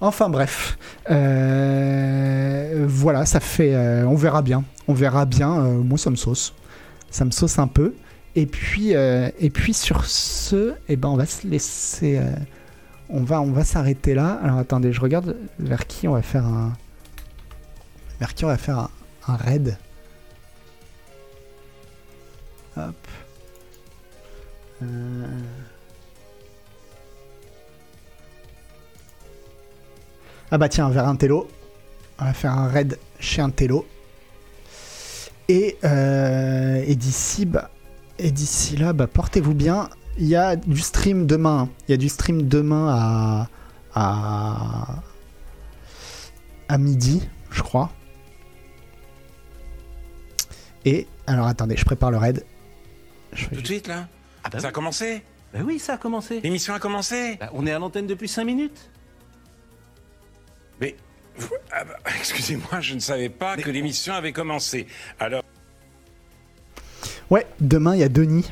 Enfin 0.00 0.28
bref, 0.28 0.76
Euh, 1.10 2.84
voilà, 2.88 3.24
ça 3.26 3.40
fait, 3.40 3.74
euh, 3.74 4.04
on 4.06 4.14
verra 4.16 4.42
bien, 4.42 4.64
on 4.88 4.94
verra 4.94 5.24
bien. 5.24 5.52
euh, 5.64 5.78
moi, 5.82 5.98
ça 5.98 6.10
me 6.10 6.16
sauce, 6.16 6.54
ça 7.10 7.24
me 7.24 7.30
sauce 7.30 7.58
un 7.58 7.68
peu. 7.68 7.94
Et 8.36 8.46
puis, 8.46 8.90
et 8.92 9.50
puis 9.50 9.72
sur 9.74 10.04
ce, 10.06 10.74
eh 10.88 10.96
ben, 10.96 11.08
on 11.08 11.16
va 11.16 11.24
se 11.26 11.46
laisser, 11.46 12.20
on 13.08 13.22
va, 13.22 13.40
on 13.40 13.52
va 13.52 13.62
s'arrêter 13.62 14.14
là. 14.14 14.40
Alors 14.42 14.58
attendez, 14.58 14.92
je 14.92 15.00
regarde 15.00 15.36
vers 15.60 15.86
qui 15.86 16.08
on 16.08 16.14
va 16.14 16.22
faire 16.22 16.44
un, 16.44 16.72
vers 18.18 18.34
qui 18.34 18.44
on 18.44 18.48
va 18.48 18.56
faire 18.56 18.78
un, 18.80 18.90
un 19.28 19.36
raid. 19.36 19.76
Hop. 22.76 22.96
Ah 30.50 30.58
bah 30.58 30.68
tiens, 30.68 30.88
vers 30.90 31.08
un 31.08 31.16
télo. 31.16 31.48
On 32.18 32.24
va 32.24 32.32
faire 32.32 32.52
un 32.52 32.68
raid 32.68 32.98
chez 33.18 33.42
un 33.42 33.50
télo. 33.50 33.86
Et, 35.48 35.76
euh, 35.84 36.82
et 36.86 36.94
d'ici, 36.96 37.44
bah, 37.44 37.70
et 38.18 38.30
d'ici 38.30 38.76
là, 38.76 38.92
bah, 38.92 39.06
portez-vous 39.06 39.54
bien. 39.54 39.90
Il 40.16 40.26
y 40.26 40.36
a 40.36 40.56
du 40.56 40.80
stream 40.80 41.26
demain. 41.26 41.68
Il 41.88 41.90
y 41.90 41.94
a 41.94 41.96
du 41.96 42.08
stream 42.08 42.42
demain 42.42 42.88
à, 42.88 43.48
à, 43.94 45.02
à 46.68 46.78
midi, 46.78 47.28
je 47.50 47.62
crois. 47.62 47.90
Et 50.84 51.06
alors 51.26 51.46
attendez, 51.46 51.76
je 51.76 51.84
prépare 51.84 52.10
le 52.10 52.18
raid. 52.18 52.44
Je 53.32 53.46
fais 53.46 53.56
Tout 53.56 53.62
de 53.62 53.66
suite, 53.66 53.88
là 53.88 54.06
Ah 54.44 54.50
bah 54.50 54.60
Ça 54.60 54.68
a 54.68 54.72
commencé 54.72 55.22
Bah 55.52 55.60
oui, 55.64 55.78
ça 55.78 55.94
a 55.94 55.98
commencé. 55.98 56.40
L'émission 56.40 56.74
a 56.74 56.78
commencé 56.78 57.36
Bah, 57.40 57.50
on 57.54 57.66
est 57.66 57.72
à 57.72 57.78
l'antenne 57.78 58.06
depuis 58.06 58.28
5 58.28 58.44
minutes. 58.44 58.90
Ah 61.72 61.84
bah, 61.84 61.96
Excusez-moi, 62.18 62.80
je 62.80 62.94
ne 62.94 63.00
savais 63.00 63.28
pas 63.28 63.56
que 63.56 63.70
l'émission 63.70 64.14
avait 64.14 64.32
commencé. 64.32 64.86
Alors. 65.18 65.42
Ouais, 67.30 67.46
demain 67.60 67.94
il 67.94 68.00
y 68.00 68.04
a 68.04 68.08
Denis. 68.08 68.50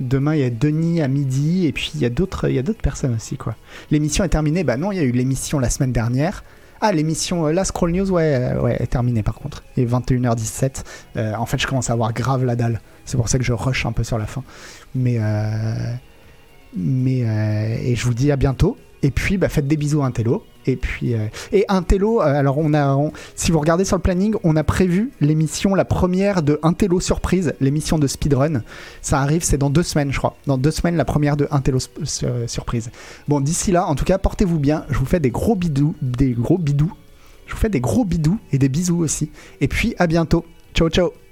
Demain 0.00 0.34
il 0.34 0.40
y 0.40 0.44
a 0.44 0.50
Denis 0.50 1.02
à 1.02 1.08
midi 1.08 1.66
et 1.66 1.72
puis 1.72 1.90
il 1.94 2.00
y 2.00 2.04
a 2.04 2.10
d'autres 2.10 2.48
il 2.48 2.54
y 2.54 2.58
a 2.58 2.62
d'autres 2.62 2.80
personnes 2.80 3.14
aussi 3.14 3.36
quoi. 3.36 3.56
L'émission 3.90 4.24
est 4.24 4.28
terminée. 4.28 4.64
Bah 4.64 4.76
non, 4.76 4.92
il 4.92 4.96
y 4.96 5.00
a 5.00 5.04
eu 5.04 5.12
l'émission 5.12 5.58
la 5.58 5.70
semaine 5.70 5.92
dernière. 5.92 6.44
Ah, 6.80 6.92
l'émission 6.92 7.46
euh, 7.46 7.52
la 7.52 7.64
Scroll 7.64 7.90
News 7.90 8.10
ouais 8.12 8.34
euh, 8.34 8.60
ouais 8.60 8.76
est 8.78 8.86
terminée 8.86 9.22
par 9.22 9.34
contre. 9.34 9.64
Et 9.76 9.84
21h17. 9.84 10.84
Euh, 11.16 11.34
en 11.34 11.46
fait, 11.46 11.58
je 11.58 11.66
commence 11.66 11.90
à 11.90 11.92
avoir 11.92 12.12
grave 12.12 12.44
la 12.44 12.56
dalle. 12.56 12.80
C'est 13.04 13.16
pour 13.16 13.28
ça 13.28 13.38
que 13.38 13.44
je 13.44 13.52
rush 13.52 13.86
un 13.86 13.92
peu 13.92 14.04
sur 14.04 14.18
la 14.18 14.26
fin. 14.26 14.44
Mais 14.94 15.16
euh, 15.18 15.74
mais 16.76 17.22
euh, 17.24 17.76
et 17.80 17.96
je 17.96 18.04
vous 18.04 18.14
dis 18.14 18.30
à 18.30 18.36
bientôt. 18.36 18.76
Et 19.02 19.10
puis 19.10 19.36
bah, 19.36 19.48
faites 19.48 19.66
des 19.66 19.76
bisous 19.76 20.02
à 20.02 20.06
un 20.06 20.10
télo. 20.10 20.44
Et 20.68 20.76
puis 20.76 21.14
euh, 21.14 21.26
et 21.52 21.64
un 21.68 21.82
télo. 21.82 22.20
euh, 22.20 22.24
alors 22.24 22.58
on 22.58 22.74
a 22.74 22.96
si 23.34 23.50
vous 23.50 23.58
regardez 23.58 23.84
sur 23.84 23.96
le 23.96 24.02
planning, 24.02 24.34
on 24.44 24.54
a 24.56 24.64
prévu 24.64 25.10
l'émission 25.20 25.74
la 25.74 25.84
première 25.84 26.42
de 26.42 26.60
un 26.62 26.72
télo 26.74 27.00
surprise, 27.00 27.54
l'émission 27.60 27.98
de 27.98 28.06
speedrun. 28.06 28.62
Ça 29.02 29.20
arrive, 29.20 29.42
c'est 29.42 29.58
dans 29.58 29.70
deux 29.70 29.82
semaines, 29.82 30.12
je 30.12 30.18
crois. 30.18 30.36
Dans 30.46 30.58
deux 30.58 30.70
semaines, 30.70 30.96
la 30.96 31.04
première 31.04 31.36
de 31.36 31.46
sp- 31.46 32.04
sur- 32.04 32.28
surprise. 32.46 32.90
Bon, 33.28 33.40
d'ici 33.40 33.72
là, 33.72 33.86
en 33.86 33.94
tout 33.94 34.04
cas, 34.04 34.18
portez-vous 34.18 34.58
bien. 34.58 34.84
Je 34.90 34.98
vous 34.98 35.06
fais 35.06 35.20
des 35.20 35.30
gros 35.30 35.56
bidous, 35.56 35.94
des 36.02 36.30
gros 36.32 36.58
bidous. 36.58 36.92
Je 37.46 37.54
vous 37.54 37.58
fais 37.60 37.70
des 37.70 37.80
gros 37.80 38.04
bidous 38.04 38.38
et 38.52 38.58
des 38.58 38.68
bisous 38.68 38.98
aussi. 38.98 39.30
Et 39.60 39.68
puis 39.68 39.94
à 39.98 40.06
bientôt. 40.06 40.44
Ciao 40.74 40.90
ciao. 40.90 41.27